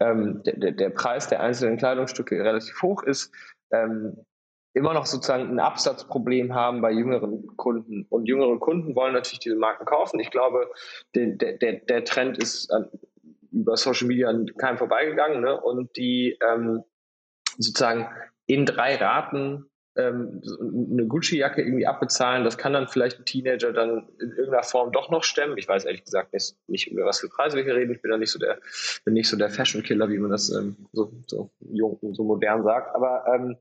ähm, 0.01 0.43
der, 0.45 0.73
der 0.73 0.91
Preis 0.91 1.29
der 1.29 1.41
einzelnen 1.41 1.77
Kleidungsstücke 1.77 2.43
relativ 2.43 2.81
hoch 2.81 3.03
ist, 3.03 3.33
ähm, 3.71 4.25
immer 4.75 4.93
noch 4.93 5.07
sozusagen 5.07 5.49
ein 5.49 5.61
Absatzproblem 5.61 6.53
haben 6.53 6.81
bei 6.81 6.91
jüngeren 6.91 7.57
Kunden. 7.57 8.07
Und 8.11 8.27
jüngere 8.27 8.59
Kunden 8.59 8.95
wollen 8.95 9.15
natürlich 9.15 9.39
diese 9.39 9.57
Marken 9.57 9.87
kaufen. 9.87 10.19
Ich 10.21 10.31
glaube, 10.31 10.69
der, 11.15 11.29
der, 11.37 11.73
der 11.75 12.05
Trend 12.05 12.39
ist 12.39 12.71
an, 12.73 12.91
über 13.53 13.77
Social 13.77 14.09
Media 14.09 14.29
an 14.29 14.47
keinem 14.59 14.79
vorbeigegangen. 14.79 15.41
Ne? 15.41 15.59
Und 15.59 15.97
die 15.97 16.37
ähm, 16.43 16.83
sozusagen 17.57 18.09
in 18.47 18.67
drei 18.67 18.97
Raten 18.97 19.71
ähm, 19.97 20.43
eine 20.91 21.07
Gucci-Jacke 21.07 21.63
irgendwie 21.63 21.87
abbezahlen, 21.87 22.43
das 22.43 22.59
kann 22.59 22.73
dann 22.73 22.89
vielleicht 22.89 23.21
ein 23.21 23.25
Teenager 23.25 23.73
dann 23.73 24.09
in 24.21 24.31
irgendeiner 24.31 24.65
Form 24.65 24.91
doch 24.91 25.09
noch 25.09 25.23
stemmen. 25.23 25.57
Ich 25.57 25.69
weiß 25.69 25.85
ehrlich 25.85 26.03
gesagt 26.03 26.33
nicht, 26.33 26.57
nicht 26.67 26.91
über 26.91 27.05
was 27.05 27.21
für 27.21 27.29
Preise 27.29 27.57
wir 27.57 27.63
hier 27.63 27.77
reden. 27.77 27.93
Ich 27.93 28.03
bin 28.03 28.11
da 28.11 28.19
nicht 28.19 28.33
so 28.33 28.41
der, 28.41 28.59
bin 29.05 29.15
nicht 29.15 29.29
so 29.29 29.37
der 29.37 29.51
Fashion-Killer, 29.51 30.09
wie 30.09 30.19
man 30.19 30.33
das 30.33 30.51
ähm, 30.51 30.89
so, 30.93 31.13
so 31.29 31.53
jung, 31.61 31.97
so 32.13 32.25
modern 32.25 32.65
sagt. 32.65 32.93
Aber 32.93 33.25
ähm, 33.33 33.57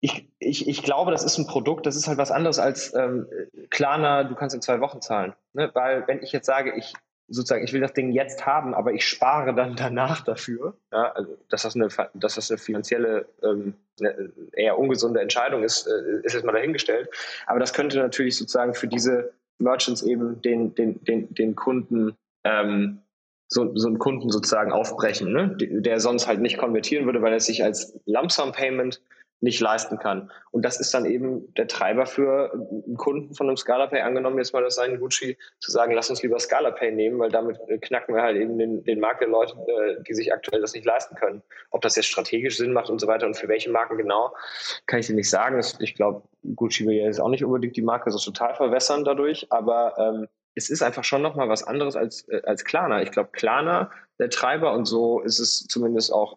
ich, 0.00 0.28
ich, 0.38 0.66
ich 0.66 0.82
glaube, 0.82 1.10
das 1.10 1.24
ist 1.24 1.38
ein 1.38 1.46
Produkt, 1.46 1.86
das 1.86 1.96
ist 1.96 2.08
halt 2.08 2.18
was 2.18 2.30
anderes 2.30 2.58
als 2.58 2.94
ähm, 2.94 3.26
Klarna, 3.68 4.24
du 4.24 4.34
kannst 4.34 4.54
in 4.54 4.62
zwei 4.62 4.80
Wochen 4.80 5.00
zahlen. 5.02 5.34
Ne? 5.52 5.70
Weil 5.74 6.06
wenn 6.08 6.22
ich 6.22 6.32
jetzt 6.32 6.46
sage, 6.46 6.74
ich 6.76 6.94
sozusagen, 7.28 7.64
ich 7.64 7.72
will 7.72 7.80
das 7.80 7.92
Ding 7.92 8.10
jetzt 8.10 8.44
haben, 8.44 8.74
aber 8.74 8.92
ich 8.92 9.06
spare 9.06 9.54
dann 9.54 9.76
danach 9.76 10.22
dafür, 10.22 10.74
ja, 10.92 11.12
also 11.12 11.38
dass 11.48 11.62
das 11.62 11.76
eine, 11.76 11.88
dass 12.14 12.34
das 12.34 12.50
eine 12.50 12.58
finanzielle, 12.58 13.26
ähm, 13.42 13.74
eine 14.00 14.32
eher 14.52 14.78
ungesunde 14.78 15.20
Entscheidung 15.20 15.62
ist, 15.62 15.86
äh, 15.86 16.24
ist 16.24 16.34
jetzt 16.34 16.44
mal 16.44 16.52
dahingestellt. 16.52 17.08
Aber 17.46 17.60
das 17.60 17.72
könnte 17.72 17.98
natürlich 17.98 18.36
sozusagen 18.36 18.74
für 18.74 18.88
diese 18.88 19.32
Merchants 19.58 20.02
eben 20.02 20.42
den, 20.42 20.74
den, 20.74 21.04
den, 21.04 21.32
den 21.34 21.54
Kunden 21.54 22.16
ähm, 22.44 23.02
so, 23.48 23.76
so 23.76 23.88
einen 23.88 23.98
Kunden 23.98 24.30
sozusagen 24.30 24.72
aufbrechen, 24.72 25.32
ne? 25.32 25.56
der 25.58 26.00
sonst 26.00 26.26
halt 26.26 26.40
nicht 26.40 26.56
konvertieren 26.56 27.04
würde, 27.04 27.20
weil 27.20 27.32
er 27.32 27.40
sich 27.40 27.62
als 27.62 27.98
Lump 28.06 28.32
Sum 28.32 28.52
Payment 28.52 29.02
nicht 29.40 29.60
leisten 29.60 29.98
kann. 29.98 30.30
Und 30.50 30.64
das 30.64 30.78
ist 30.78 30.92
dann 30.92 31.06
eben 31.06 31.52
der 31.54 31.66
Treiber 31.66 32.06
für 32.06 32.52
einen 32.52 32.96
Kunden 32.96 33.34
von 33.34 33.48
einem 33.48 33.56
ScalaPay, 33.56 34.00
angenommen 34.00 34.38
jetzt 34.38 34.52
mal 34.52 34.62
das 34.62 34.74
sein 34.74 35.00
Gucci, 35.00 35.38
zu 35.60 35.70
sagen, 35.70 35.92
lass 35.92 36.10
uns 36.10 36.22
lieber 36.22 36.38
ScalaPay 36.38 36.92
nehmen, 36.92 37.18
weil 37.18 37.30
damit 37.30 37.58
knacken 37.82 38.14
wir 38.14 38.22
halt 38.22 38.36
eben 38.36 38.58
den, 38.58 38.84
den 38.84 39.00
Markt 39.00 39.22
der 39.22 39.28
Leute, 39.28 39.54
äh, 39.54 40.02
die 40.06 40.14
sich 40.14 40.32
aktuell 40.32 40.60
das 40.60 40.74
nicht 40.74 40.84
leisten 40.84 41.14
können. 41.14 41.42
Ob 41.70 41.80
das 41.80 41.96
jetzt 41.96 42.06
strategisch 42.06 42.58
Sinn 42.58 42.72
macht 42.72 42.90
und 42.90 43.00
so 43.00 43.06
weiter 43.06 43.26
und 43.26 43.36
für 43.36 43.48
welche 43.48 43.70
Marken 43.70 43.96
genau, 43.96 44.34
kann 44.86 45.00
ich 45.00 45.06
dir 45.06 45.14
nicht 45.14 45.30
sagen. 45.30 45.60
Ich 45.78 45.94
glaube, 45.94 46.22
Gucci 46.54 46.86
will 46.86 46.96
jetzt 46.96 47.20
auch 47.20 47.28
nicht 47.28 47.44
unbedingt 47.44 47.76
die 47.76 47.82
Marke 47.82 48.10
so 48.10 48.18
total 48.18 48.54
verwässern 48.54 49.04
dadurch, 49.04 49.46
aber 49.50 49.94
ähm, 49.98 50.28
es 50.54 50.68
ist 50.68 50.82
einfach 50.82 51.04
schon 51.04 51.22
nochmal 51.22 51.48
was 51.48 51.62
anderes 51.62 51.96
als, 51.96 52.28
äh, 52.28 52.42
als 52.44 52.64
Klarna. 52.64 53.02
Ich 53.02 53.10
glaube, 53.10 53.30
Klarna, 53.32 53.90
der 54.18 54.28
Treiber 54.28 54.74
und 54.74 54.84
so 54.84 55.20
ist 55.20 55.38
es 55.38 55.66
zumindest 55.66 56.12
auch 56.12 56.36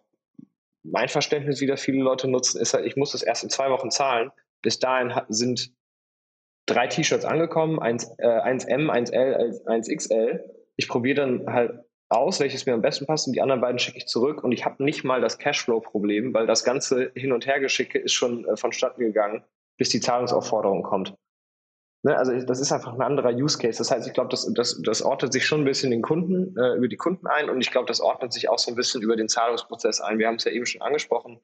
mein 0.94 1.08
Verständnis, 1.08 1.60
wie 1.60 1.66
das 1.66 1.80
viele 1.80 2.02
Leute 2.02 2.28
nutzen, 2.28 2.60
ist 2.60 2.72
halt, 2.72 2.86
ich 2.86 2.94
muss 2.96 3.12
das 3.12 3.24
erst 3.24 3.42
in 3.42 3.50
zwei 3.50 3.68
Wochen 3.68 3.90
zahlen. 3.90 4.30
Bis 4.62 4.78
dahin 4.78 5.12
sind 5.28 5.72
drei 6.66 6.86
T-Shirts 6.86 7.24
angekommen, 7.24 7.80
1, 7.80 8.14
äh, 8.18 8.26
1M, 8.26 8.88
1L, 8.88 9.66
1XL. 9.66 10.40
Ich 10.76 10.88
probiere 10.88 11.16
dann 11.16 11.52
halt 11.52 11.80
aus, 12.08 12.38
welches 12.38 12.64
mir 12.64 12.74
am 12.74 12.80
besten 12.80 13.06
passt 13.06 13.26
und 13.26 13.32
die 13.32 13.42
anderen 13.42 13.60
beiden 13.60 13.80
schicke 13.80 13.98
ich 13.98 14.06
zurück 14.06 14.44
und 14.44 14.52
ich 14.52 14.64
habe 14.64 14.84
nicht 14.84 15.02
mal 15.02 15.20
das 15.20 15.38
Cashflow-Problem, 15.38 16.32
weil 16.32 16.46
das 16.46 16.62
ganze 16.62 17.10
Hin- 17.16 17.32
und 17.32 17.44
Hergeschicke 17.44 17.98
ist 17.98 18.12
schon 18.12 18.46
äh, 18.46 18.56
vonstatten 18.56 19.00
gegangen, 19.00 19.42
bis 19.76 19.88
die 19.88 20.00
Zahlungsaufforderung 20.00 20.84
kommt. 20.84 21.14
Ne, 22.04 22.18
also 22.18 22.38
das 22.38 22.60
ist 22.60 22.70
einfach 22.70 22.92
ein 22.92 23.00
anderer 23.00 23.32
Use 23.32 23.56
Case. 23.56 23.78
Das 23.78 23.90
heißt, 23.90 24.06
ich 24.06 24.12
glaube, 24.12 24.28
das, 24.28 24.46
das, 24.52 24.78
das 24.84 25.00
ordnet 25.00 25.32
sich 25.32 25.46
schon 25.46 25.62
ein 25.62 25.64
bisschen 25.64 25.90
den 25.90 26.02
Kunden, 26.02 26.54
äh, 26.58 26.76
über 26.76 26.86
die 26.86 26.98
Kunden 26.98 27.26
ein 27.26 27.48
und 27.48 27.62
ich 27.62 27.70
glaube, 27.70 27.86
das 27.86 28.02
ordnet 28.02 28.30
sich 28.30 28.50
auch 28.50 28.58
so 28.58 28.70
ein 28.70 28.74
bisschen 28.74 29.00
über 29.00 29.16
den 29.16 29.30
Zahlungsprozess 29.30 30.02
ein. 30.02 30.18
Wir 30.18 30.26
haben 30.26 30.34
es 30.34 30.44
ja 30.44 30.52
eben 30.52 30.66
schon 30.66 30.82
angesprochen. 30.82 31.40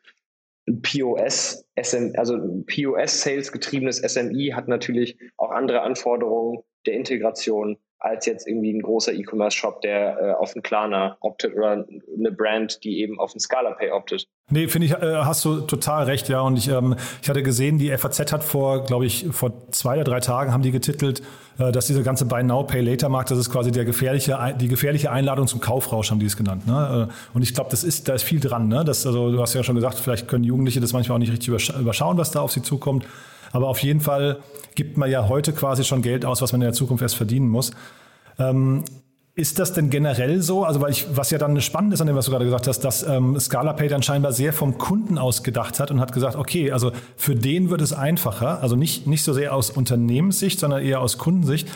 POS, 0.83 1.65
SM, 1.81 2.13
also 2.17 2.63
POS-Sales 2.67 3.53
getriebenes 3.53 3.97
SMI 3.97 4.53
hat 4.55 4.69
natürlich 4.69 5.19
auch 5.39 5.51
andere 5.51 5.81
Anforderungen 5.81 6.63
der 6.85 6.93
Integration 6.93 7.79
als 8.01 8.25
jetzt 8.25 8.49
irgendwie 8.49 8.73
ein 8.73 8.81
großer 8.81 9.13
E-Commerce-Shop, 9.13 9.83
der 9.83 10.19
äh, 10.19 10.33
auf 10.33 10.55
einen 10.55 10.63
Klarna 10.63 11.19
optet 11.21 11.55
oder 11.55 11.85
eine 12.19 12.33
Brand, 12.33 12.83
die 12.83 13.01
eben 13.01 13.21
auf 13.21 13.33
einen 13.33 13.41
Scala 13.41 13.73
Pay 13.73 13.93
optet. 13.93 14.27
Nee, 14.51 14.69
finde 14.69 14.87
ich, 14.87 14.93
äh, 14.93 15.17
hast 15.17 15.45
du 15.45 15.61
total 15.61 16.05
recht, 16.05 16.29
ja. 16.29 16.41
Und 16.41 16.57
ich, 16.57 16.69
ähm, 16.69 16.97
ich 17.23 17.29
hatte 17.29 17.43
gesehen, 17.43 17.79
die 17.79 17.97
FAZ 17.97 18.33
hat 18.33 18.43
vor, 18.43 18.85
glaube 18.85 19.05
ich, 19.05 19.27
vor 19.31 19.53
zwei 19.71 19.95
oder 19.97 20.05
drei 20.05 20.21
Tagen 20.21 20.53
haben 20.53 20.63
die 20.63 20.73
getitelt, 20.73 21.23
äh, 21.59 21.71
dass 21.73 21.87
diese 21.87 22.03
ganze 22.03 22.25
Buy 22.25 22.43
Now, 22.43 22.65
Pay 22.65 22.81
Later 22.81 23.11
Markt, 23.11 23.31
das 23.31 23.39
ist 23.39 23.51
quasi 23.51 23.71
der 23.71 23.85
gefährliche, 23.85 24.57
die 24.59 24.69
gefährliche 24.69 25.13
Einladung 25.13 25.47
zum 25.47 25.61
Kaufrausch, 25.61 26.11
haben 26.11 26.21
die 26.21 26.27
es 26.27 26.39
genannt. 26.39 26.67
Ne? 26.67 27.09
Äh, 27.11 27.37
und 27.37 27.43
ich 27.43 27.55
glaube, 27.55 27.71
das 27.71 27.85
ist, 27.85 28.09
da 28.09 28.15
ist 28.15 28.23
viel 28.23 28.41
dran. 28.41 28.67
Ne? 28.69 28.83
Das, 28.83 29.07
also, 29.07 29.31
du 29.31 29.41
hast 29.41 29.53
ja 29.55 29.63
schon 29.63 29.77
gesagt, 29.77 29.99
vielleicht 29.99 30.27
können 30.27 30.45
Jugendliche 30.45 30.81
das 30.81 30.95
manchmal 30.95 31.17
auch 31.17 31.21
nicht 31.21 31.33
richtig 31.33 31.49
überschauen, 31.49 32.17
was 32.17 32.31
da 32.31 32.41
auf 32.41 32.51
sie 32.51 32.63
zukommt. 32.63 33.05
Aber 33.53 33.69
auf 33.69 33.83
jeden 33.83 34.01
Fall 34.01 34.39
gibt 34.75 34.97
man 34.97 35.11
ja 35.11 35.29
heute 35.29 35.53
quasi 35.53 35.85
schon 35.85 36.03
Geld 36.03 36.25
aus, 36.25 36.43
was 36.43 36.53
man 36.53 36.61
in 36.61 36.67
der 36.67 36.73
Zukunft 36.75 37.03
erst 37.03 37.17
verdienen 37.17 37.49
muss. 37.49 37.73
Ähm, 38.39 38.85
Ist 39.35 39.59
das 39.59 39.73
denn 39.73 39.91
generell 39.91 40.43
so? 40.43 40.65
Also, 40.65 40.81
weil 40.81 40.91
ich, 40.91 41.07
was 41.15 41.31
ja 41.31 41.39
dann 41.39 41.61
spannend 41.61 41.95
ist 41.95 42.01
an 42.01 42.07
dem, 42.09 42.17
was 42.17 42.27
du 42.27 42.31
gerade 42.31 42.45
gesagt 42.45 42.67
hast, 42.67 42.81
dass 42.81 43.03
ähm, 43.03 43.39
ScalaPay 43.39 43.89
dann 43.89 44.03
scheinbar 44.03 44.33
sehr 44.33 44.53
vom 44.53 44.77
Kunden 44.77 45.19
aus 45.19 45.43
gedacht 45.43 45.81
hat 45.81 45.91
und 45.91 46.01
hat 46.01 46.13
gesagt, 46.13 46.37
okay, 46.37 46.73
also 46.73 46.93
für 47.17 47.35
den 47.35 47.71
wird 47.71 47.81
es 47.81 47.93
einfacher, 47.93 48.61
also 48.63 48.77
nicht, 48.77 49.07
nicht 49.07 49.23
so 49.23 49.33
sehr 49.33 49.55
aus 49.55 49.71
Unternehmenssicht, 49.71 50.59
sondern 50.61 50.83
eher 50.83 51.01
aus 51.01 51.17
Kundensicht. 51.17 51.69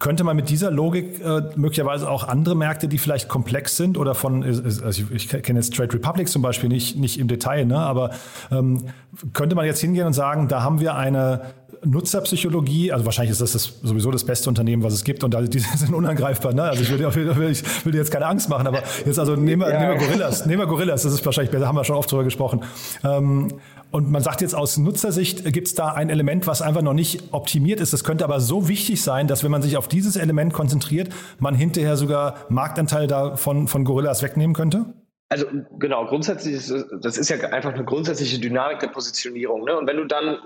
Könnte 0.00 0.24
man 0.24 0.34
mit 0.34 0.48
dieser 0.48 0.70
Logik 0.70 1.20
äh, 1.20 1.42
möglicherweise 1.56 2.10
auch 2.10 2.26
andere 2.26 2.56
Märkte, 2.56 2.88
die 2.88 2.96
vielleicht 2.96 3.28
komplex 3.28 3.76
sind 3.76 3.98
oder 3.98 4.14
von, 4.14 4.42
also 4.42 4.88
ich, 4.88 5.12
ich 5.12 5.42
kenne 5.42 5.58
jetzt 5.58 5.74
Trade 5.74 5.92
Republic 5.92 6.28
zum 6.28 6.40
Beispiel 6.40 6.70
nicht, 6.70 6.96
nicht 6.96 7.20
im 7.20 7.28
Detail, 7.28 7.66
ne, 7.66 7.78
aber 7.78 8.10
ähm, 8.50 8.86
könnte 9.34 9.54
man 9.54 9.66
jetzt 9.66 9.80
hingehen 9.80 10.06
und 10.06 10.14
sagen, 10.14 10.48
da 10.48 10.62
haben 10.62 10.80
wir 10.80 10.94
eine 10.94 11.42
Nutzerpsychologie, 11.84 12.92
also 12.92 13.04
wahrscheinlich 13.04 13.32
ist 13.32 13.40
das, 13.40 13.52
das 13.52 13.72
sowieso 13.82 14.10
das 14.10 14.24
beste 14.24 14.48
Unternehmen, 14.48 14.82
was 14.82 14.92
es 14.92 15.04
gibt 15.04 15.24
und 15.24 15.34
die 15.52 15.58
sind 15.76 15.94
unangreifbar. 15.94 16.52
Ne? 16.52 16.62
Also 16.62 16.82
ich 16.82 16.90
will, 16.98 17.36
will, 17.36 17.50
ich 17.50 17.84
will 17.84 17.92
dir 17.92 17.98
jetzt 17.98 18.10
keine 18.10 18.26
Angst 18.26 18.48
machen, 18.48 18.66
aber 18.66 18.82
jetzt 19.04 19.18
also 19.18 19.36
nehmen 19.36 19.62
wir, 19.62 19.70
ja. 19.70 19.80
nehmen 19.80 20.00
wir 20.00 20.06
Gorillas, 20.06 20.46
nehmen 20.46 20.62
wir 20.62 20.66
Gorillas, 20.66 21.02
das 21.02 21.12
ist 21.12 21.24
wahrscheinlich, 21.24 21.52
da 21.52 21.66
haben 21.66 21.76
wir 21.76 21.84
schon 21.84 21.96
oft 21.96 22.10
drüber 22.10 22.24
gesprochen. 22.24 22.62
Ähm, 23.04 23.48
und 23.90 24.10
man 24.10 24.22
sagt 24.22 24.40
jetzt 24.40 24.54
aus 24.54 24.78
Nutzersicht, 24.78 25.44
gibt 25.52 25.66
es 25.66 25.74
da 25.74 25.88
ein 25.88 26.10
Element, 26.10 26.46
was 26.46 26.62
einfach 26.62 26.82
noch 26.82 26.92
nicht 26.92 27.32
optimiert 27.32 27.80
ist. 27.80 27.92
Das 27.92 28.04
könnte 28.04 28.24
aber 28.24 28.38
so 28.38 28.68
wichtig 28.68 29.02
sein, 29.02 29.26
dass 29.26 29.42
wenn 29.42 29.50
man 29.50 29.62
sich 29.62 29.76
auf 29.76 29.88
dieses 29.88 30.16
Element 30.16 30.52
konzentriert, 30.52 31.08
man 31.40 31.56
hinterher 31.56 31.96
sogar 31.96 32.36
Marktanteil 32.48 33.08
davon 33.08 33.66
von 33.66 33.84
Gorillas 33.84 34.22
wegnehmen 34.22 34.54
könnte? 34.54 34.86
Also 35.32 35.46
genau, 35.78 36.06
grundsätzlich 36.06 36.54
ist 36.54 36.74
das 37.00 37.16
ist 37.16 37.30
ja 37.30 37.38
einfach 37.50 37.72
eine 37.72 37.84
grundsätzliche 37.84 38.40
Dynamik 38.40 38.80
der 38.80 38.88
Positionierung. 38.88 39.62
Ne? 39.62 39.78
Und 39.78 39.86
wenn 39.86 39.96
du 39.96 40.04
dann 40.04 40.26
äh, 40.26 40.38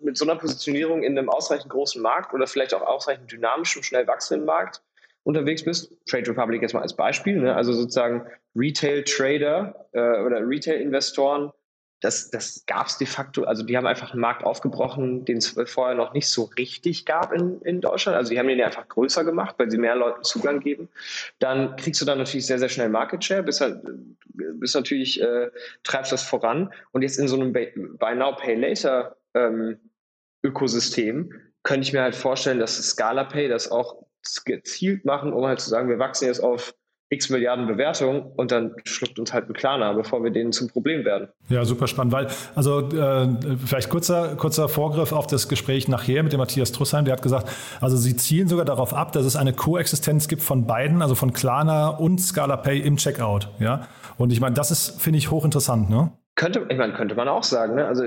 mit 0.00 0.18
so 0.18 0.24
einer 0.24 0.34
Positionierung 0.34 1.04
in 1.04 1.16
einem 1.16 1.28
ausreichend 1.28 1.70
großen 1.70 2.02
Markt 2.02 2.34
oder 2.34 2.48
vielleicht 2.48 2.74
auch 2.74 2.82
ausreichend 2.82 3.30
dynamischen, 3.30 3.84
schnell 3.84 4.04
wachsenden 4.08 4.44
Markt 4.44 4.82
unterwegs 5.22 5.64
bist, 5.64 5.92
Trade 6.06 6.28
Republic 6.28 6.60
jetzt 6.60 6.74
mal 6.74 6.82
als 6.82 6.96
Beispiel, 6.96 7.38
ne? 7.38 7.54
also 7.54 7.72
sozusagen 7.72 8.26
Retail-Trader 8.56 9.88
äh, 9.92 10.00
oder 10.00 10.40
Retail-Investoren 10.44 11.52
das, 12.02 12.30
das 12.30 12.64
gab 12.66 12.88
es 12.88 12.98
de 12.98 13.06
facto, 13.06 13.44
also 13.44 13.62
die 13.62 13.76
haben 13.76 13.86
einfach 13.86 14.10
einen 14.10 14.20
Markt 14.20 14.42
aufgebrochen, 14.42 15.24
den 15.24 15.38
es 15.38 15.56
vorher 15.66 15.94
noch 15.94 16.12
nicht 16.14 16.28
so 16.28 16.50
richtig 16.58 17.06
gab 17.06 17.32
in, 17.32 17.62
in 17.62 17.80
Deutschland. 17.80 18.16
Also 18.16 18.30
die 18.30 18.40
haben 18.40 18.48
den 18.48 18.58
ja 18.58 18.66
einfach 18.66 18.88
größer 18.88 19.24
gemacht, 19.24 19.54
weil 19.58 19.70
sie 19.70 19.78
mehr 19.78 19.94
Leuten 19.94 20.24
Zugang 20.24 20.58
geben. 20.58 20.88
Dann 21.38 21.76
kriegst 21.76 22.00
du 22.00 22.04
dann 22.04 22.18
natürlich 22.18 22.46
sehr, 22.46 22.58
sehr 22.58 22.68
schnell 22.68 22.88
Market 22.88 23.22
Share, 23.22 23.44
bis, 23.44 23.60
halt, 23.60 23.80
bis 24.34 24.74
natürlich 24.74 25.22
äh, 25.22 25.50
treibst 25.84 26.10
das 26.10 26.24
voran. 26.24 26.74
Und 26.90 27.02
jetzt 27.02 27.18
in 27.18 27.28
so 27.28 27.36
einem 27.36 27.52
Buy 27.52 28.14
Now, 28.16 28.34
Pay 28.34 28.56
Later 28.56 29.16
ähm, 29.34 29.78
Ökosystem 30.42 31.32
könnte 31.62 31.86
ich 31.86 31.92
mir 31.92 32.02
halt 32.02 32.16
vorstellen, 32.16 32.58
dass 32.58 32.82
Scala 32.82 33.24
Pay 33.24 33.46
das 33.46 33.70
auch 33.70 34.04
gezielt 34.44 35.04
machen, 35.04 35.32
um 35.32 35.46
halt 35.46 35.60
zu 35.60 35.70
sagen, 35.70 35.88
wir 35.88 36.00
wachsen 36.00 36.26
jetzt 36.26 36.40
auf 36.40 36.74
x 37.12 37.28
Milliarden 37.28 37.66
Bewertungen 37.66 38.22
und 38.36 38.50
dann 38.50 38.74
schluckt 38.84 39.18
uns 39.18 39.32
halt 39.32 39.48
ein 39.48 39.52
Klarna, 39.52 39.92
bevor 39.92 40.24
wir 40.24 40.30
denen 40.30 40.50
zum 40.52 40.68
Problem 40.68 41.04
werden. 41.04 41.28
Ja, 41.48 41.64
super 41.64 41.86
spannend, 41.86 42.12
weil, 42.12 42.28
also 42.54 42.88
äh, 42.88 43.28
vielleicht 43.64 43.90
kurzer, 43.90 44.34
kurzer 44.36 44.68
Vorgriff 44.68 45.12
auf 45.12 45.26
das 45.26 45.48
Gespräch 45.48 45.88
nachher 45.88 46.22
mit 46.22 46.32
dem 46.32 46.38
Matthias 46.38 46.72
Trussheim, 46.72 47.04
der 47.04 47.12
hat 47.12 47.22
gesagt, 47.22 47.50
also 47.80 47.96
sie 47.96 48.16
zielen 48.16 48.48
sogar 48.48 48.64
darauf 48.64 48.94
ab, 48.94 49.12
dass 49.12 49.26
es 49.26 49.36
eine 49.36 49.52
Koexistenz 49.52 50.26
gibt 50.26 50.42
von 50.42 50.66
beiden, 50.66 51.02
also 51.02 51.14
von 51.14 51.32
Klarna 51.32 51.88
und 51.88 52.18
ScalaPay 52.18 52.80
im 52.80 52.96
Checkout. 52.96 53.48
Ja? 53.58 53.88
Und 54.16 54.32
ich 54.32 54.40
meine, 54.40 54.54
das 54.54 54.70
ist, 54.70 55.00
finde 55.00 55.18
ich, 55.18 55.30
hochinteressant, 55.30 55.90
ne? 55.90 56.12
Könnte, 56.42 56.66
ich 56.68 56.76
meine, 56.76 56.92
könnte 56.92 57.14
man 57.14 57.28
auch 57.28 57.44
sagen. 57.44 57.76
Ne? 57.76 57.86
Also 57.86 58.02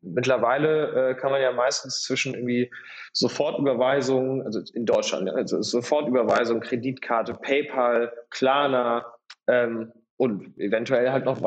mittlerweile 0.00 1.10
äh, 1.10 1.14
kann 1.14 1.30
man 1.30 1.42
ja 1.42 1.52
meistens 1.52 2.00
zwischen 2.00 2.32
irgendwie 2.32 2.70
Sofortüberweisung, 3.12 4.42
also 4.46 4.60
in 4.72 4.86
Deutschland, 4.86 5.28
also 5.28 5.60
Sofortüberweisung, 5.60 6.60
Kreditkarte, 6.60 7.34
PayPal, 7.34 8.14
Klarna 8.30 9.04
ähm, 9.46 9.92
und 10.20 10.58
eventuell 10.58 11.10
halt 11.12 11.24
noch, 11.24 11.40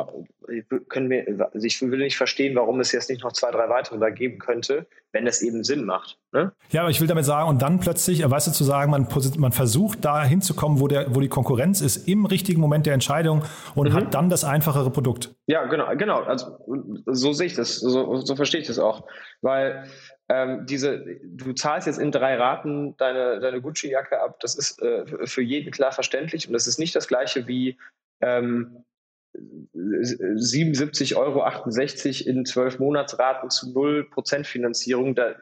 können 0.89 1.11
wir, 1.11 1.51
ich 1.61 1.79
will 1.83 1.99
nicht 1.99 2.17
verstehen, 2.17 2.55
warum 2.55 2.79
es 2.79 2.91
jetzt 2.91 3.07
nicht 3.07 3.23
noch 3.23 3.31
zwei, 3.31 3.51
drei 3.51 3.69
weitere 3.69 3.99
da 3.99 4.09
geben 4.09 4.39
könnte, 4.39 4.87
wenn 5.11 5.27
es 5.27 5.43
eben 5.43 5.63
Sinn 5.63 5.85
macht. 5.85 6.17
Ne? 6.31 6.53
Ja, 6.71 6.81
aber 6.81 6.89
ich 6.89 6.99
will 6.99 7.07
damit 7.07 7.23
sagen, 7.23 7.49
und 7.49 7.61
dann 7.61 7.79
plötzlich, 7.79 8.27
weißt 8.27 8.47
du, 8.47 8.51
zu 8.51 8.63
sagen, 8.63 8.89
man, 8.89 9.07
man 9.37 9.51
versucht 9.51 10.03
da 10.03 10.23
hinzukommen, 10.23 10.79
wo, 10.79 10.87
der, 10.87 11.13
wo 11.13 11.19
die 11.19 11.27
Konkurrenz 11.27 11.81
ist, 11.81 12.07
im 12.07 12.25
richtigen 12.25 12.59
Moment 12.59 12.87
der 12.87 12.95
Entscheidung 12.95 13.43
und 13.75 13.89
mhm. 13.89 13.93
hat 13.93 14.15
dann 14.15 14.29
das 14.29 14.43
einfachere 14.43 14.89
Produkt. 14.89 15.35
Ja, 15.45 15.65
genau, 15.65 15.95
genau. 15.95 16.23
Also 16.23 16.57
so 17.05 17.31
sehe 17.31 17.45
ich 17.45 17.53
das, 17.53 17.75
so, 17.75 18.15
so 18.15 18.35
verstehe 18.35 18.61
ich 18.61 18.67
das 18.67 18.79
auch. 18.79 19.05
Weil 19.43 19.83
ähm, 20.29 20.65
diese, 20.65 21.05
du 21.21 21.53
zahlst 21.53 21.85
jetzt 21.85 21.99
in 21.99 22.11
drei 22.11 22.37
Raten 22.37 22.97
deine, 22.97 23.39
deine 23.39 23.61
Gucci-Jacke 23.61 24.19
ab, 24.19 24.39
das 24.39 24.55
ist 24.55 24.81
äh, 24.81 25.27
für 25.27 25.43
jeden 25.43 25.71
klar 25.71 25.91
verständlich 25.91 26.47
und 26.47 26.53
das 26.53 26.65
ist 26.65 26.79
nicht 26.79 26.95
das 26.95 27.07
gleiche 27.07 27.45
wie 27.45 27.77
ähm, 28.23 28.83
77,68 29.75 31.15
Euro 31.15 31.43
in 32.29 32.45
zwölf 32.45 32.79
Monatsraten 32.79 33.49
zu 33.49 33.67
0% 33.67 34.45
Finanzierung, 34.45 35.15
da, 35.15 35.35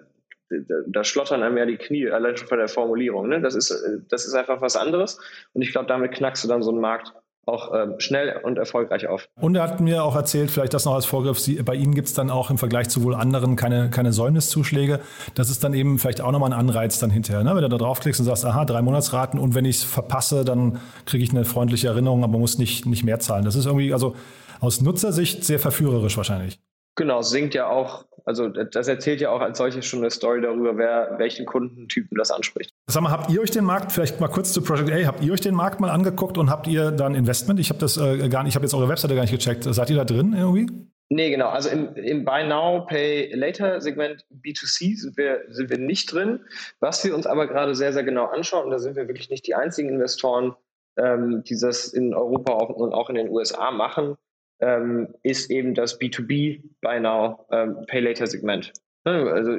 da, 0.50 0.76
da, 0.88 1.04
schlottern 1.04 1.44
einem 1.44 1.58
ja 1.58 1.66
die 1.66 1.78
Knie, 1.78 2.10
allein 2.10 2.38
schon 2.38 2.48
von 2.48 2.58
der 2.58 2.70
Formulierung. 2.70 3.28
Ne? 3.28 3.42
Das, 3.42 3.56
ist, 3.56 3.74
das 4.10 4.26
ist 4.26 4.34
einfach 4.34 4.62
was 4.62 4.76
anderes. 4.78 5.20
Und 5.54 5.62
ich 5.62 5.72
glaube, 5.72 5.88
damit 5.88 6.14
knackst 6.14 6.44
du 6.44 6.48
dann 6.48 6.64
so 6.64 6.72
einen 6.72 6.80
Markt 6.80 7.14
auch 7.46 7.74
ähm, 7.74 7.96
schnell 7.98 8.40
und 8.44 8.58
erfolgreich 8.58 9.08
auf. 9.08 9.28
Und 9.40 9.56
er 9.56 9.64
hat 9.64 9.80
mir 9.80 10.04
auch 10.04 10.16
erzählt, 10.16 10.52
vielleicht 10.52 10.74
das 10.74 10.86
noch 10.86 10.94
als 10.94 11.06
Vorgriff, 11.06 11.40
Sie, 11.40 11.62
bei 11.64 11.74
Ihnen 11.76 11.96
gibt 11.96 12.08
es 12.08 12.14
dann 12.14 12.30
auch 12.30 12.52
im 12.52 12.58
Vergleich 12.58 12.90
zu 12.90 13.04
wohl 13.04 13.16
anderen 13.16 13.56
keine, 13.56 13.90
keine 13.90 14.14
Säumniszuschläge. 14.14 15.00
Das 15.34 15.50
ist 15.50 15.64
dann 15.64 15.74
eben 15.74 15.98
vielleicht 15.98 16.22
auch 16.22 16.32
nochmal 16.32 16.54
ein 16.54 16.60
Anreiz 16.60 17.00
dann 17.00 17.10
hinterher. 17.10 17.44
Ne? 17.44 17.56
Wenn 17.56 17.64
du 17.64 17.70
da 17.70 17.78
draufklickst 17.78 18.20
und 18.20 18.26
sagst, 18.26 18.46
aha, 18.46 18.66
drei 18.66 18.82
Monatsraten 18.82 19.40
und 19.40 19.56
wenn 19.56 19.66
ich 19.66 19.78
es 19.78 19.84
verpasse, 19.84 20.46
dann 20.46 20.80
kriege 21.06 21.24
ich 21.24 21.32
eine 21.32 21.46
freundliche 21.46 21.88
Erinnerung, 21.88 22.24
aber 22.24 22.38
muss 22.38 22.58
nicht, 22.58 22.86
nicht 22.86 23.04
mehr 23.04 23.20
zahlen. 23.20 23.44
Das 23.44 23.56
ist 23.56 23.66
irgendwie, 23.66 23.92
also 23.92 24.16
aus 24.60 24.82
Nutzersicht 24.82 25.44
sehr 25.44 25.60
verführerisch 25.60 26.18
wahrscheinlich. 26.18 26.60
Genau, 26.96 27.22
singt 27.22 27.54
ja 27.54 27.68
auch, 27.68 28.06
also 28.26 28.50
das 28.50 28.88
erzählt 28.88 29.22
ja 29.22 29.32
auch 29.32 29.40
als 29.40 29.58
solches 29.58 29.86
schon 29.86 30.00
eine 30.00 30.12
Story 30.12 30.42
darüber, 30.42 30.78
wer 30.78 31.16
welchen 31.18 31.46
Kundentypen 31.46 32.18
das 32.18 32.32
anspricht. 32.32 32.74
Sag 32.88 33.02
mal, 33.02 33.12
habt 33.12 33.32
ihr 33.32 33.42
euch 33.42 33.52
den 33.52 33.64
Markt, 33.64 33.92
vielleicht 33.92 34.20
mal 34.20 34.28
kurz 34.28 34.52
zu 34.52 34.62
Project 34.62 34.92
A, 34.92 35.08
habt 35.08 35.24
ihr 35.24 35.32
euch 35.32 35.42
den 35.42 35.56
Markt 35.56 35.80
mal 35.80 35.90
angeguckt 35.90 36.38
und 36.38 36.50
habt 36.50 36.68
ihr 36.68 36.92
da 36.92 37.06
ein 37.06 37.16
Investment? 37.16 37.60
Ich 37.60 37.70
habe 37.70 37.80
das 37.80 37.98
äh, 37.98 38.28
gar 38.30 38.44
nicht, 38.44 38.52
ich 38.52 38.56
habe 38.56 38.66
jetzt 38.66 38.74
eure 38.74 38.90
Webseite 38.90 39.16
gar 39.16 39.22
nicht 39.22 39.32
gecheckt. 39.32 39.64
Seid 39.64 39.90
ihr 39.90 39.96
da 39.96 40.06
drin 40.06 40.34
irgendwie? 40.38 40.68
Nee, 41.14 41.30
genau. 41.30 41.50
Also 41.50 41.70
im, 41.70 41.94
im 41.96 42.24
Buy 42.24 42.48
Now, 42.48 42.86
Pay 42.86 43.34
Later 43.36 43.82
Segment 43.82 44.26
B2C 44.32 44.98
sind 44.98 45.18
wir, 45.18 45.42
sind 45.50 45.70
wir 45.70 45.78
nicht 45.78 46.14
drin. 46.14 46.40
Was 46.80 47.04
wir 47.04 47.14
uns 47.14 47.28
aber 47.28 47.48
gerade 47.48 47.76
sehr, 47.76 47.92
sehr 47.92 48.06
genau 48.06 48.28
anschauen, 48.28 48.66
und 48.66 48.72
da 48.72 48.80
sind 48.80 48.96
wir 48.96 49.08
wirklich 49.10 49.30
nicht 49.30 49.46
die 49.46 49.54
einzigen 49.54 49.90
Investoren, 49.90 50.56
ähm, 50.98 51.44
die 51.44 51.60
das 51.60 51.88
in 51.88 52.14
Europa 52.14 52.54
und 52.54 52.94
auch 52.94 53.10
in 53.10 53.16
den 53.16 53.30
USA 53.30 53.72
machen, 53.72 54.16
ähm, 54.62 55.14
ist 55.24 55.52
eben 55.52 55.74
das 55.74 56.00
B2B 56.00 56.62
Buy 56.82 57.00
Now 57.00 57.46
ähm, 57.52 57.86
Pay 57.88 58.02
Later 58.02 58.28
Segment. 58.28 58.72
Ne, 59.04 59.32
also 59.32 59.58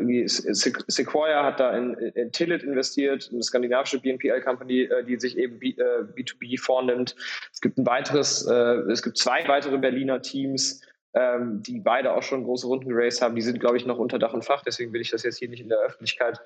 Sequoia 0.87 1.45
hat 1.45 1.59
da 1.59 1.77
in, 1.77 1.95
in 1.95 2.31
Tillit 2.31 2.63
investiert, 2.63 3.29
eine 3.33 3.43
skandinavische 3.43 3.99
BNPL-Company, 3.99 4.83
äh, 4.83 5.05
die 5.05 5.19
sich 5.19 5.37
eben 5.37 5.59
B, 5.59 5.75
2 5.75 6.37
b 6.39 6.57
vornimmt. 6.57 7.17
Es 7.53 7.61
gibt 7.61 7.77
ein 7.77 7.85
weiteres, 7.85 8.47
äh, 8.47 8.53
es 8.93 9.03
gibt 9.03 9.19
zwei 9.19 9.47
weitere 9.49 9.79
Berliner 9.79 10.23
Teams, 10.23 10.81
ähm, 11.15 11.61
die 11.61 11.81
beide 11.81 12.13
auch 12.13 12.23
schon 12.23 12.45
große 12.45 12.69
Runden 12.69 12.89
geraced 12.89 13.21
haben. 13.21 13.35
Die 13.35 13.43
sind, 13.43 13.59
glaube 13.59 13.77
ich, 13.77 13.85
noch 13.85 13.99
unter 13.99 14.21
Dach 14.21 14.33
und 14.33 14.45
Fach, 14.45 14.63
deswegen 14.63 14.93
will 14.93 15.01
ich 15.01 15.11
das 15.11 15.25
jetzt 15.25 15.39
hier 15.39 15.49
nicht 15.49 15.61
in 15.61 15.69
der 15.69 15.81
Öffentlichkeit 15.81 16.41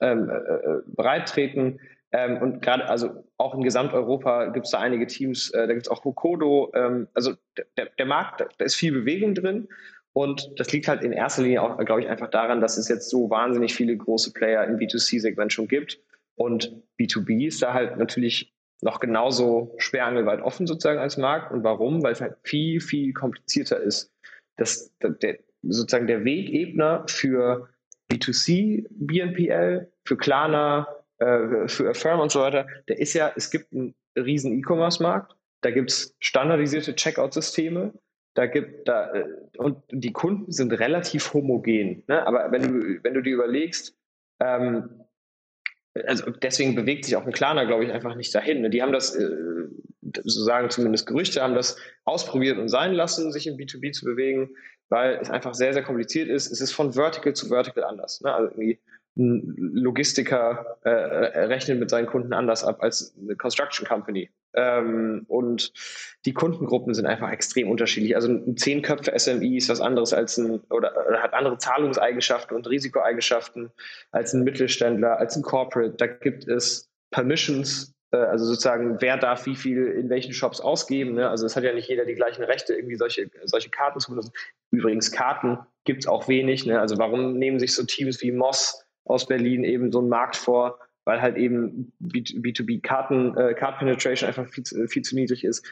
ähm, 0.00 0.30
äh, 0.30 0.80
breit 0.86 1.28
treten. 1.28 1.78
Ähm, 2.12 2.38
und 2.40 2.62
gerade, 2.62 2.88
also 2.88 3.24
auch 3.36 3.54
in 3.54 3.62
Gesamteuropa 3.62 4.46
gibt 4.46 4.66
es 4.66 4.72
da 4.72 4.78
einige 4.78 5.06
Teams, 5.06 5.50
äh, 5.50 5.66
da 5.66 5.74
gibt 5.74 5.86
es 5.86 5.90
auch 5.90 6.04
Hokodo. 6.04 6.72
Ähm, 6.74 7.08
also 7.14 7.34
der, 7.76 7.86
der 7.98 8.06
Markt, 8.06 8.40
da 8.40 8.64
ist 8.64 8.76
viel 8.76 8.92
Bewegung 8.92 9.34
drin. 9.34 9.68
Und 10.14 10.50
das 10.56 10.72
liegt 10.72 10.88
halt 10.88 11.02
in 11.02 11.12
erster 11.12 11.42
Linie 11.42 11.62
auch, 11.62 11.78
glaube 11.84 12.00
ich, 12.00 12.08
einfach 12.08 12.30
daran, 12.30 12.60
dass 12.60 12.78
es 12.78 12.88
jetzt 12.88 13.10
so 13.10 13.30
wahnsinnig 13.30 13.74
viele 13.74 13.96
große 13.96 14.32
Player 14.32 14.64
im 14.64 14.78
B2C-Segment 14.78 15.52
schon 15.52 15.68
gibt. 15.68 16.00
Und 16.34 16.82
B2B 16.98 17.46
ist 17.46 17.62
da 17.62 17.74
halt 17.74 17.98
natürlich 17.98 18.52
noch 18.80 19.00
genauso 19.00 19.74
sperrangelweit 19.78 20.40
offen 20.40 20.66
sozusagen 20.66 20.98
als 20.98 21.18
Markt. 21.18 21.52
Und 21.52 21.62
warum? 21.62 22.02
Weil 22.02 22.12
es 22.12 22.20
halt 22.20 22.36
viel, 22.42 22.80
viel 22.80 23.12
komplizierter 23.12 23.80
ist. 23.80 24.12
Das, 24.56 24.92
der, 25.02 25.38
sozusagen 25.62 26.06
der 26.06 26.24
Wegebner 26.24 27.04
für 27.08 27.68
B2C, 28.10 28.86
BNPL, 28.90 29.92
für 30.04 30.16
Klarna, 30.16 30.88
äh, 31.18 31.68
für 31.68 31.90
Affirm 31.90 32.20
und 32.20 32.30
so 32.30 32.40
weiter, 32.40 32.66
der 32.88 32.98
ist 32.98 33.14
ja, 33.14 33.32
es 33.36 33.50
gibt 33.50 33.72
einen 33.72 33.94
riesen 34.16 34.58
E-Commerce-Markt, 34.58 35.34
da 35.62 35.70
gibt 35.70 35.90
es 35.90 36.16
standardisierte 36.20 36.94
Checkout-Systeme, 36.94 37.92
da 38.34 38.46
gibt 38.46 38.86
da 38.86 39.12
äh, 39.12 39.24
und 39.56 39.82
die 39.90 40.12
Kunden 40.12 40.52
sind 40.52 40.72
relativ 40.72 41.34
homogen. 41.34 42.04
Ne? 42.06 42.24
Aber 42.26 42.52
wenn 42.52 42.62
du, 42.62 43.02
wenn 43.02 43.14
du 43.14 43.22
dir 43.22 43.34
überlegst, 43.34 43.96
ähm, 44.40 45.04
also 46.06 46.30
deswegen 46.30 46.76
bewegt 46.76 47.04
sich 47.04 47.16
auch 47.16 47.26
ein 47.26 47.32
Klarner, 47.32 47.66
glaube 47.66 47.84
ich, 47.84 47.90
einfach 47.90 48.14
nicht 48.14 48.32
dahin. 48.34 48.60
Ne? 48.60 48.70
Die 48.70 48.82
haben 48.82 48.92
das, 48.92 49.16
äh, 49.16 49.28
so 50.22 50.44
sagen 50.44 50.70
zumindest 50.70 51.06
Gerüchte, 51.06 51.42
haben 51.42 51.54
das 51.54 51.76
ausprobiert 52.04 52.58
und 52.58 52.68
sein 52.68 52.92
lassen, 52.92 53.32
sich 53.32 53.46
im 53.46 53.56
B2B 53.56 53.92
zu 53.92 54.04
bewegen, 54.04 54.50
weil 54.88 55.18
es 55.20 55.30
einfach 55.30 55.54
sehr, 55.54 55.72
sehr 55.72 55.82
kompliziert 55.82 56.28
ist. 56.28 56.50
Es 56.50 56.60
ist 56.60 56.72
von 56.72 56.92
Vertical 56.92 57.34
zu 57.34 57.48
Vertical 57.48 57.84
anders. 57.84 58.20
Ne? 58.20 58.32
Also 58.32 58.50
irgendwie 58.50 58.80
ein 59.18 59.54
Logistiker 59.56 60.78
äh, 60.84 60.90
rechnet 60.90 61.78
mit 61.80 61.90
seinen 61.90 62.06
Kunden 62.06 62.32
anders 62.32 62.64
ab 62.64 62.82
als 62.82 63.14
eine 63.20 63.36
Construction 63.36 63.86
Company. 63.86 64.30
Ähm, 64.54 65.24
und 65.28 65.72
die 66.24 66.32
Kundengruppen 66.32 66.94
sind 66.94 67.06
einfach 67.06 67.30
extrem 67.30 67.70
unterschiedlich. 67.70 68.16
Also 68.16 68.28
ein 68.28 68.56
zehn 68.56 68.82
Köpfe 68.82 69.16
SMI 69.16 69.56
ist 69.56 69.68
was 69.68 69.80
anderes 69.80 70.12
als 70.12 70.38
ein 70.38 70.60
oder, 70.70 70.92
oder, 71.06 71.22
hat 71.22 71.34
andere 71.34 71.58
Zahlungseigenschaften 71.58 72.56
und 72.56 72.68
Risikoeigenschaften 72.68 73.70
als 74.10 74.32
ein 74.32 74.44
Mittelständler, 74.44 75.18
als 75.18 75.36
ein 75.36 75.42
Corporate. 75.42 75.94
Da 75.96 76.06
gibt 76.06 76.48
es 76.48 76.88
Permissions, 77.10 77.94
äh, 78.10 78.16
also 78.16 78.46
sozusagen, 78.46 79.00
wer 79.00 79.16
darf 79.16 79.46
wie 79.46 79.56
viel 79.56 79.86
in 79.86 80.08
welchen 80.08 80.32
Shops 80.32 80.60
ausgeben. 80.60 81.14
Ne? 81.14 81.28
Also 81.28 81.44
es 81.44 81.54
hat 81.54 81.64
ja 81.64 81.74
nicht 81.74 81.88
jeder 81.88 82.06
die 82.06 82.14
gleichen 82.14 82.42
Rechte, 82.42 82.74
irgendwie 82.74 82.96
solche, 82.96 83.30
solche 83.44 83.70
Karten 83.70 84.00
zu 84.00 84.10
benutzen. 84.10 84.32
Übrigens, 84.70 85.12
Karten 85.12 85.58
gibt 85.84 86.04
es 86.04 86.06
auch 86.08 86.28
wenig. 86.28 86.64
Ne? 86.66 86.80
Also 86.80 86.98
warum 86.98 87.34
nehmen 87.34 87.58
sich 87.58 87.74
so 87.74 87.84
Teams 87.84 88.22
wie 88.22 88.32
Moss 88.32 88.87
aus 89.08 89.26
Berlin 89.26 89.64
eben 89.64 89.90
so 89.92 89.98
einen 90.00 90.08
Markt 90.08 90.36
vor? 90.36 90.78
weil 91.08 91.22
halt 91.22 91.38
eben 91.38 91.90
B2B-Karten, 92.02 93.34
äh, 93.34 93.54
Card 93.54 93.78
Penetration 93.78 94.28
einfach 94.28 94.46
viel, 94.46 94.62
viel 94.88 95.00
zu 95.00 95.14
niedrig 95.14 95.42
ist. 95.42 95.66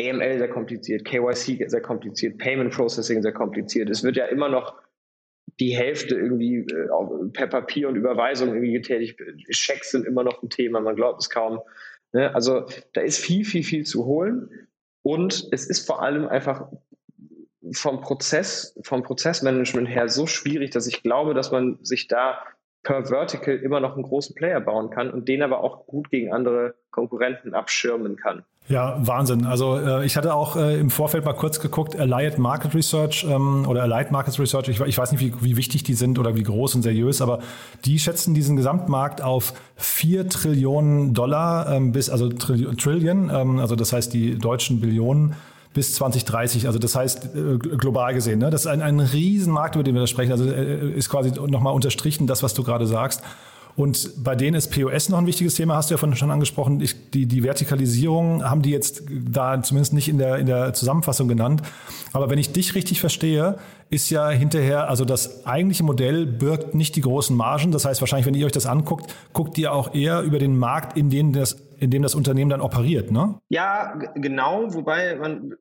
AML 0.00 0.38
sehr 0.38 0.48
kompliziert, 0.48 1.04
KYC 1.04 1.68
sehr 1.68 1.80
kompliziert, 1.80 2.38
Payment 2.38 2.74
Processing 2.74 3.22
sehr 3.22 3.32
kompliziert. 3.32 3.88
Es 3.88 4.02
wird 4.02 4.16
ja 4.16 4.24
immer 4.24 4.48
noch 4.48 4.74
die 5.60 5.76
Hälfte 5.76 6.16
irgendwie 6.16 6.66
äh, 6.66 6.88
per 7.32 7.46
Papier 7.46 7.88
und 7.88 7.94
Überweisung 7.94 8.48
irgendwie 8.48 8.72
getätigt. 8.72 9.20
Schecks 9.50 9.92
sind 9.92 10.06
immer 10.06 10.24
noch 10.24 10.42
ein 10.42 10.50
Thema, 10.50 10.80
man 10.80 10.96
glaubt 10.96 11.20
es 11.20 11.30
kaum. 11.30 11.60
Ne? 12.12 12.34
Also 12.34 12.66
da 12.92 13.00
ist 13.02 13.18
viel, 13.18 13.44
viel, 13.44 13.62
viel 13.62 13.86
zu 13.86 14.06
holen. 14.06 14.50
Und 15.02 15.50
es 15.52 15.68
ist 15.68 15.86
vor 15.86 16.02
allem 16.02 16.26
einfach 16.26 16.68
vom 17.70 18.00
Prozess, 18.00 18.76
vom 18.82 19.04
Prozessmanagement 19.04 19.88
her 19.88 20.08
so 20.08 20.26
schwierig, 20.26 20.72
dass 20.72 20.88
ich 20.88 21.04
glaube, 21.04 21.32
dass 21.32 21.52
man 21.52 21.78
sich 21.84 22.08
da 22.08 22.42
per 22.82 23.04
Vertical 23.06 23.56
immer 23.56 23.80
noch 23.80 23.94
einen 23.94 24.04
großen 24.04 24.34
Player 24.34 24.60
bauen 24.60 24.90
kann 24.90 25.10
und 25.10 25.28
den 25.28 25.42
aber 25.42 25.60
auch 25.62 25.86
gut 25.86 26.10
gegen 26.10 26.32
andere 26.32 26.74
Konkurrenten 26.90 27.54
abschirmen 27.54 28.16
kann. 28.16 28.44
Ja, 28.68 28.96
Wahnsinn. 29.04 29.46
Also 29.46 29.78
äh, 29.78 30.06
ich 30.06 30.16
hatte 30.16 30.32
auch 30.32 30.54
äh, 30.54 30.78
im 30.78 30.90
Vorfeld 30.90 31.24
mal 31.24 31.32
kurz 31.32 31.58
geguckt, 31.58 31.98
Allied 31.98 32.38
Market 32.38 32.72
Research 32.74 33.26
ähm, 33.28 33.66
oder 33.66 33.82
Allied 33.82 34.12
Market 34.12 34.38
Research, 34.38 34.68
ich, 34.68 34.80
ich 34.80 34.96
weiß 34.96 35.10
nicht, 35.10 35.20
wie, 35.20 35.34
wie, 35.40 35.56
wichtig 35.56 35.82
die 35.82 35.94
sind 35.94 36.20
oder 36.20 36.36
wie 36.36 36.44
groß 36.44 36.76
und 36.76 36.82
seriös, 36.82 37.20
aber 37.20 37.40
die 37.84 37.98
schätzen 37.98 38.32
diesen 38.32 38.56
Gesamtmarkt 38.56 39.22
auf 39.22 39.54
4 39.76 40.28
Trillionen 40.28 41.14
Dollar 41.14 41.68
ähm, 41.72 41.90
bis, 41.90 42.10
also 42.10 42.28
Trillion, 42.28 43.30
ähm, 43.34 43.58
also 43.58 43.74
das 43.74 43.92
heißt 43.92 44.14
die 44.14 44.38
deutschen 44.38 44.80
Billionen 44.80 45.34
bis 45.72 45.94
2030. 45.94 46.66
Also 46.66 46.78
das 46.78 46.94
heißt 46.94 47.30
äh, 47.34 47.58
global 47.58 48.14
gesehen. 48.14 48.40
Ne? 48.40 48.50
Das 48.50 48.62
ist 48.62 48.66
ein, 48.66 48.82
ein 48.82 49.00
Riesenmarkt, 49.00 49.76
über 49.76 49.84
den 49.84 49.94
wir 49.94 50.00
da 50.00 50.06
sprechen. 50.06 50.32
Also 50.32 50.50
äh, 50.50 50.90
ist 50.92 51.08
quasi 51.08 51.30
nochmal 51.30 51.74
unterstrichen, 51.74 52.26
das, 52.26 52.42
was 52.42 52.54
du 52.54 52.64
gerade 52.64 52.86
sagst. 52.86 53.22
Und 53.76 54.22
bei 54.22 54.34
denen 54.34 54.56
ist 54.56 54.72
POS 54.72 55.08
noch 55.08 55.18
ein 55.18 55.26
wichtiges 55.26 55.54
Thema, 55.54 55.76
hast 55.76 55.90
du 55.90 55.94
ja 55.94 55.98
vorhin 55.98 56.16
schon 56.16 56.30
angesprochen. 56.30 56.80
Ich, 56.80 57.10
die, 57.12 57.26
die 57.26 57.42
Vertikalisierung 57.42 58.44
haben 58.44 58.62
die 58.62 58.70
jetzt 58.70 59.04
da 59.08 59.62
zumindest 59.62 59.92
nicht 59.92 60.08
in 60.08 60.18
der, 60.18 60.36
in 60.36 60.46
der 60.46 60.74
Zusammenfassung 60.74 61.28
genannt. 61.28 61.62
Aber 62.12 62.28
wenn 62.30 62.38
ich 62.38 62.52
dich 62.52 62.74
richtig 62.74 63.00
verstehe, 63.00 63.56
ist 63.88 64.10
ja 64.10 64.28
hinterher, 64.28 64.88
also 64.88 65.04
das 65.04 65.46
eigentliche 65.46 65.84
Modell 65.84 66.26
birgt 66.26 66.74
nicht 66.74 66.96
die 66.96 67.00
großen 67.00 67.36
Margen. 67.36 67.70
Das 67.70 67.84
heißt 67.84 68.00
wahrscheinlich, 68.02 68.26
wenn 68.26 68.34
ihr 68.34 68.46
euch 68.46 68.52
das 68.52 68.66
anguckt, 68.66 69.14
guckt 69.32 69.56
ihr 69.56 69.72
auch 69.72 69.94
eher 69.94 70.22
über 70.22 70.38
den 70.38 70.58
Markt, 70.58 70.98
in 70.98 71.08
dem 71.08 71.32
das, 71.32 71.56
in 71.80 71.90
dem 71.90 72.02
das 72.02 72.14
Unternehmen 72.14 72.50
dann 72.50 72.60
operiert, 72.60 73.10
ne? 73.10 73.40
Ja, 73.48 73.94
genau. 74.14 74.72
Wobei 74.74 75.16
man 75.16 75.56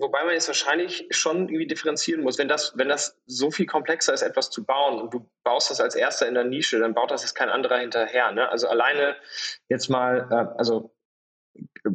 wobei 0.00 0.24
man 0.24 0.32
jetzt 0.32 0.48
wahrscheinlich 0.48 1.06
schon 1.10 1.48
irgendwie 1.48 1.66
differenzieren 1.66 2.22
muss. 2.22 2.38
Wenn 2.38 2.48
das, 2.48 2.72
wenn 2.76 2.88
das 2.88 3.18
so 3.26 3.50
viel 3.50 3.66
komplexer 3.66 4.14
ist, 4.14 4.22
etwas 4.22 4.50
zu 4.50 4.64
bauen 4.64 4.98
und 4.98 5.12
du 5.12 5.28
baust 5.44 5.70
das 5.70 5.80
als 5.80 5.94
erster 5.94 6.26
in 6.26 6.34
der 6.34 6.44
Nische, 6.44 6.78
dann 6.78 6.94
baut 6.94 7.10
das 7.10 7.22
jetzt 7.22 7.34
kein 7.34 7.50
anderer 7.50 7.78
hinterher. 7.78 8.32
Ne? 8.32 8.48
Also 8.48 8.68
alleine 8.68 9.16
jetzt 9.68 9.88
mal, 9.88 10.26
äh, 10.30 10.58
also 10.58 10.90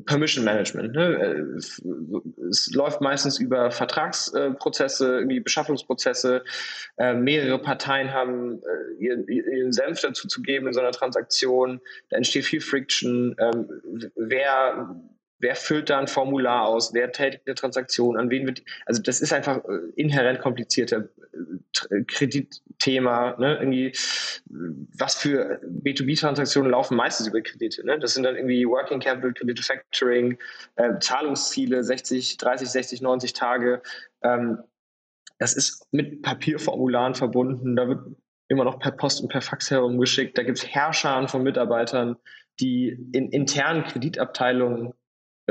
Permission 0.06 0.44
Management. 0.44 0.94
Ne? 0.94 1.60
Es 2.50 2.72
läuft 2.74 3.02
meistens 3.02 3.40
über 3.40 3.72
Vertragsprozesse, 3.72 5.20
irgendwie 5.20 5.40
Beschaffungsprozesse. 5.40 6.44
Äh, 6.98 7.14
mehrere 7.14 7.60
Parteien 7.60 8.12
haben 8.14 8.62
äh, 8.64 9.04
ihren, 9.04 9.28
ihren 9.28 9.72
Senf 9.72 10.02
dazu 10.02 10.28
zu 10.28 10.42
geben 10.42 10.68
in 10.68 10.74
so 10.74 10.80
einer 10.80 10.92
Transaktion. 10.92 11.82
Da 12.10 12.18
entsteht 12.18 12.46
viel 12.46 12.62
Friction. 12.62 13.36
Ähm, 13.40 14.12
wer 14.16 14.96
wer 15.40 15.56
füllt 15.56 15.90
da 15.90 16.00
ein 16.00 16.08
Formular 16.08 16.66
aus, 16.66 16.94
wer 16.94 17.12
tätigt 17.12 17.44
eine 17.46 17.56
Transaktion, 17.56 18.18
an 18.18 18.30
wen 18.30 18.46
wird, 18.46 18.64
also 18.86 19.02
das 19.02 19.22
ist 19.22 19.34
einfach 19.34 19.58
äh, 19.66 19.92
inhärent 19.96 20.40
komplizierter 20.40 21.10
äh, 21.90 22.04
Kreditthema, 22.04 23.36
ne? 23.38 23.58
irgendwie, 23.58 23.92
was 24.98 25.16
für 25.16 25.60
B2B-Transaktionen 25.64 26.72
laufen 26.72 26.96
meistens 26.96 27.28
über 27.28 27.42
Kredite, 27.42 27.86
ne? 27.86 28.00
das 28.00 28.14
sind 28.14 28.24
dann 28.24 28.36
irgendwie 28.36 28.66
Working 28.66 29.00
Capital, 29.00 29.34
Kredite 29.34 29.64
Factoring, 29.64 30.38
äh, 30.76 31.00
Zahlungsziele, 31.00 31.84
60, 31.84 32.38
30, 32.38 32.70
60, 32.70 33.02
90 33.02 33.34
Tage, 33.34 33.82
ähm, 34.22 34.60
das 35.38 35.54
ist 35.54 35.88
mit 35.92 36.22
Papierformularen 36.22 37.14
verbunden, 37.14 37.76
da 37.76 37.90
wird 37.90 38.00
immer 38.48 38.64
noch 38.64 38.80
per 38.80 38.92
Post 38.92 39.22
und 39.22 39.30
per 39.30 39.42
Fax 39.42 39.70
herumgeschickt, 39.70 40.38
da 40.38 40.44
gibt 40.44 40.60
es 40.60 40.68
Herrscharen 40.68 41.28
von 41.28 41.44
Mitarbeitern, 41.44 42.16
die 42.60 42.90
in 43.12 43.30
internen 43.32 43.84
Kreditabteilungen 43.84 44.94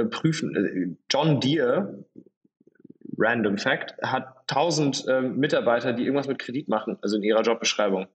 prüfen. 0.03 0.55
Äh, 0.57 0.97
John 1.11 1.40
Deere, 1.40 2.05
random 3.18 3.59
fact, 3.59 3.95
hat 4.03 4.26
1000 4.49 5.07
äh, 5.09 5.20
Mitarbeiter, 5.22 5.92
die 5.92 6.03
irgendwas 6.03 6.28
mit 6.28 6.38
Kredit 6.38 6.68
machen, 6.68 6.99
also 7.03 7.16
in 7.16 7.22
ihrer 7.22 7.42
Jobbeschreibung. 7.42 8.07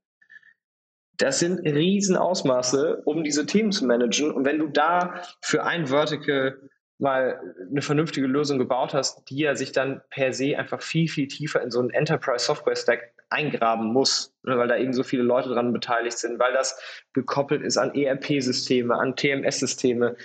Das 1.17 1.39
sind 1.39 1.59
Riesenausmaße, 1.59 3.01
um 3.03 3.23
diese 3.23 3.45
Themen 3.45 3.71
zu 3.71 3.85
managen. 3.85 4.31
Und 4.31 4.45
wenn 4.45 4.59
du 4.59 4.67
da 4.67 5.21
für 5.41 5.63
ein 5.63 5.87
Vertical 5.87 6.57
mal 6.97 7.39
eine 7.69 7.81
vernünftige 7.81 8.27
Lösung 8.27 8.57
gebaut 8.57 8.93
hast, 8.93 9.29
die 9.29 9.39
ja 9.39 9.55
sich 9.55 9.71
dann 9.71 10.01
per 10.09 10.33
se 10.33 10.57
einfach 10.57 10.81
viel, 10.81 11.07
viel 11.07 11.27
tiefer 11.27 11.61
in 11.61 11.71
so 11.71 11.79
einen 11.79 11.91
Enterprise 11.91 12.45
Software 12.45 12.75
Stack 12.75 13.13
eingraben 13.29 13.93
muss, 13.93 14.33
ne, 14.43 14.57
weil 14.57 14.67
da 14.67 14.77
eben 14.77 14.93
so 14.93 15.03
viele 15.03 15.23
Leute 15.23 15.49
dran 15.49 15.71
beteiligt 15.71 16.17
sind, 16.17 16.39
weil 16.39 16.53
das 16.53 16.79
gekoppelt 17.13 17.61
ist 17.61 17.77
an 17.77 17.93
ERP-Systeme, 17.93 18.95
an 18.95 19.15
TMS-Systeme, 19.15 20.15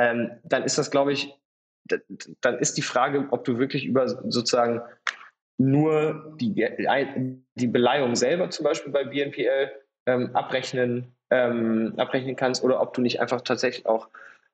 ähm, 0.00 0.30
dann 0.44 0.64
ist 0.64 0.78
das, 0.78 0.90
glaube 0.90 1.12
ich, 1.12 1.34
dann 2.40 2.58
ist 2.58 2.78
die 2.78 2.82
Frage, 2.82 3.28
ob 3.32 3.44
du 3.44 3.58
wirklich 3.58 3.84
über 3.84 4.08
sozusagen 4.08 4.80
nur 5.58 6.34
die, 6.40 6.54
die 7.54 7.66
Beleihung 7.66 8.16
selber 8.16 8.48
zum 8.48 8.64
Beispiel 8.64 8.92
bei 8.92 9.04
BNPL 9.04 9.70
ähm, 10.06 10.34
abrechnen, 10.34 11.14
ähm, 11.30 11.92
abrechnen 11.98 12.34
kannst 12.34 12.64
oder 12.64 12.80
ob 12.80 12.94
du 12.94 13.02
nicht 13.02 13.20
einfach 13.20 13.42
tatsächlich 13.42 13.84
auch 13.84 14.08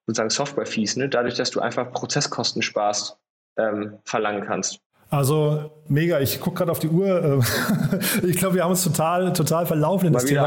sozusagen 0.06 0.30
Software-Fees, 0.30 0.96
ne, 0.96 1.08
dadurch, 1.08 1.34
dass 1.34 1.52
du 1.52 1.60
einfach 1.60 1.92
Prozesskosten 1.92 2.62
sparst, 2.62 3.18
ähm, 3.56 3.98
verlangen 4.04 4.44
kannst. 4.44 4.80
Also 5.08 5.70
mega, 5.88 6.18
ich 6.18 6.40
gucke 6.40 6.58
gerade 6.58 6.72
auf 6.72 6.80
die 6.80 6.88
Uhr. 6.88 7.22
Ähm, 7.22 7.42
ich 8.28 8.36
glaube, 8.36 8.56
wir 8.56 8.64
haben 8.64 8.70
uns 8.70 8.82
total, 8.82 9.32
total 9.32 9.64
verlaufen 9.64 10.06
in 10.06 10.12
Mal 10.12 10.18
das 10.18 10.28
Thema. 10.28 10.42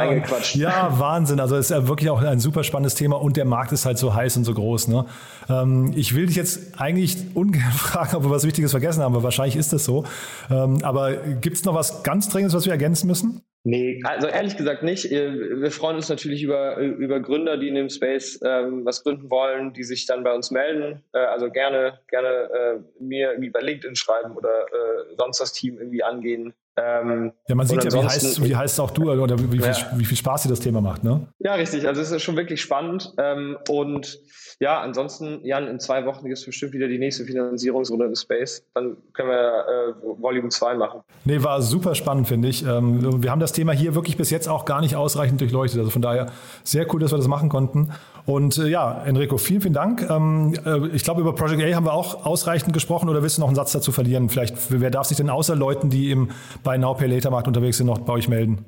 Ja, 0.56 1.00
Wahnsinn. 1.00 1.40
Also 1.40 1.56
es 1.56 1.68
ist 1.68 1.72
ja 1.72 1.88
wirklich 1.88 2.10
auch 2.10 2.22
ein 2.22 2.40
super 2.40 2.64
spannendes 2.64 2.96
Thema 2.96 3.22
und 3.22 3.38
der 3.38 3.46
Markt 3.46 3.72
ist 3.72 3.86
halt 3.86 3.98
so 3.98 4.14
heiß 4.14 4.36
und 4.38 4.44
so 4.44 4.54
groß. 4.54 4.90
Ne? 4.90 5.06
Ähm, 5.48 5.94
ich 5.96 6.14
will 6.14 6.26
dich 6.26 6.36
jetzt 6.36 6.80
eigentlich 6.80 7.18
ungern 7.36 7.72
fragen, 7.78 8.18
ob 8.18 8.24
wir 8.24 8.32
was 8.32 8.46
Wichtiges 8.46 8.72
vergessen 8.72 9.02
haben, 9.02 9.14
aber 9.14 9.24
wahrscheinlich 9.24 9.56
ist 9.56 9.72
das 9.72 9.86
so. 9.86 10.04
Ähm, 10.52 10.80
aber 10.84 11.16
gibt 11.16 11.56
es 11.56 11.64
noch 11.64 11.74
was 11.74 12.04
ganz 12.04 12.28
Dringendes, 12.28 12.54
was 12.54 12.66
wir 12.66 12.74
ergänzen 12.74 13.08
müssen? 13.08 13.42
Nee, 13.64 14.02
also 14.06 14.28
ehrlich 14.28 14.56
gesagt 14.56 14.84
nicht. 14.84 15.10
Wir 15.10 15.72
freuen 15.72 15.98
uns 15.98 16.08
natürlich 16.08 16.44
über, 16.44 16.78
über 16.78 17.20
Gründer, 17.20 17.58
die 17.58 17.68
in 17.68 17.76
dem 17.76 17.90
Space 17.90 18.40
ähm, 18.44 18.86
was 18.86 19.04
gründen 19.04 19.30
wollen, 19.30 19.74
die 19.74 19.84
sich 19.84 20.06
dann 20.06 20.24
bei 20.24 20.34
uns 20.34 20.50
melden. 20.50 21.04
Äh, 21.14 21.20
also 21.20 21.50
gerne, 21.50 22.00
gerne 22.08 22.28
äh, 22.28 23.04
mir 23.04 23.32
irgendwie 23.32 23.50
bei 23.50 23.60
LinkedIn 23.60 23.96
schreiben 23.96 24.36
oder 24.38 24.62
äh, 24.62 25.16
sonst 25.18 25.40
das 25.40 25.52
Team 25.52 25.78
irgendwie 25.78 26.04
angehen. 26.04 26.54
Ähm, 26.78 27.34
ja, 27.48 27.56
man 27.56 27.68
sieht 27.68 27.84
ja, 27.84 27.92
wie 27.92 28.06
heißt, 28.06 28.44
wie 28.44 28.56
heißt 28.56 28.80
auch 28.80 28.92
du 28.92 29.12
oder 29.12 29.38
wie, 29.38 29.52
wie, 29.52 29.58
ja. 29.58 29.74
viel, 29.74 30.00
wie 30.00 30.06
viel 30.06 30.18
Spaß 30.18 30.44
dir 30.44 30.50
das 30.50 30.62
Thema 30.62 30.80
macht, 30.80 31.04
ne? 31.04 31.28
Ja, 31.40 31.56
richtig. 31.56 31.86
Also 31.86 32.02
es 32.02 32.12
ist 32.12 32.24
schon 32.24 32.38
wirklich 32.38 32.62
spannend. 32.62 33.14
Ähm, 33.18 33.58
und 33.68 34.20
ja, 34.62 34.82
ansonsten, 34.82 35.40
Jan, 35.46 35.68
in 35.68 35.80
zwei 35.80 36.06
Wochen 36.06 36.26
gibt 36.26 36.38
es 36.38 36.46
bestimmt 36.46 36.74
wieder 36.74 36.90
die 36.90 37.00
nächste 37.00 37.24
Finanzierungsrunde 37.24 38.06
im 38.06 38.16
Space. 38.16 38.62
Dann 38.74 38.98
können 39.14 39.30
wir 39.30 39.96
äh, 39.96 40.22
Volume 40.22 40.50
2 40.50 40.76
machen. 40.76 41.00
Nee, 41.24 41.42
war 41.42 41.62
super 41.62 41.96
spannend, 41.96 42.28
finde 42.28 42.50
ich. 42.50 42.66
Ähm, 42.66 43.24
wir 43.24 43.32
haben 43.32 43.40
das 43.40 43.54
Thema 43.54 43.72
hier 43.72 43.96
wirklich 43.96 44.18
bis 44.18 44.30
jetzt 44.32 44.50
auch 44.50 44.66
gar 44.66 44.82
nicht 44.82 44.98
ausreichend 44.98 45.40
durchleuchtet. 45.40 45.80
Also 45.80 45.92
von 45.92 46.02
daher 46.02 46.26
sehr 46.66 46.94
cool, 46.94 47.00
dass 47.00 47.14
wir 47.14 47.18
das 47.18 47.30
machen 47.30 47.48
konnten. 47.48 47.94
Und 48.26 48.58
äh, 48.58 48.68
ja, 48.68 49.02
Enrico, 49.06 49.38
vielen, 49.38 49.62
vielen 49.62 49.74
Dank. 49.74 50.06
Ähm, 50.10 50.54
äh, 50.66 50.88
ich 50.90 51.06
glaube, 51.06 51.22
über 51.22 51.34
Project 51.34 51.64
A 51.64 51.76
haben 51.76 51.86
wir 51.86 51.94
auch 51.94 52.26
ausreichend 52.26 52.74
gesprochen 52.74 53.08
oder 53.08 53.24
willst 53.24 53.38
du 53.38 53.42
noch 53.42 53.48
einen 53.48 53.56
Satz 53.56 53.72
dazu 53.72 53.94
verlieren? 53.94 54.28
Vielleicht, 54.28 54.58
wer 54.70 54.92
darf 54.92 55.08
sich 55.08 55.16
denn 55.16 55.30
außer 55.30 55.56
Leuten, 55.56 55.90
die 55.90 56.12
im 56.12 56.32
bei 56.66 56.78
Now 56.78 56.96
Pay 56.96 57.08
Later 57.08 57.32
Markt 57.32 57.48
unterwegs 57.48 57.78
sind, 57.78 57.88
noch 57.88 58.00
bei 58.00 58.12
euch 58.12 58.28
melden? 58.28 58.66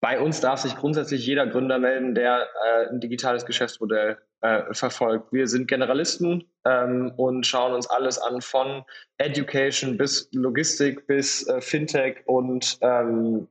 Bei 0.00 0.20
uns 0.20 0.40
darf 0.40 0.60
sich 0.60 0.76
grundsätzlich 0.76 1.26
jeder 1.26 1.46
Gründer 1.46 1.78
melden, 1.78 2.14
der 2.14 2.46
äh, 2.64 2.88
ein 2.88 3.00
digitales 3.00 3.44
Geschäftsmodell 3.44 4.18
äh, 4.40 4.72
verfolgt. 4.72 5.32
Wir 5.32 5.48
sind 5.48 5.66
Generalisten 5.66 6.44
ähm, 6.64 7.12
und 7.16 7.44
schauen 7.44 7.74
uns 7.74 7.88
alles 7.88 8.18
an 8.18 8.40
von 8.40 8.84
Education 9.18 9.96
bis 9.96 10.28
Logistik 10.32 11.06
bis 11.08 11.48
äh, 11.48 11.60
Fintech 11.60 12.22
und, 12.26 12.78
ähm, 12.80 13.48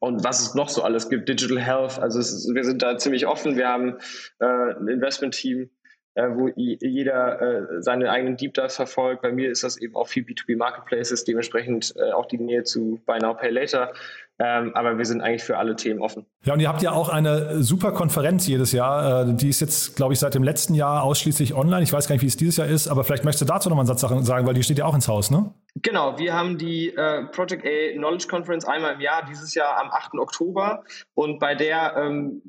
und 0.00 0.22
was 0.22 0.40
es 0.40 0.54
noch 0.54 0.68
so 0.68 0.82
alles 0.82 1.08
gibt, 1.08 1.30
Digital 1.30 1.58
Health. 1.58 1.98
Also 1.98 2.18
ist, 2.18 2.54
wir 2.54 2.64
sind 2.64 2.82
da 2.82 2.98
ziemlich 2.98 3.26
offen. 3.26 3.56
Wir 3.56 3.68
haben 3.68 3.96
äh, 4.40 4.44
ein 4.44 4.88
Investment-Team, 4.88 5.70
äh, 6.14 6.28
wo 6.34 6.48
jeder 6.56 7.40
äh, 7.40 7.82
seine 7.82 8.10
eigenen 8.10 8.36
Deep 8.36 8.54
Dives 8.54 8.76
verfolgt. 8.76 9.22
Bei 9.22 9.32
mir 9.32 9.50
ist 9.50 9.64
das 9.64 9.76
eben 9.76 9.96
auch 9.96 10.08
viel 10.08 10.24
B2B 10.24 10.56
Marketplaces, 10.56 11.24
dementsprechend 11.24 11.94
äh, 11.96 12.12
auch 12.12 12.26
die 12.26 12.38
Nähe 12.38 12.64
zu 12.64 13.00
Buy 13.06 13.18
Now, 13.18 13.34
Pay 13.34 13.50
Later. 13.50 13.92
Ähm, 14.40 14.72
aber 14.74 14.98
wir 14.98 15.04
sind 15.04 15.20
eigentlich 15.20 15.44
für 15.44 15.58
alle 15.58 15.76
Themen 15.76 16.00
offen. 16.00 16.26
Ja, 16.42 16.54
und 16.54 16.60
ihr 16.60 16.68
habt 16.68 16.82
ja 16.82 16.90
auch 16.90 17.08
eine 17.08 17.62
super 17.62 17.92
Konferenz 17.92 18.48
jedes 18.48 18.72
Jahr. 18.72 19.28
Äh, 19.28 19.34
die 19.34 19.48
ist 19.48 19.60
jetzt, 19.60 19.94
glaube 19.94 20.12
ich, 20.12 20.18
seit 20.18 20.34
dem 20.34 20.42
letzten 20.42 20.74
Jahr 20.74 21.04
ausschließlich 21.04 21.54
online. 21.54 21.84
Ich 21.84 21.92
weiß 21.92 22.08
gar 22.08 22.16
nicht, 22.16 22.22
wie 22.22 22.26
es 22.26 22.36
dieses 22.36 22.56
Jahr 22.56 22.66
ist, 22.66 22.88
aber 22.88 23.04
vielleicht 23.04 23.24
möchtest 23.24 23.48
du 23.48 23.52
dazu 23.52 23.68
nochmal 23.68 23.88
einen 23.88 23.96
Satz 23.96 24.26
sagen, 24.26 24.46
weil 24.46 24.54
die 24.54 24.64
steht 24.64 24.78
ja 24.78 24.86
auch 24.86 24.94
ins 24.94 25.06
Haus, 25.06 25.30
ne? 25.30 25.54
Genau, 25.82 26.18
wir 26.18 26.34
haben 26.34 26.58
die 26.58 26.88
äh, 26.90 27.24
Project 27.26 27.64
A 27.64 27.92
Knowledge 27.96 28.26
Conference 28.28 28.64
einmal 28.64 28.94
im 28.94 29.00
Jahr, 29.00 29.24
dieses 29.28 29.54
Jahr 29.54 29.80
am 29.80 29.90
8. 29.90 30.14
Oktober. 30.14 30.82
Und 31.14 31.38
bei 31.38 31.54
der 31.54 31.94
ähm, 31.96 32.42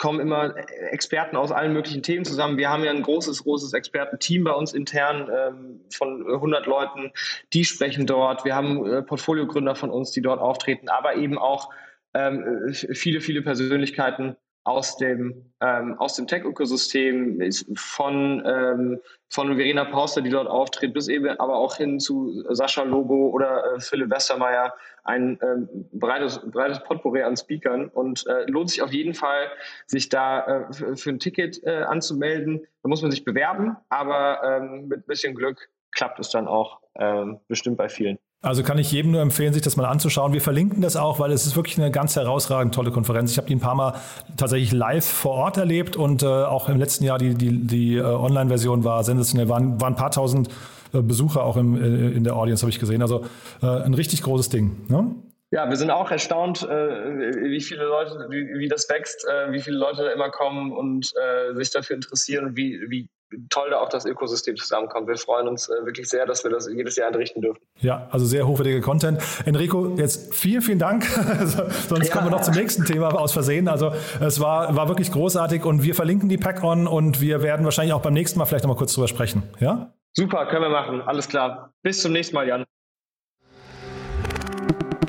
kommen 0.00 0.18
immer 0.18 0.56
Experten 0.90 1.36
aus 1.36 1.52
allen 1.52 1.74
möglichen 1.74 2.02
Themen 2.02 2.24
zusammen. 2.24 2.56
Wir 2.56 2.70
haben 2.70 2.82
ja 2.82 2.90
ein 2.90 3.02
großes, 3.02 3.44
großes 3.44 3.74
Expertenteam 3.74 4.44
bei 4.44 4.52
uns 4.52 4.72
intern 4.72 5.30
ähm, 5.30 5.80
von 5.92 6.26
100 6.26 6.64
Leuten, 6.64 7.12
die 7.52 7.66
sprechen 7.66 8.06
dort. 8.06 8.46
Wir 8.46 8.56
haben 8.56 8.86
äh, 8.86 9.02
Portfoliogründer 9.02 9.74
von 9.74 9.90
uns, 9.90 10.10
die 10.10 10.22
dort 10.22 10.40
auftreten, 10.40 10.88
aber 10.88 11.16
eben 11.16 11.36
auch 11.36 11.68
ähm, 12.14 12.72
viele, 12.72 13.20
viele 13.20 13.42
Persönlichkeiten 13.42 14.36
aus 14.64 14.96
dem, 14.96 15.52
ähm, 15.60 15.98
dem 16.16 16.26
Tech-Ökosystem, 16.26 17.50
von, 17.74 18.42
ähm, 18.46 19.00
von 19.28 19.56
Verena 19.56 19.84
Pauster, 19.84 20.22
die 20.22 20.30
dort 20.30 20.48
auftritt, 20.48 20.94
bis 20.94 21.08
eben 21.08 21.38
aber 21.38 21.56
auch 21.56 21.76
hin 21.76 22.00
zu 22.00 22.42
Sascha 22.48 22.84
Lobo 22.84 23.28
oder 23.28 23.74
äh, 23.74 23.80
Philipp 23.80 24.10
Westermeier, 24.10 24.72
ein 25.04 25.38
ähm, 25.42 25.68
breites, 25.92 26.40
breites 26.50 26.82
Potpourri 26.84 27.22
an 27.22 27.36
Speakern 27.36 27.88
und 27.88 28.26
äh, 28.26 28.50
lohnt 28.50 28.70
sich 28.70 28.82
auf 28.82 28.92
jeden 28.92 29.14
Fall, 29.14 29.48
sich 29.86 30.08
da 30.08 30.68
äh, 30.68 30.96
für, 30.96 31.10
ein 31.10 31.18
Ticket 31.18 31.62
äh, 31.64 31.82
anzumelden. 31.82 32.66
Da 32.82 32.88
muss 32.88 33.02
man 33.02 33.10
sich 33.10 33.24
bewerben, 33.24 33.76
aber 33.88 34.40
ähm, 34.44 34.88
mit 34.88 35.00
ein 35.00 35.06
bisschen 35.06 35.34
Glück 35.34 35.68
klappt 35.92 36.20
es 36.20 36.30
dann 36.30 36.46
auch 36.46 36.80
ähm, 36.98 37.40
bestimmt 37.48 37.76
bei 37.76 37.88
vielen. 37.88 38.18
Also 38.42 38.62
kann 38.62 38.78
ich 38.78 38.90
jedem 38.90 39.10
nur 39.10 39.20
empfehlen, 39.20 39.52
sich 39.52 39.60
das 39.60 39.76
mal 39.76 39.84
anzuschauen. 39.84 40.32
Wir 40.32 40.40
verlinken 40.40 40.80
das 40.80 40.96
auch, 40.96 41.20
weil 41.20 41.30
es 41.30 41.46
ist 41.46 41.56
wirklich 41.56 41.76
eine 41.76 41.90
ganz 41.90 42.16
herausragend 42.16 42.74
tolle 42.74 42.90
Konferenz. 42.90 43.32
Ich 43.32 43.36
habe 43.36 43.46
die 43.46 43.54
ein 43.54 43.60
paar 43.60 43.74
Mal 43.74 44.00
tatsächlich 44.38 44.72
live 44.72 45.04
vor 45.04 45.32
Ort 45.32 45.58
erlebt 45.58 45.94
und 45.94 46.22
äh, 46.22 46.26
auch 46.26 46.70
im 46.70 46.78
letzten 46.78 47.04
Jahr 47.04 47.18
die, 47.18 47.34
die, 47.34 47.66
die 47.66 47.96
äh, 47.96 48.02
Online-Version 48.02 48.82
war 48.82 49.04
sensationell. 49.04 49.50
Waren, 49.50 49.78
waren 49.78 49.92
ein 49.92 49.96
paar 49.96 50.10
tausend 50.10 50.48
Besucher 50.92 51.44
auch 51.44 51.56
im, 51.56 51.76
äh, 51.76 52.10
in 52.10 52.24
der 52.24 52.36
Audience, 52.36 52.62
habe 52.62 52.70
ich 52.70 52.80
gesehen. 52.80 53.02
Also 53.02 53.24
äh, 53.62 53.66
ein 53.66 53.94
richtig 53.94 54.22
großes 54.22 54.48
Ding. 54.48 54.86
Ne? 54.88 55.14
Ja, 55.50 55.68
wir 55.68 55.76
sind 55.76 55.90
auch 55.90 56.10
erstaunt, 56.10 56.62
äh, 56.62 57.42
wie 57.50 57.60
viele 57.60 57.84
Leute, 57.84 58.26
wie, 58.30 58.58
wie 58.58 58.68
das 58.68 58.88
wächst, 58.88 59.26
wie 59.50 59.60
viele 59.60 59.78
Leute 59.78 60.04
da 60.04 60.10
immer 60.10 60.30
kommen 60.30 60.72
und 60.72 61.12
sich 61.54 61.70
dafür 61.70 61.96
interessieren 61.96 62.46
und 62.46 62.56
wie, 62.56 62.80
wie 62.88 63.08
toll 63.48 63.70
da 63.70 63.78
auch 63.78 63.88
das 63.88 64.04
Ökosystem 64.04 64.56
zusammenkommt. 64.56 65.08
Wir 65.08 65.16
freuen 65.16 65.48
uns 65.48 65.68
äh, 65.68 65.84
wirklich 65.84 66.08
sehr, 66.08 66.26
dass 66.26 66.44
wir 66.44 66.50
das 66.50 66.68
jedes 66.68 66.96
Jahr 66.96 67.08
entrichten 67.08 67.40
dürfen. 67.40 67.60
Ja, 67.80 68.08
also 68.10 68.26
sehr 68.26 68.46
hochwertiger 68.46 68.80
Content. 68.80 69.20
Enrico, 69.44 69.94
jetzt 69.96 70.34
vielen, 70.34 70.62
vielen 70.62 70.78
Dank. 70.78 71.04
Sonst 71.88 72.08
ja. 72.08 72.12
kommen 72.12 72.26
wir 72.26 72.30
noch 72.30 72.42
zum 72.42 72.54
nächsten 72.54 72.84
Thema 72.84 73.14
aus 73.14 73.32
Versehen. 73.32 73.68
Also 73.68 73.92
es 74.20 74.40
war, 74.40 74.76
war 74.76 74.88
wirklich 74.88 75.12
großartig 75.12 75.64
und 75.64 75.82
wir 75.82 75.94
verlinken 75.94 76.28
die 76.28 76.38
Pack-On 76.38 76.86
und 76.86 77.20
wir 77.20 77.42
werden 77.42 77.64
wahrscheinlich 77.64 77.94
auch 77.94 78.02
beim 78.02 78.14
nächsten 78.14 78.38
Mal 78.38 78.46
vielleicht 78.46 78.64
noch 78.64 78.74
mal 78.74 78.78
kurz 78.78 78.94
drüber 78.94 79.08
sprechen. 79.08 79.42
Ja? 79.60 79.92
Super, 80.16 80.46
können 80.46 80.62
wir 80.62 80.70
machen. 80.70 81.02
Alles 81.02 81.28
klar. 81.28 81.72
Bis 81.82 82.02
zum 82.02 82.12
nächsten 82.12 82.34
Mal, 82.34 82.48
Jan. 82.48 82.64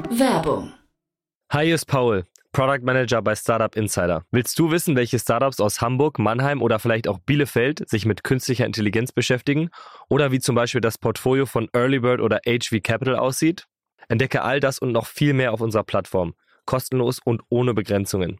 Werbung. 0.10 0.74
Hi, 1.52 1.66
hier 1.66 1.76
ist 1.76 1.86
Paul. 1.86 2.26
Product 2.52 2.84
Manager 2.84 3.22
bei 3.22 3.34
Startup 3.34 3.74
Insider. 3.76 4.26
Willst 4.32 4.60
du 4.60 4.72
wissen, 4.72 4.96
welche 4.98 5.18
Startups 5.20 5.62
aus 5.62 5.82
Hamburg, 5.82 6.20
Mannheim 6.20 6.62
oder 6.62 6.80
vielleicht 6.80 7.08
auch 7.08 7.18
Bielefeld 7.20 7.88
sich 7.90 8.06
mit 8.06 8.26
künstlicher 8.26 8.66
Intelligenz 8.66 9.14
beschäftigen? 9.14 9.70
Oder 10.10 10.32
wie 10.32 10.40
zum 10.40 10.56
Beispiel 10.56 10.82
das 10.82 10.98
Portfolio 10.98 11.46
von 11.46 11.70
Earlybird 11.74 12.20
oder 12.20 12.42
HV 12.46 12.84
Capital 12.84 13.16
aussieht? 13.16 13.68
Entdecke 14.10 14.42
all 14.42 14.60
das 14.60 14.80
und 14.80 14.92
noch 14.92 15.08
viel 15.08 15.34
mehr 15.34 15.54
auf 15.54 15.62
unserer 15.62 15.84
Plattform. 15.84 16.34
Kostenlos 16.66 17.20
und 17.24 17.42
ohne 17.50 17.74
Begrenzungen. 17.74 18.40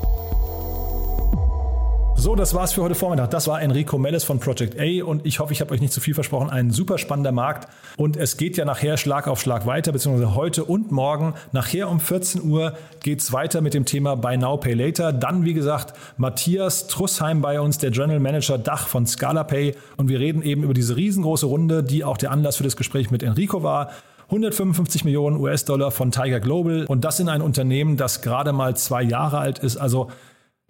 So, 2.21 2.35
das 2.35 2.53
war's 2.53 2.73
für 2.73 2.83
heute 2.83 2.93
Vormittag. 2.93 3.31
Das 3.31 3.47
war 3.47 3.63
Enrico 3.63 3.97
Melles 3.97 4.23
von 4.23 4.39
Project 4.39 4.79
A 4.79 5.03
und 5.03 5.25
ich 5.25 5.39
hoffe, 5.39 5.53
ich 5.53 5.61
habe 5.61 5.73
euch 5.73 5.81
nicht 5.81 5.91
zu 5.91 5.99
viel 5.99 6.13
versprochen. 6.13 6.51
Ein 6.51 6.69
super 6.69 6.99
spannender 6.99 7.31
Markt 7.31 7.67
und 7.97 8.15
es 8.15 8.37
geht 8.37 8.57
ja 8.57 8.63
nachher 8.63 8.97
Schlag 8.97 9.27
auf 9.27 9.41
Schlag 9.41 9.65
weiter, 9.65 9.91
beziehungsweise 9.91 10.35
heute 10.35 10.63
und 10.63 10.91
morgen. 10.91 11.33
Nachher 11.51 11.89
um 11.89 11.99
14 11.99 12.43
Uhr 12.43 12.73
geht's 13.01 13.33
weiter 13.33 13.61
mit 13.61 13.73
dem 13.73 13.85
Thema 13.85 14.13
Buy 14.17 14.37
Now, 14.37 14.57
Pay 14.57 14.75
Later. 14.75 15.13
Dann, 15.13 15.45
wie 15.45 15.55
gesagt, 15.55 15.97
Matthias 16.17 16.85
Trussheim 16.85 17.41
bei 17.41 17.59
uns, 17.59 17.79
der 17.79 17.89
General 17.89 18.19
Manager 18.19 18.59
Dach 18.59 18.87
von 18.87 19.07
ScalaPay 19.07 19.75
und 19.97 20.07
wir 20.07 20.19
reden 20.19 20.43
eben 20.43 20.61
über 20.61 20.75
diese 20.75 20.95
riesengroße 20.95 21.47
Runde, 21.47 21.81
die 21.81 22.03
auch 22.03 22.17
der 22.17 22.29
Anlass 22.29 22.57
für 22.57 22.63
das 22.63 22.75
Gespräch 22.75 23.09
mit 23.09 23.23
Enrico 23.23 23.63
war. 23.63 23.89
155 24.25 25.05
Millionen 25.05 25.37
US-Dollar 25.37 25.89
von 25.89 26.11
Tiger 26.11 26.39
Global 26.39 26.85
und 26.85 27.03
das 27.03 27.19
in 27.19 27.29
ein 27.29 27.41
Unternehmen, 27.41 27.97
das 27.97 28.21
gerade 28.21 28.53
mal 28.53 28.77
zwei 28.77 29.01
Jahre 29.01 29.39
alt 29.39 29.57
ist. 29.57 29.77
Also 29.77 30.09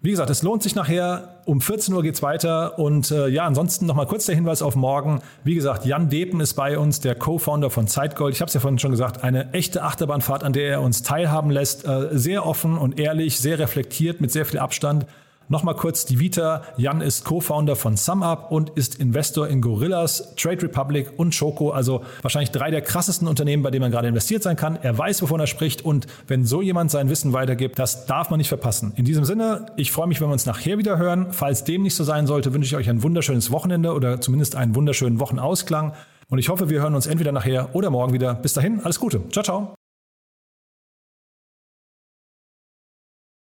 wie 0.02 0.10
gesagt, 0.10 0.30
es 0.30 0.42
lohnt 0.42 0.64
sich 0.64 0.74
nachher. 0.74 1.28
Um 1.44 1.60
14 1.60 1.94
Uhr 1.94 2.02
geht's 2.02 2.22
weiter. 2.22 2.78
Und 2.78 3.12
äh, 3.12 3.28
ja, 3.28 3.44
ansonsten 3.44 3.86
nochmal 3.86 4.06
kurz 4.06 4.26
der 4.26 4.34
Hinweis 4.34 4.60
auf 4.60 4.74
morgen. 4.74 5.20
Wie 5.44 5.54
gesagt, 5.54 5.86
Jan 5.86 6.08
Depen 6.08 6.40
ist 6.40 6.54
bei 6.54 6.76
uns, 6.76 6.98
der 6.98 7.14
Co-Founder 7.14 7.70
von 7.70 7.86
Zeitgold. 7.86 8.34
Ich 8.34 8.40
habe 8.40 8.48
es 8.48 8.54
ja 8.54 8.60
vorhin 8.60 8.80
schon 8.80 8.90
gesagt, 8.90 9.22
eine 9.22 9.52
echte 9.52 9.82
Achterbahnfahrt, 9.82 10.42
an 10.42 10.52
der 10.52 10.68
er 10.68 10.82
uns 10.82 11.02
teilhaben 11.02 11.52
lässt. 11.52 11.84
Äh, 11.84 12.08
sehr 12.12 12.44
offen 12.44 12.78
und 12.78 12.98
ehrlich, 12.98 13.38
sehr 13.38 13.60
reflektiert, 13.60 14.20
mit 14.20 14.32
sehr 14.32 14.44
viel 14.44 14.58
Abstand. 14.58 15.06
Nochmal 15.52 15.76
kurz 15.76 16.06
die 16.06 16.18
Vita. 16.18 16.62
Jan 16.78 17.02
ist 17.02 17.24
Co-Founder 17.24 17.76
von 17.76 17.98
SumUp 17.98 18.50
und 18.50 18.70
ist 18.70 18.94
Investor 18.94 19.48
in 19.48 19.60
Gorillas, 19.60 20.34
Trade 20.34 20.62
Republic 20.62 21.12
und 21.18 21.38
Choco. 21.38 21.72
Also 21.72 22.02
wahrscheinlich 22.22 22.52
drei 22.52 22.70
der 22.70 22.80
krassesten 22.80 23.28
Unternehmen, 23.28 23.62
bei 23.62 23.70
denen 23.70 23.82
man 23.82 23.90
gerade 23.90 24.08
investiert 24.08 24.42
sein 24.42 24.56
kann. 24.56 24.78
Er 24.80 24.96
weiß, 24.96 25.20
wovon 25.20 25.40
er 25.40 25.46
spricht. 25.46 25.84
Und 25.84 26.06
wenn 26.26 26.46
so 26.46 26.62
jemand 26.62 26.90
sein 26.90 27.10
Wissen 27.10 27.34
weitergibt, 27.34 27.78
das 27.78 28.06
darf 28.06 28.30
man 28.30 28.38
nicht 28.38 28.48
verpassen. 28.48 28.94
In 28.96 29.04
diesem 29.04 29.26
Sinne, 29.26 29.66
ich 29.76 29.92
freue 29.92 30.06
mich, 30.06 30.22
wenn 30.22 30.28
wir 30.28 30.32
uns 30.32 30.46
nachher 30.46 30.78
wieder 30.78 30.96
hören. 30.96 31.26
Falls 31.32 31.64
dem 31.64 31.82
nicht 31.82 31.96
so 31.96 32.04
sein 32.04 32.26
sollte, 32.26 32.54
wünsche 32.54 32.68
ich 32.68 32.76
euch 32.76 32.88
ein 32.88 33.02
wunderschönes 33.02 33.50
Wochenende 33.50 33.92
oder 33.92 34.22
zumindest 34.22 34.56
einen 34.56 34.74
wunderschönen 34.74 35.20
Wochenausklang. 35.20 35.92
Und 36.30 36.38
ich 36.38 36.48
hoffe, 36.48 36.70
wir 36.70 36.80
hören 36.80 36.94
uns 36.94 37.06
entweder 37.06 37.30
nachher 37.30 37.74
oder 37.74 37.90
morgen 37.90 38.14
wieder. 38.14 38.32
Bis 38.32 38.54
dahin, 38.54 38.80
alles 38.84 38.98
Gute. 38.98 39.20
Ciao, 39.28 39.44
ciao. 39.44 39.81